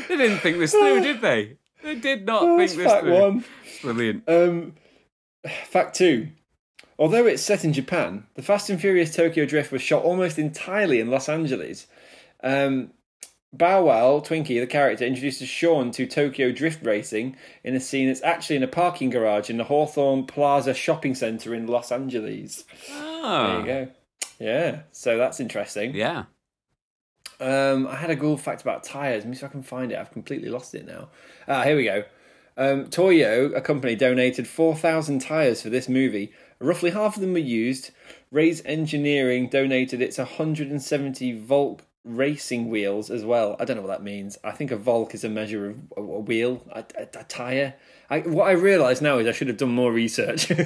They 0.07 0.17
didn't 0.17 0.39
think 0.39 0.57
this 0.59 0.73
through, 0.73 1.01
did 1.01 1.21
they? 1.21 1.55
They 1.81 1.95
did 1.95 2.25
not 2.25 2.41
That's 2.57 2.73
think 2.73 2.83
this 2.83 2.91
fact 2.91 3.05
through. 3.05 3.21
one. 3.21 3.45
Brilliant. 3.81 4.23
Um, 4.27 4.73
fact 5.69 5.95
two. 5.95 6.27
Although 6.99 7.25
it's 7.27 7.41
set 7.41 7.63
in 7.63 7.71
Japan, 7.71 8.25
the 8.35 8.41
Fast 8.41 8.69
and 8.69 8.79
Furious 8.79 9.15
Tokyo 9.15 9.45
Drift 9.45 9.71
was 9.71 9.81
shot 9.81 10.03
almost 10.03 10.37
entirely 10.37 10.99
in 10.99 11.09
Los 11.09 11.29
Angeles. 11.29 11.87
Um, 12.43 12.91
Bow 13.53 13.83
Wow, 13.83 14.19
Twinkie, 14.21 14.59
the 14.61 14.67
character, 14.67 15.05
introduces 15.05 15.49
Sean 15.49 15.91
to 15.91 16.07
Tokyo 16.07 16.51
Drift 16.53 16.85
racing 16.85 17.35
in 17.65 17.75
a 17.75 17.81
scene 17.81 18.07
that's 18.07 18.23
actually 18.23 18.55
in 18.55 18.63
a 18.63 18.67
parking 18.67 19.09
garage 19.09 19.49
in 19.49 19.57
the 19.57 19.65
Hawthorne 19.65 20.25
Plaza 20.25 20.73
shopping 20.73 21.13
centre 21.15 21.53
in 21.53 21.67
Los 21.67 21.91
Angeles. 21.91 22.63
There 22.87 22.97
Oh, 22.97 23.59
you 23.59 23.65
go. 23.65 23.87
Yeah, 24.39 24.81
so 24.93 25.17
that's 25.17 25.39
interesting. 25.41 25.93
yeah. 25.93 26.25
Um, 27.41 27.87
I 27.87 27.95
had 27.95 28.09
a 28.11 28.15
cool 28.15 28.37
fact 28.37 28.61
about 28.61 28.83
tires. 28.83 29.23
Let 29.23 29.29
me 29.29 29.35
see 29.35 29.45
if 29.45 29.49
I 29.49 29.51
can 29.51 29.63
find 29.63 29.91
it. 29.91 29.97
I've 29.97 30.11
completely 30.11 30.49
lost 30.49 30.73
it 30.75 30.85
now. 30.85 31.09
Ah, 31.47 31.63
here 31.63 31.75
we 31.75 31.83
go. 31.85 32.03
Um, 32.55 32.87
Toyo, 32.87 33.51
a 33.53 33.61
company, 33.61 33.95
donated 33.95 34.47
4,000 34.47 35.19
tires 35.19 35.61
for 35.61 35.69
this 35.69 35.89
movie. 35.89 36.31
Roughly 36.59 36.91
half 36.91 37.15
of 37.15 37.21
them 37.21 37.33
were 37.33 37.39
used. 37.39 37.91
Ray's 38.31 38.63
Engineering 38.65 39.49
donated 39.49 40.01
its 40.01 40.19
170 40.19 41.39
Volk 41.39 41.81
racing 42.03 42.69
wheels 42.69 43.09
as 43.09 43.23
well. 43.23 43.55
I 43.59 43.65
don't 43.65 43.77
know 43.77 43.83
what 43.83 43.89
that 43.89 44.03
means. 44.03 44.37
I 44.43 44.51
think 44.51 44.71
a 44.71 44.77
Volk 44.77 45.13
is 45.13 45.23
a 45.23 45.29
measure 45.29 45.69
of 45.69 45.77
a, 45.97 46.01
a 46.01 46.19
wheel, 46.19 46.63
a, 46.71 46.83
a, 46.97 47.19
a 47.19 47.23
tire. 47.23 47.75
I, 48.09 48.19
what 48.19 48.47
I 48.47 48.51
realise 48.51 49.01
now 49.01 49.19
is 49.19 49.27
I 49.27 49.31
should 49.31 49.47
have 49.47 49.57
done 49.57 49.71
more 49.71 49.91
research. 49.91 50.51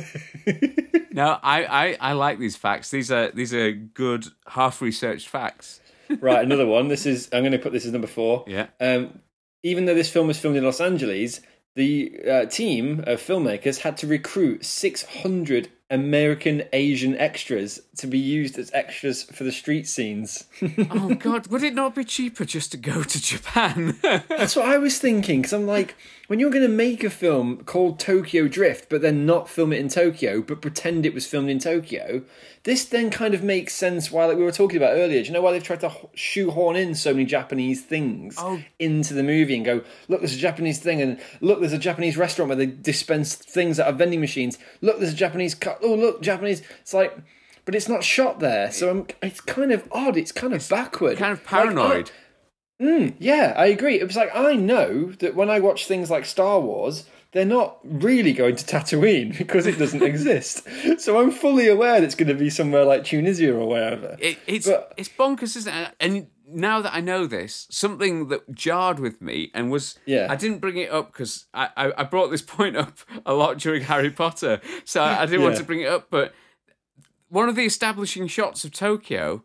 No, 1.16 1.40
I, 1.42 1.64
I, 1.64 1.98
I 2.02 2.12
like 2.12 2.40
these 2.40 2.58
facts. 2.58 2.92
These 2.92 3.10
are 3.10 3.32
these 3.32 3.54
are 3.54 3.72
good 3.72 4.26
half 4.48 4.82
researched 4.82 5.30
facts. 5.30 5.80
right, 6.20 6.44
another 6.44 6.68
one. 6.68 6.90
This 6.90 7.06
is 7.06 7.30
I'm 7.32 7.42
going 7.42 7.54
to 7.54 7.58
put 7.58 7.72
this 7.72 7.86
as 7.86 7.94
number 7.94 8.06
four. 8.06 8.44
Yeah. 8.48 8.68
Um, 8.82 9.20
even 9.64 9.86
though 9.86 9.96
this 9.96 10.10
film 10.10 10.28
was 10.28 10.38
filmed 10.38 10.58
in 10.58 10.66
Los 10.66 10.82
Angeles, 10.82 11.40
the 11.76 12.20
uh, 12.30 12.46
team 12.48 13.00
of 13.08 13.22
filmmakers 13.22 13.80
had 13.80 13.96
to 13.98 14.08
recruit 14.08 14.66
600 14.66 15.70
American 15.92 16.64
Asian 16.74 17.16
extras 17.18 17.80
to 17.98 18.08
be 18.08 18.18
used 18.18 18.58
as 18.58 18.72
extras 18.74 19.24
for 19.24 19.44
the 19.44 19.52
street 19.52 19.88
scenes. 19.88 20.46
oh 20.92 21.14
God, 21.16 21.48
would 21.48 21.64
it 21.64 21.76
not 21.76 21.94
be 21.96 22.04
cheaper 22.04 22.44
just 22.44 22.72
to 22.72 22.78
go 22.78 23.04
to 23.04 23.22
Japan? 23.22 23.98
That's 24.02 24.56
what 24.56 24.66
I 24.66 24.78
was 24.78 24.98
thinking. 24.98 25.42
Because 25.42 25.54
I'm 25.54 25.68
like, 25.68 25.96
when 26.28 26.40
you're 26.40 26.50
going 26.50 26.64
to 26.64 26.68
make 26.68 27.04
a 27.04 27.10
film 27.12 27.58
called 27.66 28.00
Tokyo 28.00 28.48
Drift, 28.48 28.90
but 28.90 29.02
then 29.02 29.26
not 29.28 29.48
film 29.48 29.72
it 29.72 29.80
in 29.80 29.88
Tokyo, 29.90 30.42
but 30.42 30.60
pretend 30.62 31.06
it 31.06 31.14
was 31.14 31.28
filmed 31.28 31.50
in 31.52 31.60
Tokyo, 31.60 32.24
this 32.64 32.84
then 32.84 33.12
kind 33.12 33.36
of 33.36 33.44
makes 33.44 33.76
sense. 33.76 34.12
Why, 34.12 34.26
like 34.26 34.38
we 34.38 34.44
were 34.44 34.52
talking 34.52 34.78
about 34.78 34.94
earlier, 34.98 35.22
do 35.22 35.28
you 35.28 35.34
know 35.34 35.42
why 35.42 35.52
they've 35.52 35.64
tried 35.64 35.82
to 35.82 35.92
shoehorn 36.16 36.76
in 36.76 36.96
so 36.96 37.14
many 37.14 37.26
Japanese 37.26 37.84
things 37.84 38.36
Oh. 38.40 38.60
into 38.80 39.14
the 39.14 39.22
movie 39.22 39.56
and 39.56 39.64
go, 39.64 39.82
look, 40.08 40.22
there's 40.22 40.34
a 40.36 40.40
Japanese 40.40 40.80
thing, 40.80 41.00
and 41.00 41.20
look, 41.42 41.60
there's 41.60 41.74
a 41.74 41.78
Japanese 41.78 42.18
restaurant 42.18 42.50
where 42.50 42.56
they 42.58 42.66
dispense 42.66 43.36
things 43.36 43.80
out 43.80 43.88
of 43.88 43.98
vending 44.00 44.20
machines. 44.20 44.58
Look, 44.82 44.98
there's 45.00 45.14
a 45.14 45.16
Japanese 45.16 45.54
car. 45.54 45.75
Oh, 45.82 45.96
look, 45.96 46.22
Japanese. 46.22 46.62
It's 46.82 46.94
like. 46.94 47.16
But 47.66 47.74
it's 47.74 47.90
not 47.90 48.04
shot 48.04 48.40
there, 48.40 48.72
so 48.72 48.92
I'm, 48.92 49.08
it's 49.24 49.42
kind 49.42 49.72
of 49.72 49.88
odd. 49.92 50.18
It's 50.18 50.32
kind 50.32 50.54
of 50.54 50.70
backward, 50.70 51.18
kind 51.18 51.32
of 51.34 51.40
Like, 51.40 51.48
I- 51.52 51.64
paranoid. 51.64 52.12
Hmm, 52.80 53.08
yeah, 53.18 53.56
I 53.58 53.66
agree. 53.66 54.00
It 54.00 54.06
was 54.06 54.16
like 54.16 54.30
I 54.36 54.54
know 54.54 55.14
that 55.14 55.34
when 55.34 55.50
I 55.50 55.60
watch 55.60 55.88
things 55.88 56.12
like 56.12 56.26
Star 56.26 56.60
Wars, 56.60 57.06
they're 57.32 57.44
not 57.44 57.80
really 57.84 58.34
going 58.34 58.56
to 58.58 58.64
Tatooine 58.64 59.36
because 59.38 59.66
it 59.66 59.80
doesn't 59.80 60.04
exist. 60.04 60.68
So 61.00 61.20
I'm 61.20 61.32
fully 61.32 61.68
aware 61.68 61.94
that 62.00 62.04
it's 62.04 62.14
going 62.14 62.28
to 62.28 62.36
be 62.36 62.52
somewhere 62.52 62.86
like 62.86 63.04
Tunisia 63.04 63.52
or 63.56 63.68
wherever. 63.68 64.16
It, 64.20 64.38
it's 64.46 64.68
But- 64.68 64.94
it's 64.98 65.10
bonkers, 65.10 65.56
isn't 65.58 65.74
it? 65.74 65.92
And 66.00 66.28
now 66.48 66.82
that 66.82 66.94
I 66.94 67.02
know 67.02 67.26
this, 67.26 67.68
something 67.72 68.28
that 68.30 68.54
jarred 68.54 69.00
with 69.00 69.22
me 69.22 69.52
and 69.54 69.72
was 69.72 69.98
Yeah. 70.06 70.28
I 70.30 70.36
didn't 70.36 70.60
bring 70.60 70.78
it 70.78 70.92
up 70.92 71.12
because 71.12 71.46
I, 71.54 71.70
I 71.76 71.94
I 71.98 72.04
brought 72.04 72.30
this 72.30 72.42
point 72.58 72.76
up 72.76 73.00
a 73.26 73.34
lot 73.34 73.58
during 73.58 73.82
Harry 73.92 74.12
Potter, 74.12 74.62
so 74.84 75.02
I, 75.02 75.24
I 75.24 75.26
didn't 75.26 75.44
want 75.44 75.58
to 75.58 75.64
bring 75.64 75.82
it 75.82 75.88
up. 75.88 76.08
But 76.10 76.34
one 77.30 77.50
of 77.50 77.56
the 77.56 77.66
establishing 77.66 78.28
shots 78.28 78.64
of 78.64 78.72
Tokyo 78.72 79.44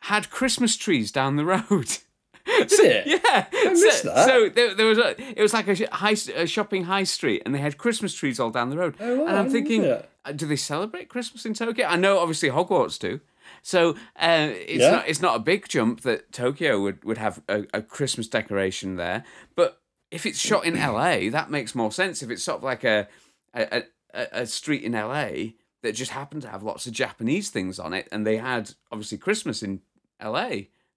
had 0.00 0.30
Christmas 0.30 0.76
trees 0.76 1.12
down 1.12 1.36
the 1.36 1.44
road. 1.44 1.98
Did 2.44 2.72
it? 2.72 3.06
Yeah, 3.06 3.46
missed 3.70 4.02
so, 4.02 4.08
that. 4.08 4.26
so 4.26 4.48
there, 4.48 4.74
there 4.74 4.86
was 4.86 4.98
a, 4.98 5.14
it 5.38 5.40
was 5.40 5.54
like 5.54 5.68
a, 5.68 5.86
high, 5.94 6.16
a 6.34 6.46
shopping 6.46 6.84
high 6.84 7.04
street, 7.04 7.42
and 7.46 7.54
they 7.54 7.60
had 7.60 7.78
Christmas 7.78 8.12
trees 8.14 8.40
all 8.40 8.50
down 8.50 8.70
the 8.70 8.76
road. 8.76 8.96
Oh, 8.98 9.18
wow, 9.18 9.26
and 9.26 9.36
I 9.36 9.38
I'm 9.38 9.48
thinking, 9.48 9.84
uh, 9.84 10.02
do 10.34 10.46
they 10.46 10.56
celebrate 10.56 11.08
Christmas 11.08 11.46
in 11.46 11.54
Tokyo? 11.54 11.86
I 11.86 11.94
know, 11.94 12.18
obviously, 12.18 12.50
Hogwarts 12.50 12.98
do. 12.98 13.20
So 13.62 13.90
uh, 14.16 14.50
it's 14.52 14.82
Yeah. 14.82 14.90
not 14.90 15.08
it's 15.08 15.22
not 15.22 15.36
a 15.36 15.38
big 15.38 15.68
jump 15.68 16.02
that 16.02 16.32
Tokyo 16.32 16.80
would, 16.82 17.02
would 17.04 17.18
have 17.18 17.42
a, 17.48 17.64
a 17.72 17.80
Christmas 17.82 18.28
decoration 18.28 18.96
there, 18.96 19.24
but 19.54 19.80
if 20.10 20.26
it's 20.26 20.38
shot 20.38 20.64
in 20.66 20.74
LA, 20.74 21.30
that 21.30 21.50
makes 21.50 21.74
more 21.74 21.90
sense. 21.92 22.22
If 22.22 22.30
it's 22.30 22.42
sort 22.42 22.58
of 22.58 22.64
like 22.64 22.84
a 22.84 23.08
a, 23.54 23.84
a, 24.12 24.26
a 24.32 24.46
street 24.46 24.82
in 24.82 24.92
LA 24.92 25.52
that 25.82 25.92
just 25.94 26.10
happened 26.12 26.42
to 26.42 26.48
have 26.48 26.62
lots 26.62 26.86
of 26.86 26.92
Japanese 26.92 27.50
things 27.50 27.78
on 27.78 27.92
it, 27.94 28.08
and 28.12 28.26
they 28.26 28.36
had 28.36 28.72
obviously 28.90 29.18
Christmas 29.18 29.62
in 29.62 29.80
LA, 30.22 30.50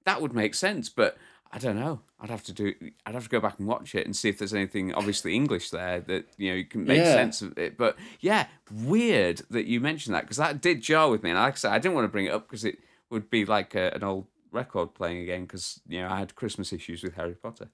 that 0.06 0.22
would 0.22 0.34
make 0.34 0.54
sense. 0.56 0.90
But 0.90 1.18
I 1.56 1.58
don't 1.58 1.80
know. 1.80 2.02
I'd 2.20 2.30
have 2.30 2.44
to 2.44 2.52
do. 2.54 2.74
I'd 3.06 3.14
have 3.14 3.24
to 3.24 3.30
go 3.30 3.40
back 3.40 3.60
and 3.60 3.68
watch 3.68 3.96
it 3.96 4.06
and 4.06 4.14
see 4.14 4.28
if 4.28 4.38
there's 4.38 4.54
anything 4.54 4.94
obviously 4.94 5.34
English 5.34 5.70
there 5.70 6.02
that 6.02 6.28
you 6.38 6.50
know 6.50 6.56
you 6.58 6.66
can 6.66 6.84
make 6.84 6.98
Yeah. 6.98 7.14
sense 7.14 7.42
of 7.42 7.58
it. 7.58 7.78
But 7.78 7.96
yeah, 8.20 8.48
weird 8.70 9.42
that 9.50 9.66
you 9.66 9.80
mentioned 9.80 10.16
that 10.16 10.24
because 10.24 10.36
that 10.36 10.60
did 10.62 10.82
jar 10.82 11.10
with 11.10 11.24
me. 11.24 11.30
And 11.30 11.40
like 11.40 11.54
I 11.54 11.56
said, 11.56 11.72
I 11.72 11.80
didn't 11.80 11.96
want 11.96 12.06
to 12.06 12.12
bring 12.12 12.26
it 12.26 12.34
up 12.34 12.46
because 12.46 12.66
it 12.66 12.80
would 13.10 13.30
be 13.30 13.46
like 13.46 13.74
a, 13.74 13.94
an 13.96 14.04
old 14.04 14.26
record 14.52 14.94
playing 14.96 15.20
again 15.22 15.44
because 15.44 15.80
you 15.88 16.02
know 16.02 16.10
I 16.10 16.20
had 16.20 16.36
Christmas 16.36 16.74
issues 16.74 17.04
with 17.04 17.14
Harry 17.16 17.36
Potter. 17.36 17.70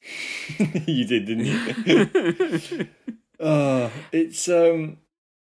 you 0.86 1.04
did, 1.04 1.26
didn't 1.26 1.46
you? 1.46 2.88
oh, 3.40 3.90
it's 4.12 4.48
um, 4.48 4.98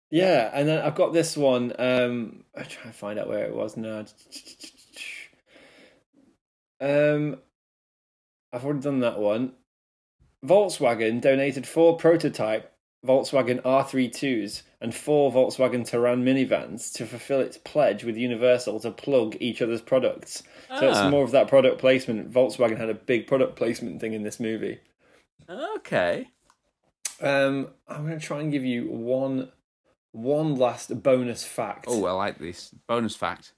yeah. 0.10 0.52
And 0.54 0.68
then 0.68 0.84
I've 0.84 0.96
got 0.96 1.14
this 1.14 1.38
one. 1.38 1.72
Um, 1.80 2.44
I'm 2.58 2.66
trying 2.66 2.88
to 2.92 2.98
find 2.98 3.18
out 3.18 3.30
where 3.30 3.46
it 3.46 3.56
was 3.56 3.78
now. 3.78 4.04
Um, 6.82 7.38
I've 8.54 8.64
already 8.66 8.82
done 8.82 9.00
that 9.00 9.20
one. 9.20 9.54
Volkswagen 10.46 11.22
donated 11.22 11.68
four 11.68 11.98
prototype 11.98 12.72
Volkswagen 13.06 13.62
R32s 13.62 14.62
and 14.80 14.94
four 14.94 15.32
Volkswagen 15.32 15.82
Touran 15.90 16.24
minivans 16.24 16.92
to 16.94 17.06
fulfill 17.06 17.40
its 17.40 17.58
pledge 17.58 18.04
with 18.04 18.16
Universal 18.16 18.80
to 18.82 18.92
plug 18.92 19.36
each 19.40 19.62
other's 19.62 19.82
products. 19.82 20.44
So 20.80 20.88
Ah. 20.88 20.92
it's 21.06 21.12
more 21.12 21.24
of 21.24 21.32
that 21.32 21.48
product 21.48 21.80
placement. 21.80 22.32
Volkswagen 22.32 22.78
had 22.78 22.90
a 22.90 22.94
big 22.94 23.26
product 23.28 23.56
placement 23.56 24.02
thing 24.02 24.14
in 24.14 24.24
this 24.24 24.40
movie. 24.40 24.80
Okay. 25.50 26.30
Um, 27.20 27.70
I'm 27.88 28.06
going 28.08 28.20
to 28.20 28.26
try 28.26 28.40
and 28.40 28.52
give 28.52 28.66
you 28.66 28.88
one, 28.90 29.52
one 30.12 30.56
last 30.56 31.02
bonus 31.04 31.44
fact. 31.44 31.86
Oh, 31.88 32.06
I 32.06 32.12
like 32.12 32.38
this 32.40 32.70
bonus 32.88 33.16
fact. 33.16 33.54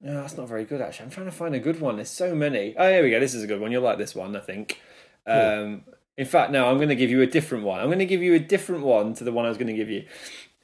No, 0.00 0.20
that's 0.20 0.36
not 0.36 0.48
very 0.48 0.64
good 0.64 0.80
actually. 0.80 1.06
I'm 1.06 1.10
trying 1.10 1.26
to 1.26 1.32
find 1.32 1.54
a 1.54 1.60
good 1.60 1.80
one. 1.80 1.96
There's 1.96 2.10
so 2.10 2.34
many. 2.34 2.74
Oh, 2.76 2.88
here 2.88 3.02
we 3.02 3.10
go. 3.10 3.20
This 3.20 3.34
is 3.34 3.42
a 3.42 3.46
good 3.46 3.60
one. 3.60 3.72
You'll 3.72 3.82
like 3.82 3.98
this 3.98 4.14
one, 4.14 4.36
I 4.36 4.40
think. 4.40 4.80
Um, 5.26 5.84
in 6.16 6.26
fact, 6.26 6.50
no, 6.50 6.68
I'm 6.68 6.76
going 6.76 6.88
to 6.88 6.96
give 6.96 7.10
you 7.10 7.22
a 7.22 7.26
different 7.26 7.64
one. 7.64 7.80
I'm 7.80 7.86
going 7.86 7.98
to 7.98 8.06
give 8.06 8.22
you 8.22 8.34
a 8.34 8.38
different 8.38 8.84
one 8.84 9.14
to 9.14 9.24
the 9.24 9.32
one 9.32 9.44
I 9.44 9.48
was 9.48 9.58
going 9.58 9.68
to 9.68 9.74
give 9.74 9.90
you. 9.90 10.04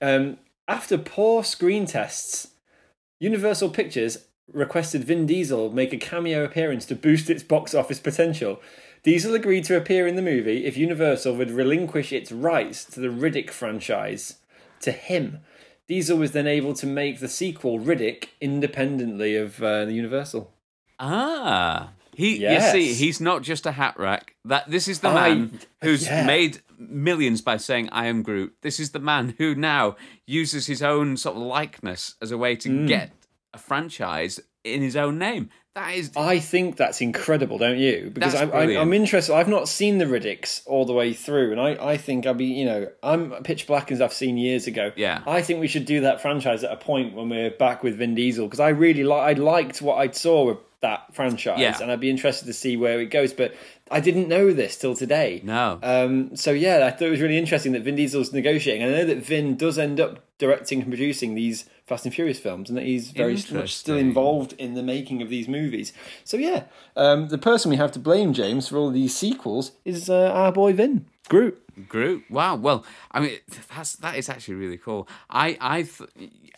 Um, 0.00 0.38
after 0.66 0.96
poor 0.96 1.44
screen 1.44 1.86
tests, 1.86 2.48
Universal 3.20 3.70
Pictures 3.70 4.26
requested 4.52 5.04
Vin 5.04 5.26
Diesel 5.26 5.70
make 5.70 5.92
a 5.92 5.98
cameo 5.98 6.44
appearance 6.44 6.84
to 6.86 6.94
boost 6.94 7.30
its 7.30 7.42
box 7.42 7.74
office 7.74 8.00
potential. 8.00 8.60
Diesel 9.02 9.34
agreed 9.34 9.64
to 9.64 9.76
appear 9.76 10.06
in 10.06 10.16
the 10.16 10.22
movie 10.22 10.64
if 10.64 10.76
Universal 10.76 11.36
would 11.36 11.50
relinquish 11.50 12.12
its 12.12 12.32
rights 12.32 12.84
to 12.86 13.00
the 13.00 13.08
Riddick 13.08 13.50
franchise 13.50 14.38
to 14.80 14.92
him. 14.92 15.40
Diesel 15.88 16.16
was 16.18 16.32
then 16.32 16.46
able 16.46 16.74
to 16.74 16.86
make 16.86 17.20
the 17.20 17.28
sequel 17.28 17.78
Riddick 17.78 18.28
independently 18.40 19.36
of 19.36 19.62
uh, 19.62 19.84
the 19.84 19.92
Universal. 19.92 20.50
Ah, 20.98 21.90
he. 22.14 22.38
Yes. 22.38 22.74
You 22.74 22.80
see, 22.80 22.94
he's 22.94 23.20
not 23.20 23.42
just 23.42 23.66
a 23.66 23.72
hat 23.72 23.98
rack. 23.98 24.34
That 24.44 24.70
this 24.70 24.88
is 24.88 25.00
the 25.00 25.08
I- 25.08 25.34
man 25.34 25.60
who's 25.82 26.06
yeah. 26.06 26.24
made 26.26 26.60
millions 26.78 27.40
by 27.42 27.56
saying 27.56 27.88
"I 27.92 28.06
am 28.06 28.22
Groot." 28.22 28.54
This 28.62 28.78
is 28.80 28.92
the 28.92 28.98
man 29.00 29.34
who 29.38 29.54
now 29.54 29.96
uses 30.26 30.66
his 30.66 30.82
own 30.82 31.16
sort 31.16 31.36
of 31.36 31.42
likeness 31.42 32.14
as 32.22 32.30
a 32.30 32.38
way 32.38 32.56
to 32.56 32.68
Mm. 32.68 32.88
get 32.88 33.12
a 33.52 33.58
franchise 33.58 34.40
in 34.64 34.82
his 34.82 34.96
own 34.96 35.18
name. 35.18 35.50
That 35.74 35.94
is. 35.94 36.12
I 36.16 36.38
think 36.38 36.76
that's 36.76 37.00
incredible, 37.00 37.58
don't 37.58 37.78
you? 37.78 38.10
Because 38.14 38.32
That's 38.32 38.52
I'm, 38.54 38.70
I'm. 38.70 38.76
I'm 38.76 38.92
interested. 38.92 39.34
I've 39.34 39.48
not 39.48 39.68
seen 39.68 39.98
the 39.98 40.06
Riddicks 40.06 40.62
all 40.66 40.84
the 40.84 40.92
way 40.92 41.12
through, 41.12 41.50
and 41.50 41.60
I, 41.60 41.70
I 41.84 41.96
think 41.96 42.26
I'll 42.26 42.34
be, 42.34 42.44
you 42.44 42.64
know, 42.64 42.88
I'm 43.02 43.30
Pitch 43.42 43.66
Black 43.66 43.90
as 43.90 44.00
I've 44.00 44.12
seen 44.12 44.36
years 44.36 44.68
ago. 44.68 44.92
Yeah. 44.94 45.22
I 45.26 45.42
think 45.42 45.58
we 45.60 45.66
should 45.66 45.84
do 45.84 46.02
that 46.02 46.22
franchise 46.22 46.62
at 46.62 46.70
a 46.70 46.76
point 46.76 47.14
when 47.14 47.28
we're 47.28 47.50
back 47.50 47.82
with 47.82 47.96
Vin 47.98 48.14
Diesel 48.14 48.46
because 48.46 48.60
I 48.60 48.68
really 48.68 49.02
like, 49.02 49.36
I 49.36 49.40
liked 49.40 49.82
what 49.82 49.96
I 49.96 50.10
saw 50.12 50.44
with 50.46 50.58
that 50.80 51.12
franchise, 51.12 51.58
Yeah. 51.58 51.76
and 51.82 51.90
I'd 51.90 51.98
be 51.98 52.10
interested 52.10 52.46
to 52.46 52.52
see 52.52 52.76
where 52.76 53.00
it 53.00 53.06
goes. 53.06 53.32
But 53.32 53.56
I 53.90 53.98
didn't 53.98 54.28
know 54.28 54.52
this 54.52 54.76
till 54.76 54.94
today. 54.94 55.40
No. 55.42 55.80
Um, 55.82 56.36
so 56.36 56.52
yeah, 56.52 56.86
I 56.86 56.92
thought 56.92 57.08
it 57.08 57.10
was 57.10 57.20
really 57.20 57.38
interesting 57.38 57.72
that 57.72 57.82
Vin 57.82 57.96
Diesel's 57.96 58.32
negotiating. 58.32 58.84
And 58.84 58.94
I 58.94 58.98
know 58.98 59.06
that 59.06 59.24
Vin 59.24 59.56
does 59.56 59.76
end 59.76 59.98
up 59.98 60.24
directing 60.38 60.82
and 60.82 60.88
producing 60.88 61.34
these 61.34 61.68
Fast 61.86 62.06
and 62.06 62.14
Furious 62.14 62.38
films, 62.38 62.70
and 62.70 62.78
that 62.78 62.86
he's 62.86 63.10
very 63.10 63.34
much 63.52 63.74
still 63.74 63.98
involved 63.98 64.54
in 64.54 64.72
the 64.72 64.82
making 64.82 65.20
of 65.20 65.28
these 65.28 65.48
movies. 65.48 65.92
So 66.24 66.36
yeah, 66.36 66.64
um, 66.96 67.28
the 67.28 67.38
person 67.38 67.70
we 67.70 67.76
have 67.76 67.92
to 67.92 67.98
blame, 67.98 68.32
James, 68.32 68.68
for 68.68 68.78
all 68.78 68.90
these 68.90 69.14
sequels 69.14 69.72
is 69.84 70.08
uh, 70.08 70.30
our 70.32 70.50
boy 70.50 70.72
Vin 70.72 71.06
Groot. 71.28 71.60
Groot. 71.88 72.24
Wow. 72.30 72.56
Well, 72.56 72.86
I 73.10 73.20
mean, 73.20 73.38
that's 73.74 73.96
that 73.96 74.16
is 74.16 74.28
actually 74.28 74.54
really 74.54 74.78
cool. 74.78 75.08
I 75.28 75.58
I 75.60 75.82
th- 75.82 76.10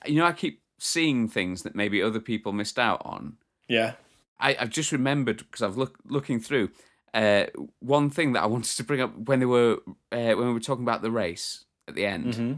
you 0.06 0.16
know 0.16 0.26
I 0.26 0.32
keep 0.32 0.60
seeing 0.78 1.28
things 1.28 1.62
that 1.62 1.74
maybe 1.74 2.02
other 2.02 2.20
people 2.20 2.52
missed 2.52 2.78
out 2.78 3.02
on. 3.04 3.36
Yeah. 3.68 3.94
I, 4.38 4.56
I've 4.60 4.70
just 4.70 4.92
remembered 4.92 5.38
because 5.38 5.62
I've 5.62 5.76
look 5.76 5.98
looking 6.06 6.38
through 6.38 6.70
uh, 7.14 7.46
one 7.80 8.10
thing 8.10 8.32
that 8.34 8.42
I 8.42 8.46
wanted 8.46 8.76
to 8.76 8.84
bring 8.84 9.00
up 9.00 9.16
when 9.16 9.40
they 9.40 9.46
were 9.46 9.78
uh, 10.12 10.34
when 10.34 10.46
we 10.46 10.52
were 10.52 10.60
talking 10.60 10.84
about 10.84 11.02
the 11.02 11.10
race 11.10 11.64
at 11.88 11.94
the 11.94 12.06
end. 12.06 12.34
hmm 12.34 12.52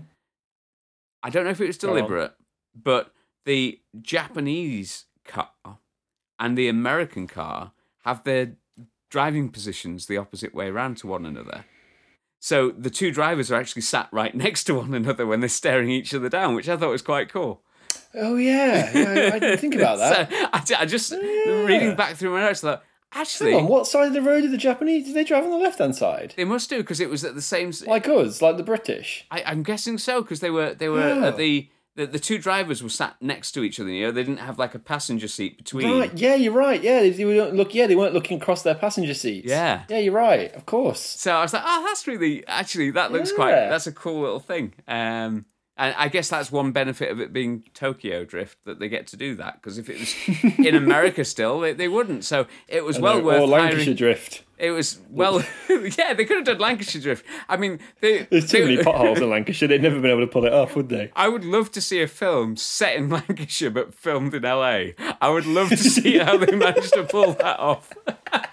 I 1.21 1.31
don't 1.31 1.45
know 1.45 1.51
if 1.51 1.61
it 1.61 1.67
was 1.67 1.79
deliberate, 1.79 2.33
but 2.83 3.13
the 3.45 3.81
Japanese 4.01 5.07
car 5.25 5.51
and 6.39 6.57
the 6.57 6.69
American 6.69 7.27
car 7.27 7.73
have 8.05 8.25
their 8.25 8.53
driving 9.11 9.49
positions 9.49 10.07
the 10.07 10.17
opposite 10.17 10.55
way 10.55 10.69
around 10.69 10.97
to 10.99 11.07
one 11.07 11.25
another. 11.27 11.65
So 12.41 12.71
the 12.71 12.91
two 12.91 13.11
drivers 13.11 13.51
are 13.51 13.57
actually 13.57 13.83
sat 13.83 14.09
right 14.13 14.35
next 14.47 14.65
to 14.65 14.75
one 14.75 14.95
another 14.95 15.27
when 15.27 15.41
they're 15.41 15.49
staring 15.49 15.91
each 15.91 16.15
other 16.15 16.29
down, 16.29 16.55
which 16.55 16.69
I 16.69 16.77
thought 16.77 16.91
was 16.91 17.03
quite 17.03 17.29
cool. 17.31 17.63
Oh 18.15 18.37
yeah, 18.37 18.91
yeah 18.95 19.31
I, 19.35 19.39
didn't 19.39 19.59
think 19.59 19.75
about 19.75 19.99
that. 19.99 20.31
So 20.31 20.75
I, 20.77 20.83
I 20.83 20.87
just 20.87 21.13
Yeah. 21.13 21.65
reading 21.65 21.95
back 21.97 22.17
through 22.17 22.31
my 22.31 22.41
notes, 22.41 22.63
I 22.65 22.69
thought 22.73 22.85
actually 23.13 23.55
on, 23.55 23.67
what 23.67 23.87
side 23.87 24.09
of 24.09 24.13
the 24.13 24.23
road 24.23 24.43
did 24.43 24.53
the 24.53 24.57
Japanese? 24.59 25.07
Did 25.07 25.15
they 25.15 25.25
drive 25.25 25.45
on 25.45 25.51
the 25.51 25.57
left 25.57 25.79
hand 25.79 25.97
side? 25.97 26.35
they 26.37 26.45
must 26.45 26.71
do 26.71 26.79
because 26.79 27.01
it 27.01 27.11
was 27.11 27.25
at 27.25 27.35
the 27.35 27.43
same. 27.43 27.73
Like 27.87 28.07
us, 28.09 28.41
like 28.41 28.57
the 28.57 28.63
British. 28.63 29.27
I, 29.31 29.43
I'm 29.45 29.63
guessing 29.63 29.99
so 29.99 30.23
because 30.23 30.41
they 30.41 30.51
were 30.51 30.75
they 30.75 30.89
were 30.89 31.01
Oh. 31.03 31.25
at 31.25 31.37
the, 31.37 31.69
the 31.99 32.07
the 32.07 32.19
two 32.19 32.39
drivers 32.39 32.81
were 32.81 32.89
sat 32.89 33.17
next 33.21 33.53
to 33.53 33.65
each 33.65 33.81
other. 33.81 33.91
You 33.91 34.07
know, 34.07 34.13
they 34.13 34.23
didn't 34.23 34.39
have 34.39 34.57
like 34.59 34.75
a 34.75 34.79
passenger 34.79 35.27
seat 35.27 35.59
between. 35.59 35.99
Right, 35.99 36.15
yeah, 36.15 36.37
you're 36.37 36.53
right. 36.53 36.81
Yeah, 36.81 37.01
they, 37.01 37.11
they 37.11 37.25
weren't 37.25 37.55
look. 37.55 37.75
Yeah, 37.75 37.89
they 37.89 37.97
weren't 37.97 38.15
looking 38.15 38.41
across 38.41 38.63
their 38.63 38.77
passenger 38.77 39.15
seats. 39.15 39.49
Yeah. 39.49 39.83
yeah, 39.89 39.99
you're 39.99 40.15
right. 40.15 40.55
Of 40.55 40.65
course. 40.65 41.01
So 41.01 41.33
I 41.33 41.43
was 41.43 41.53
like, 41.53 41.65
oh, 41.67 41.85
that's 41.85 42.07
really 42.07 42.47
actually 42.47 42.93
that 42.93 43.11
looks 43.11 43.33
quite 43.33 43.53
that's 43.53 43.89
a 43.89 43.93
cool 43.93 44.21
little 44.21 44.41
thing. 44.41 44.75
Um, 44.87 45.45
And 45.79 45.95
I 45.97 46.09
guess 46.09 46.29
that's 46.29 46.51
one 46.51 46.73
benefit 46.73 47.11
of 47.13 47.21
it 47.21 47.33
being 47.33 47.63
Tokyo 47.73 48.25
Drift 48.25 48.59
that 48.65 48.81
they 48.81 48.89
get 48.89 49.07
to 49.09 49.17
do 49.17 49.37
that. 49.37 49.55
Because 49.63 49.79
if 49.79 49.89
it 49.89 49.99
was 50.01 50.59
in 50.59 50.75
America 50.75 51.25
still, 51.25 51.61
they, 51.61 51.73
they 51.73 51.87
wouldn't. 51.89 52.25
So 52.25 52.47
it 52.67 52.85
was 52.85 52.99
well 52.99 53.23
worth. 53.23 53.41
or 53.41 53.47
Lancashire 53.47 53.79
hiring. 53.85 53.97
Drift. 53.97 54.43
It 54.59 54.73
was 54.73 54.99
well, 55.09 55.45
yeah. 55.71 56.15
They 56.15 56.25
could 56.25 56.39
have 56.39 56.45
done 56.45 56.59
Lancashire 56.59 57.01
Drift. 57.01 57.25
I 57.49 57.57
mean, 57.57 57.79
they, 58.01 58.25
There's 58.29 58.51
too 58.51 58.65
they- 58.67 58.75
many 58.77 58.83
potholes 58.83 59.21
in 59.21 59.31
Lancashire. 59.31 59.69
They'd 59.69 59.81
never 59.83 60.01
been 60.01 60.11
able 60.11 60.23
to 60.23 60.27
pull 60.27 60.45
it 60.47 60.53
off, 60.53 60.75
would 60.75 60.89
they? 60.89 61.13
I 61.15 61.29
would 61.29 61.45
love 61.45 61.71
to 61.73 61.81
see 61.81 62.03
a 62.03 62.09
film 62.09 62.57
set 62.57 62.97
in 62.97 63.09
Lancashire 63.09 63.71
but 63.71 63.95
filmed 63.95 64.35
in 64.35 64.43
LA. 64.43 64.87
I 65.21 65.29
would 65.29 65.47
love 65.47 65.69
to 65.69 65.77
see 65.77 66.19
how 66.19 66.37
they 66.39 66.57
managed 66.57 66.93
to 66.95 67.05
pull 67.05 67.35
that 67.35 67.61
off. 67.61 67.93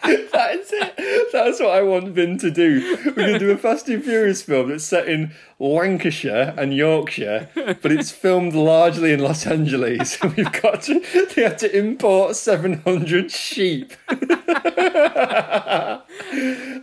That's 0.03 0.71
it. 0.71 1.31
That's 1.33 1.59
what 1.59 1.69
I 1.71 1.81
want 1.81 2.09
Vin 2.09 2.37
to 2.37 2.51
do. 2.51 2.97
We're 3.17 3.33
to 3.33 3.39
do 3.39 3.49
a 3.51 3.57
Fast 3.57 3.89
and 3.89 4.03
Furious 4.03 4.41
film 4.43 4.69
that's 4.69 4.83
set 4.83 5.07
in 5.09 5.33
Lancashire 5.57 6.53
and 6.57 6.73
Yorkshire, 6.73 7.49
but 7.55 7.91
it's 7.91 8.11
filmed 8.25 8.53
largely 8.53 9.13
in 9.13 9.21
Los 9.21 9.47
Angeles. 9.47 10.21
We've 10.35 10.51
got 10.61 10.81
to, 10.83 10.99
they 11.33 11.43
had 11.43 11.57
to 11.59 11.77
import 11.77 12.35
700 12.35 13.31
sheep. 13.31 13.93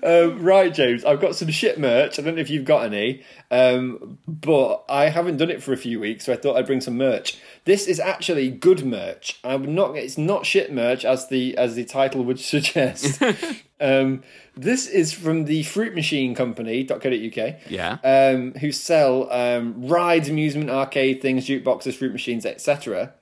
um, 0.03 0.43
right, 0.43 0.73
James, 0.73 1.05
I've 1.05 1.21
got 1.21 1.37
some 1.37 1.51
shit 1.51 1.79
merch. 1.79 2.19
I 2.19 2.23
don't 2.23 2.37
know 2.37 2.41
if 2.41 2.49
you've 2.49 2.65
got 2.65 2.87
any, 2.87 3.23
um, 3.51 4.19
but 4.27 4.85
I 4.89 5.11
haven't 5.11 5.37
done 5.37 5.51
it 5.51 5.63
for 5.63 5.75
a 5.75 5.77
few 5.77 6.01
weeks, 6.01 6.25
so 6.25 6.33
I 6.33 6.37
thought 6.37 6.57
I'd 6.57 6.67
bring 6.67 6.81
some 6.81 6.97
merch. 6.97 7.39
This 7.67 7.87
is 7.87 8.01
actually 8.01 8.51
good 8.51 8.87
merch. 8.87 9.39
I'm 9.45 9.75
not. 9.75 9.97
It's 9.97 10.17
not 10.17 10.47
shit 10.47 10.73
merch, 10.73 11.05
as 11.05 11.29
the 11.29 11.57
as 11.57 11.75
the 11.75 11.85
title 11.85 12.25
would 12.25 12.41
suggest. 12.41 13.23
Um, 13.83 14.23
this 14.57 14.87
is 14.87 15.13
from 15.13 15.45
the 15.45 15.65
Fruit 15.65 15.95
Machine 15.95 16.35
Company.co.uk. 16.35 17.55
Yeah. 17.69 17.99
Um, 18.05 18.53
who 18.55 18.73
sell 18.73 19.31
um, 19.33 19.87
rides, 19.87 20.29
amusement, 20.29 20.71
arcade 20.71 21.21
things, 21.21 21.47
jukeboxes, 21.47 21.95
fruit 21.95 22.13
machines, 22.13 22.47
etc. 22.47 23.15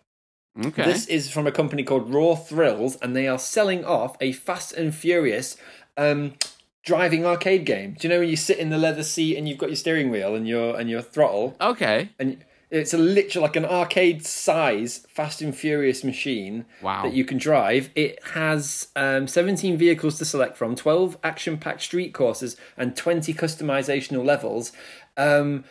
Okay. 0.65 0.85
This 0.85 1.07
is 1.07 1.31
from 1.31 1.47
a 1.47 1.53
company 1.53 1.83
called 1.83 2.13
Raw 2.13 2.35
Thrills, 2.35 2.97
and 2.97 3.17
they 3.17 3.27
are 3.27 3.39
selling 3.39 3.85
off 3.85 4.17
a 4.21 4.33
Fast 4.33 4.73
and 4.75 4.95
Furious 4.95 5.57
um, 5.97 6.35
driving 6.83 7.25
arcade 7.25 7.65
game. 7.65 7.97
Do 7.99 8.07
you 8.07 8.15
know 8.15 8.21
when 8.21 8.29
you 8.29 8.37
sit 8.37 8.59
in 8.59 8.71
the 8.71 8.79
leather 8.79 9.03
seat 9.03 9.37
and 9.37 9.49
you've 9.49 9.59
got 9.59 9.71
your 9.71 9.77
steering 9.77 10.11
wheel 10.11 10.35
and 10.35 10.47
your 10.47 10.79
and 10.79 10.91
your 10.91 11.03
throttle, 11.03 11.57
okay. 11.61 12.11
and 12.19 12.45
it's 12.71 12.95
a 12.95 12.99
literal 12.99 13.43
like 13.43 13.57
an 13.57 13.65
arcade 13.65 14.25
size 14.25 15.05
Fast 15.09 15.43
and 15.43 15.55
Furious 15.55 16.05
machine 16.05 16.67
Wow. 16.83 17.03
that 17.03 17.13
you 17.13 17.25
can 17.25 17.39
drive. 17.39 17.91
It 17.95 18.23
has 18.35 18.89
um, 18.95 19.27
17 19.27 19.77
vehicles 19.77 20.19
to 20.19 20.25
select 20.25 20.57
from, 20.57 20.77
12 20.77 21.19
action-packed 21.25 21.83
street 21.83 22.15
courses, 22.15 22.57
and 22.77 22.97
20 22.97 23.35
customizational 23.35 24.25
levels. 24.25 24.73
Um, 25.17 25.65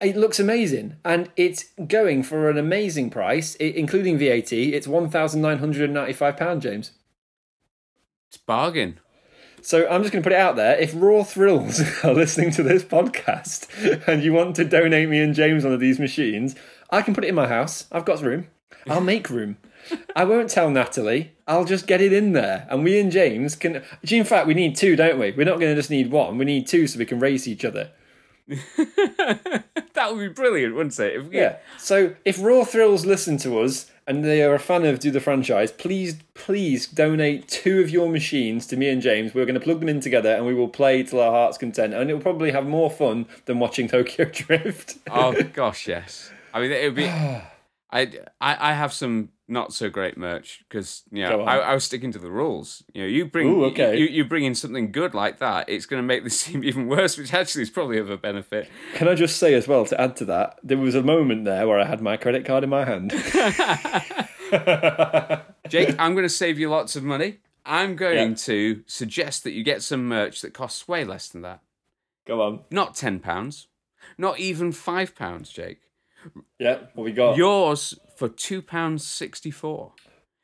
it 0.00 0.16
looks 0.16 0.40
amazing, 0.40 0.96
and 1.04 1.30
it's 1.36 1.66
going 1.86 2.24
for 2.24 2.50
an 2.50 2.58
amazing 2.58 3.10
price, 3.10 3.56
i 3.60 3.64
including 3.64 4.18
VAT. 4.18 4.52
It's 4.52 4.88
one 4.88 5.08
thousand 5.08 5.40
nine 5.40 5.58
hundred 5.58 5.84
and 5.84 5.94
ninety-five 5.94 6.36
pound, 6.36 6.62
James. 6.62 6.90
It's 8.28 8.36
bargain. 8.36 8.98
So 9.64 9.88
I'm 9.88 10.02
just 10.02 10.12
going 10.12 10.22
to 10.22 10.26
put 10.28 10.34
it 10.34 10.38
out 10.38 10.56
there. 10.56 10.76
If 10.78 10.92
Raw 10.94 11.24
Thrills 11.24 11.80
are 12.04 12.12
listening 12.12 12.50
to 12.52 12.62
this 12.62 12.84
podcast 12.84 13.66
and 14.06 14.22
you 14.22 14.34
want 14.34 14.56
to 14.56 14.64
donate 14.64 15.08
me 15.08 15.20
and 15.20 15.34
James 15.34 15.64
one 15.64 15.72
of 15.72 15.80
these 15.80 15.98
machines, 15.98 16.54
I 16.90 17.00
can 17.00 17.14
put 17.14 17.24
it 17.24 17.28
in 17.28 17.34
my 17.34 17.48
house. 17.48 17.86
I've 17.90 18.04
got 18.04 18.20
room. 18.20 18.48
I'll 18.86 19.00
make 19.00 19.30
room. 19.30 19.56
I 20.14 20.24
won't 20.24 20.50
tell 20.50 20.68
Natalie. 20.68 21.32
I'll 21.48 21.64
just 21.64 21.86
get 21.86 22.02
it 22.02 22.12
in 22.12 22.32
there, 22.32 22.66
and 22.70 22.84
we 22.84 22.98
and 22.98 23.10
James 23.10 23.54
can. 23.54 23.82
In 24.02 24.24
fact, 24.24 24.46
we 24.46 24.54
need 24.54 24.76
two, 24.76 24.96
don't 24.96 25.18
we? 25.18 25.32
We're 25.32 25.44
not 25.44 25.60
going 25.60 25.74
to 25.74 25.78
just 25.78 25.90
need 25.90 26.10
one. 26.10 26.36
We 26.38 26.44
need 26.44 26.66
two 26.66 26.86
so 26.86 26.98
we 26.98 27.06
can 27.06 27.18
race 27.18 27.46
each 27.46 27.64
other. 27.64 27.90
That 29.94 30.12
would 30.12 30.20
be 30.20 30.28
brilliant, 30.28 30.74
wouldn't 30.74 30.98
it? 30.98 31.14
If 31.16 31.32
Yeah. 31.32 31.56
So 31.78 32.14
if 32.24 32.42
Raw 32.42 32.64
Thrills 32.64 33.06
listen 33.06 33.38
to 33.38 33.60
us 33.60 33.90
and 34.06 34.24
they 34.24 34.42
are 34.42 34.54
a 34.54 34.58
fan 34.58 34.84
of 34.84 34.98
Do 34.98 35.10
the 35.10 35.20
Franchise, 35.20 35.72
please, 35.72 36.16
please 36.34 36.86
donate 36.86 37.48
two 37.48 37.80
of 37.80 37.90
your 37.90 38.08
machines 38.08 38.66
to 38.68 38.76
me 38.76 38.88
and 38.88 39.00
James. 39.00 39.34
We're 39.34 39.46
going 39.46 39.54
to 39.54 39.60
plug 39.60 39.80
them 39.80 39.88
in 39.88 40.00
together 40.00 40.30
and 40.30 40.46
we 40.46 40.54
will 40.54 40.68
play 40.68 41.02
till 41.02 41.20
our 41.20 41.30
heart's 41.30 41.58
content. 41.58 41.94
And 41.94 42.10
it 42.10 42.14
will 42.14 42.20
probably 42.20 42.50
have 42.50 42.66
more 42.66 42.90
fun 42.90 43.26
than 43.46 43.58
watching 43.58 43.88
Tokyo 43.88 44.24
Drift. 44.32 44.98
Oh 45.10 45.40
gosh, 45.52 45.88
yes. 45.88 46.30
I 46.52 46.60
mean, 46.60 46.70
it 46.70 46.84
would 46.84 46.96
be. 46.96 47.06
I, 47.90 48.10
I 48.40 48.70
I 48.70 48.72
have 48.72 48.92
some 48.92 49.28
not 49.46 49.74
so 49.74 49.90
great 49.90 50.16
merch 50.16 50.64
because 50.68 51.02
you 51.12 51.22
know 51.22 51.42
I, 51.42 51.58
I 51.58 51.74
was 51.74 51.84
sticking 51.84 52.10
to 52.12 52.18
the 52.18 52.30
rules. 52.30 52.82
You 52.94 53.02
know, 53.02 53.08
you 53.08 53.24
bring 53.26 53.48
Ooh, 53.48 53.64
okay. 53.66 53.96
you, 53.98 54.06
you 54.06 54.24
bring 54.24 54.44
in 54.44 54.54
something 54.54 54.90
good 54.90 55.12
like 55.14 55.38
that, 55.38 55.68
it's 55.68 55.86
going 55.86 56.02
to 56.02 56.06
make 56.06 56.24
this 56.24 56.40
seem 56.42 56.64
even 56.64 56.86
worse, 56.88 57.18
which 57.18 57.34
actually 57.34 57.62
is 57.62 57.70
probably 57.70 57.98
of 57.98 58.08
a 58.10 58.16
benefit. 58.16 58.68
Can 58.94 59.06
I 59.08 59.14
just 59.14 59.36
say 59.36 59.54
as 59.54 59.68
well 59.68 59.84
to 59.86 60.00
add 60.00 60.16
to 60.16 60.24
that, 60.26 60.58
there 60.62 60.78
was 60.78 60.94
a 60.94 61.02
moment 61.02 61.44
there 61.44 61.68
where 61.68 61.78
I 61.78 61.84
had 61.84 62.00
my 62.00 62.16
credit 62.16 62.44
card 62.46 62.64
in 62.64 62.70
my 62.70 62.84
hand. 62.84 63.10
Jake, 65.68 65.94
I'm 65.98 66.12
going 66.14 66.24
to 66.24 66.28
save 66.28 66.58
you 66.58 66.68
lots 66.70 66.96
of 66.96 67.02
money. 67.02 67.38
I'm 67.66 67.96
going 67.96 68.30
Yeah. 68.30 68.36
to 68.36 68.82
suggest 68.86 69.44
that 69.44 69.52
you 69.52 69.62
get 69.64 69.82
some 69.82 70.06
merch 70.06 70.42
that 70.42 70.52
costs 70.54 70.86
way 70.86 71.04
less 71.04 71.28
than 71.28 71.42
that. 71.42 71.60
Go 72.26 72.42
on. 72.42 72.60
Not 72.70 72.94
ten 72.94 73.20
pounds, 73.20 73.68
not 74.18 74.38
even 74.38 74.72
five 74.72 75.14
pounds, 75.14 75.50
Jake. 75.50 75.80
Yeah, 76.58 76.78
what 76.94 77.04
we 77.04 77.12
got? 77.12 77.36
Yours 77.36 77.94
for 78.16 78.28
two 78.28 78.62
pounds 78.62 79.06
sixty 79.06 79.50
four. 79.50 79.92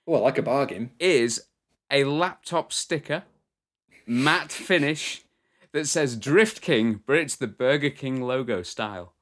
Oh, 0.06 0.14
I 0.14 0.18
like 0.20 0.38
a 0.38 0.42
bargain. 0.42 0.90
is 0.98 1.42
a 1.90 2.04
laptop 2.04 2.72
sticker, 2.72 3.24
matte 4.06 4.52
finish, 4.52 5.22
that 5.72 5.86
says 5.86 6.16
Drift 6.16 6.60
King, 6.60 7.02
but 7.06 7.16
it's 7.16 7.36
the 7.36 7.46
Burger 7.46 7.90
King 7.90 8.22
logo 8.22 8.62
style. 8.62 9.14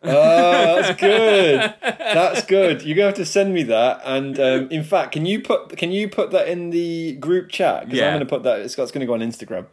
Oh, 0.00 0.80
that's 0.80 1.00
good. 1.00 1.74
That's 1.82 2.46
good. 2.46 2.82
You're 2.82 2.94
gonna 2.96 3.06
have 3.08 3.16
to 3.16 3.26
send 3.26 3.52
me 3.52 3.64
that. 3.64 4.00
And 4.04 4.38
um, 4.38 4.68
in 4.70 4.84
fact, 4.84 5.10
can 5.12 5.26
you 5.26 5.40
put 5.42 5.76
can 5.76 5.90
you 5.90 6.08
put 6.08 6.30
that 6.30 6.46
in 6.48 6.70
the 6.70 7.14
group 7.16 7.48
chat? 7.50 7.84
Because 7.86 7.98
Yeah. 7.98 8.08
I'm 8.08 8.12
gonna 8.14 8.26
put 8.26 8.44
that. 8.44 8.70
Scott's 8.70 8.92
gonna 8.92 9.06
go 9.06 9.14
on 9.14 9.20
Instagram. 9.20 9.66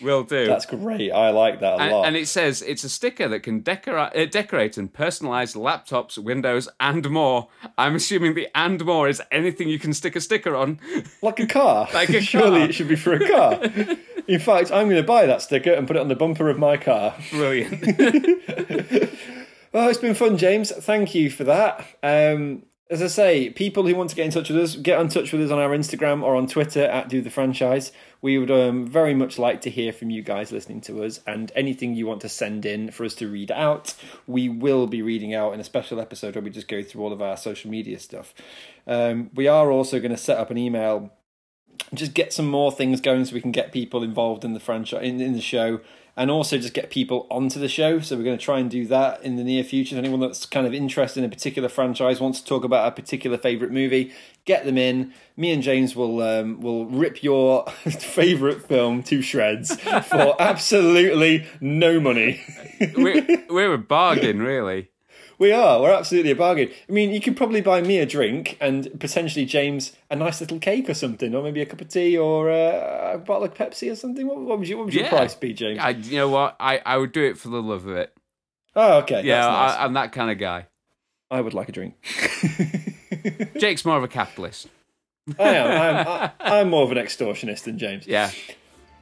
Will 0.00 0.22
do. 0.24 0.46
That's 0.46 0.66
great. 0.66 1.10
I 1.10 1.30
like 1.30 1.60
that 1.60 1.78
a 1.78 1.82
and, 1.82 1.92
lot. 1.92 2.06
and 2.06 2.16
it 2.16 2.28
says 2.28 2.62
it's 2.62 2.84
a 2.84 2.88
sticker 2.88 3.28
that 3.28 3.40
can 3.40 3.60
decorate, 3.60 4.16
uh, 4.16 4.26
decorate 4.26 4.76
and 4.78 4.92
personalize 4.92 5.56
laptops, 5.56 6.18
windows, 6.18 6.68
and 6.80 7.08
more. 7.10 7.48
I'm 7.76 7.94
assuming 7.94 8.34
the 8.34 8.48
and 8.54 8.84
more 8.84 9.08
is 9.08 9.22
anything 9.30 9.68
you 9.68 9.78
can 9.78 9.92
stick 9.92 10.16
a 10.16 10.20
sticker 10.20 10.54
on. 10.54 10.80
like 11.22 11.40
a 11.40 11.46
car. 11.46 11.88
Like 11.94 12.10
a 12.10 12.20
Surely 12.28 12.60
car. 12.60 12.68
it 12.68 12.74
should 12.74 12.88
be 12.88 12.96
for 12.96 13.14
a 13.14 13.28
car. 13.28 13.60
in 14.28 14.38
fact, 14.38 14.70
I'm 14.70 14.88
going 14.88 15.00
to 15.00 15.06
buy 15.06 15.26
that 15.26 15.42
sticker 15.42 15.72
and 15.72 15.86
put 15.86 15.96
it 15.96 16.00
on 16.00 16.08
the 16.08 16.14
bumper 16.16 16.48
of 16.48 16.58
my 16.58 16.76
car. 16.76 17.14
Brilliant. 17.30 17.82
Well, 19.72 19.88
it's 19.88 19.98
been 19.98 20.14
fun, 20.14 20.38
James. 20.38 20.70
Thank 20.70 21.14
you 21.14 21.30
for 21.30 21.44
that. 21.44 21.84
Um, 22.02 22.62
as 22.90 23.02
I 23.02 23.06
say, 23.06 23.50
people 23.50 23.86
who 23.86 23.94
want 23.94 24.08
to 24.10 24.16
get 24.16 24.24
in 24.24 24.30
touch 24.30 24.48
with 24.48 24.58
us, 24.58 24.76
get 24.76 24.98
in 24.98 25.08
touch 25.08 25.30
with 25.30 25.42
us 25.42 25.50
on 25.50 25.58
our 25.58 25.70
Instagram 25.70 26.22
or 26.22 26.34
on 26.34 26.46
Twitter 26.46 26.84
at 26.84 27.10
Do 27.10 27.20
the 27.20 27.28
Franchise. 27.28 27.92
We 28.22 28.38
would 28.38 28.50
um, 28.50 28.86
very 28.86 29.14
much 29.14 29.38
like 29.38 29.60
to 29.62 29.70
hear 29.70 29.92
from 29.92 30.08
you 30.08 30.22
guys 30.22 30.52
listening 30.52 30.80
to 30.82 31.04
us, 31.04 31.20
and 31.26 31.52
anything 31.54 31.94
you 31.94 32.06
want 32.06 32.22
to 32.22 32.30
send 32.30 32.64
in 32.64 32.90
for 32.90 33.04
us 33.04 33.14
to 33.16 33.28
read 33.28 33.50
out, 33.50 33.94
we 34.26 34.48
will 34.48 34.86
be 34.86 35.02
reading 35.02 35.34
out 35.34 35.52
in 35.52 35.60
a 35.60 35.64
special 35.64 36.00
episode 36.00 36.34
where 36.34 36.42
we 36.42 36.50
just 36.50 36.68
go 36.68 36.82
through 36.82 37.02
all 37.02 37.12
of 37.12 37.20
our 37.20 37.36
social 37.36 37.70
media 37.70 37.98
stuff. 37.98 38.34
Um, 38.86 39.30
we 39.34 39.46
are 39.48 39.70
also 39.70 39.98
going 39.98 40.12
to 40.12 40.16
set 40.16 40.38
up 40.38 40.50
an 40.50 40.58
email 40.58 41.12
just 41.94 42.12
get 42.12 42.32
some 42.32 42.48
more 42.48 42.72
things 42.72 43.00
going 43.00 43.24
so 43.24 43.34
we 43.34 43.40
can 43.40 43.52
get 43.52 43.72
people 43.72 44.02
involved 44.02 44.44
in 44.44 44.52
the 44.52 44.60
franchise 44.60 45.02
in, 45.02 45.20
in 45.20 45.32
the 45.32 45.40
show 45.40 45.80
and 46.18 46.30
also 46.30 46.58
just 46.58 46.74
get 46.74 46.90
people 46.90 47.26
onto 47.30 47.60
the 47.60 47.68
show. 47.68 48.00
So 48.00 48.16
we're 48.16 48.24
going 48.24 48.36
to 48.36 48.44
try 48.44 48.58
and 48.58 48.68
do 48.68 48.86
that 48.88 49.22
in 49.22 49.36
the 49.36 49.44
near 49.44 49.64
future. 49.64 49.94
If 49.94 50.00
anyone 50.00 50.20
that's 50.20 50.44
kind 50.44 50.66
of 50.66 50.74
interested 50.74 51.20
in 51.20 51.24
a 51.24 51.28
particular 51.28 51.68
franchise 51.68 52.20
wants 52.20 52.40
to 52.40 52.46
talk 52.46 52.64
about 52.64 52.88
a 52.88 52.90
particular 52.90 53.38
favorite 53.38 53.70
movie 53.70 54.12
get 54.48 54.64
them 54.64 54.78
in. 54.78 55.12
Me 55.36 55.52
and 55.52 55.62
james 55.62 55.94
will 55.94 56.20
um, 56.22 56.60
will 56.60 56.86
rip 56.86 57.22
your 57.22 57.66
favorite 58.00 58.66
film 58.66 59.02
to 59.04 59.22
shreds 59.22 59.78
for 59.80 60.34
absolutely 60.40 61.46
no 61.60 62.00
money. 62.00 62.40
We're, 62.96 63.44
we're 63.50 63.74
a 63.74 63.78
bargain, 63.78 64.42
really. 64.42 64.88
We 65.38 65.52
are 65.52 65.80
we're 65.80 65.92
absolutely 65.92 66.30
a 66.30 66.36
bargain 66.36 66.68
i 66.88 66.92
mean 66.92 67.10
you 67.10 67.20
could 67.20 67.36
probably 67.36 67.60
buy 67.60 67.80
me 67.80 67.98
a 67.98 68.06
drink 68.06 68.56
and 68.60 68.98
potentially 69.00 69.44
james 69.44 69.92
a 70.10 70.16
nice 70.16 70.40
little 70.40 70.58
cake 70.58 70.88
or 70.88 70.94
something 70.94 71.34
or 71.34 71.42
maybe 71.42 71.60
a 71.60 71.66
cup 71.66 71.80
of 71.80 71.88
tea 71.88 72.16
or 72.18 72.50
uh, 72.50 73.12
a 73.14 73.18
bottle 73.18 73.44
of 73.44 73.54
pepsi 73.54 73.90
or 73.90 73.96
something 73.96 74.26
what, 74.26 74.38
what 74.38 74.58
would, 74.58 74.68
your, 74.68 74.78
what 74.78 74.86
would 74.86 74.94
your 74.94 75.08
price 75.08 75.34
be 75.34 75.52
james 75.52 75.78
I, 75.80 75.90
you 75.90 76.16
know 76.16 76.28
what? 76.28 76.56
I, 76.60 76.80
I 76.84 76.96
would 76.96 77.12
do 77.12 77.22
it 77.24 77.38
for 77.38 77.48
the 77.48 77.62
love 77.62 77.86
of 77.86 77.96
it. 77.96 78.12
oh 78.74 78.98
okay 78.98 79.22
Yeah, 79.22 79.40
nice. 79.46 79.72
I, 79.72 79.84
I'm 79.84 79.92
that 79.94 80.12
kind 80.12 80.30
of 80.30 80.38
guy. 80.38 80.66
I 81.30 81.40
would 81.42 81.52
like 81.52 81.68
a 81.68 81.72
drink. 81.72 81.94
Jake's 83.58 83.84
more 83.84 83.98
of 83.98 84.02
a 84.02 84.08
capitalist. 84.08 84.68
I 85.38 85.56
am. 85.56 85.66
I'm, 85.66 86.08
I, 86.08 86.60
I'm 86.60 86.70
more 86.70 86.84
of 86.84 86.90
an 86.92 86.96
extortionist 86.96 87.64
than 87.64 87.78
James. 87.78 88.06
Yeah. 88.06 88.30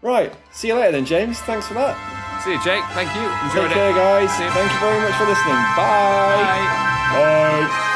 Right. 0.02 0.32
See 0.52 0.68
you 0.68 0.74
later 0.74 0.92
then, 0.92 1.04
James. 1.06 1.38
Thanks 1.40 1.66
for 1.66 1.74
that. 1.74 1.96
See 2.44 2.52
you, 2.52 2.62
Jake. 2.62 2.84
Thank 2.94 3.10
you. 3.16 3.24
Enjoyed 3.48 3.70
Take 3.72 3.76
it. 3.76 3.80
care, 3.80 3.92
guys. 3.92 4.30
See 4.36 4.44
you. 4.44 4.50
Thank 4.50 4.70
you 4.70 4.78
very 4.78 5.00
much 5.00 5.14
for 5.18 5.26
listening. 5.26 5.60
Bye. 5.74 6.46
Bye. 6.46 7.66
Bye. 7.66 7.95